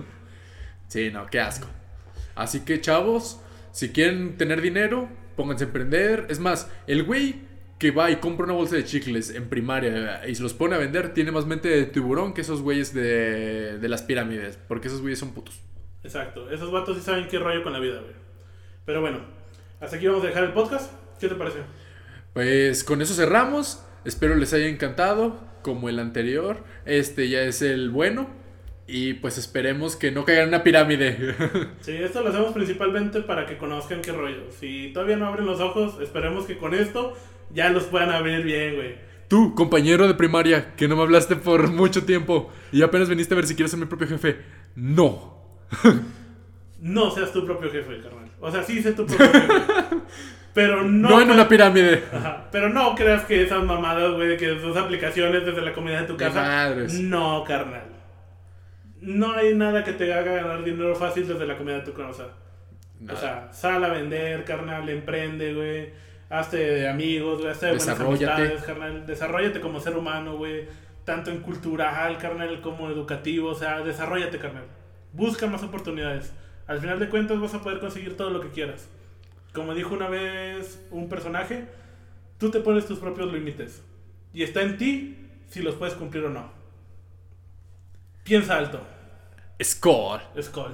Sí, 0.87 1.09
no, 1.11 1.25
qué 1.25 1.39
asco. 1.39 1.67
Así 2.35 2.59
que, 2.59 2.79
chavos, 2.79 3.41
si 3.71 3.89
quieren 3.89 4.37
tener 4.37 4.61
dinero, 4.61 5.09
pónganse 5.35 5.63
a 5.63 5.67
emprender. 5.67 6.27
Es 6.29 6.39
más, 6.39 6.71
el 6.85 7.01
güey 7.01 7.41
que 7.83 7.91
va 7.91 8.09
y 8.09 8.15
compra 8.15 8.45
una 8.45 8.53
bolsa 8.53 8.77
de 8.77 8.85
chicles 8.85 9.29
en 9.31 9.49
primaria 9.49 10.25
y 10.25 10.35
se 10.35 10.41
los 10.41 10.53
pone 10.53 10.73
a 10.73 10.77
vender, 10.77 11.13
tiene 11.13 11.33
más 11.33 11.45
mente 11.45 11.67
de 11.67 11.83
tiburón 11.83 12.33
que 12.33 12.39
esos 12.39 12.61
güeyes 12.61 12.93
de, 12.93 13.77
de 13.77 13.89
las 13.89 14.03
pirámides. 14.03 14.57
Porque 14.69 14.87
esos 14.87 15.01
güeyes 15.01 15.19
son 15.19 15.33
putos. 15.33 15.59
Exacto, 16.01 16.49
esos 16.49 16.71
vatos 16.71 16.95
sí 16.95 17.03
saben 17.03 17.27
qué 17.27 17.39
rollo 17.39 17.61
con 17.61 17.73
la 17.73 17.79
vida, 17.79 17.99
güey. 17.99 18.13
Pero 18.85 19.01
bueno, 19.01 19.19
hasta 19.81 19.97
aquí 19.97 20.07
vamos 20.07 20.23
a 20.23 20.27
dejar 20.27 20.45
el 20.45 20.53
podcast. 20.53 20.93
¿Qué 21.19 21.27
te 21.27 21.35
parece? 21.35 21.57
Pues 22.31 22.85
con 22.85 23.01
eso 23.01 23.13
cerramos. 23.15 23.85
Espero 24.05 24.35
les 24.35 24.53
haya 24.53 24.69
encantado. 24.69 25.37
Como 25.61 25.89
el 25.89 25.99
anterior. 25.99 26.63
Este 26.85 27.27
ya 27.27 27.41
es 27.41 27.61
el 27.61 27.89
bueno. 27.89 28.29
Y 28.87 29.15
pues 29.15 29.37
esperemos 29.37 29.97
que 29.97 30.11
no 30.11 30.23
caigan 30.23 30.43
en 30.43 30.49
una 30.49 30.63
pirámide. 30.63 31.35
Sí, 31.81 31.91
esto 31.91 32.21
lo 32.21 32.29
hacemos 32.29 32.53
principalmente 32.53 33.19
para 33.23 33.45
que 33.45 33.57
conozcan 33.57 34.01
qué 34.01 34.13
rollo. 34.13 34.51
Si 34.57 34.91
todavía 34.93 35.17
no 35.17 35.27
abren 35.27 35.45
los 35.45 35.59
ojos, 35.59 35.99
esperemos 36.01 36.45
que 36.45 36.57
con 36.57 36.73
esto 36.73 37.13
ya 37.53 37.69
los 37.69 37.83
puedan 37.85 38.09
abrir 38.11 38.43
bien, 38.43 38.75
güey. 38.75 38.95
Tú, 39.27 39.55
compañero 39.55 40.07
de 40.07 40.13
primaria, 40.13 40.75
que 40.75 40.87
no 40.87 40.95
me 40.95 41.01
hablaste 41.03 41.35
por 41.35 41.67
mucho 41.71 42.05
tiempo 42.05 42.51
y 42.71 42.81
apenas 42.81 43.09
viniste 43.09 43.33
a 43.33 43.37
ver 43.37 43.47
si 43.47 43.55
quieres 43.55 43.71
ser 43.71 43.79
mi 43.79 43.85
propio 43.85 44.07
jefe. 44.07 44.37
No. 44.75 45.33
No 46.79 47.11
seas 47.11 47.31
tu 47.31 47.45
propio 47.45 47.71
jefe, 47.71 47.99
carnal. 48.01 48.29
O 48.39 48.51
sea, 48.51 48.63
sí 48.63 48.81
sé 48.81 48.91
tu 48.93 49.05
propio 49.05 49.25
jefe. 49.27 49.51
Pero 50.53 50.83
no. 50.83 51.09
No, 51.09 51.21
en 51.21 51.31
una 51.31 51.47
pirámide. 51.47 52.03
Ajá, 52.13 52.47
Pero 52.51 52.69
no 52.69 52.93
creas 52.93 53.23
que 53.25 53.41
esas 53.41 53.63
mamadas, 53.63 54.11
güey, 54.13 54.27
de 54.27 54.37
que 54.37 54.59
sus 54.59 54.77
aplicaciones 54.77 55.45
desde 55.45 55.61
la 55.61 55.73
comida 55.73 56.01
de 56.01 56.07
tu 56.07 56.17
casa. 56.17 56.41
madres. 56.43 56.93
No, 56.99 57.43
carnal. 57.43 57.85
No 59.01 59.33
hay 59.33 59.55
nada 59.55 59.83
que 59.83 59.93
te 59.93 60.13
haga 60.13 60.33
ganar 60.33 60.63
dinero 60.63 60.95
fácil 60.95 61.27
desde 61.27 61.45
la 61.47 61.57
comida 61.57 61.75
de 61.79 61.81
tu 61.85 61.93
casa. 61.93 62.27
Nada. 62.99 63.17
O 63.17 63.21
sea, 63.21 63.49
sal 63.51 63.83
a 63.83 63.89
vender, 63.89 64.43
carnal, 64.45 64.87
emprende, 64.87 65.53
güey. 65.53 65.89
Hazte 66.33 66.57
de 66.57 66.89
amigos, 66.89 67.41
güey. 67.41 67.51
Hazte 67.51 67.67
de 67.67 67.75
buenas 67.77 67.99
amistades, 67.99 68.63
carnal. 68.63 69.05
Desarrollate 69.05 69.61
como 69.61 69.79
ser 69.79 69.95
humano, 69.95 70.35
güey. 70.35 70.65
Tanto 71.05 71.29
en 71.29 71.41
cultural, 71.41 72.17
carnal, 72.17 72.59
como 72.59 72.89
educativo. 72.89 73.49
O 73.49 73.53
sea, 73.53 73.81
desarrollate, 73.81 74.39
carnal. 74.39 74.65
Busca 75.11 75.45
más 75.45 75.61
oportunidades. 75.61 76.33
Al 76.65 76.79
final 76.79 76.97
de 76.97 77.09
cuentas 77.09 77.39
vas 77.39 77.53
a 77.53 77.61
poder 77.61 77.79
conseguir 77.79 78.17
todo 78.17 78.31
lo 78.31 78.41
que 78.41 78.49
quieras. 78.49 78.89
Como 79.53 79.75
dijo 79.75 79.93
una 79.93 80.09
vez 80.09 80.83
un 80.89 81.07
personaje, 81.07 81.67
tú 82.39 82.49
te 82.49 82.61
pones 82.61 82.87
tus 82.87 82.97
propios 82.97 83.31
límites. 83.31 83.83
Y 84.33 84.41
está 84.41 84.63
en 84.63 84.77
ti 84.77 85.29
si 85.49 85.61
los 85.61 85.75
puedes 85.75 85.93
cumplir 85.93 86.25
o 86.25 86.29
no. 86.29 86.51
Piensa 88.23 88.57
alto. 88.57 88.81
Score. 89.61 90.23
Skull. 90.41 90.73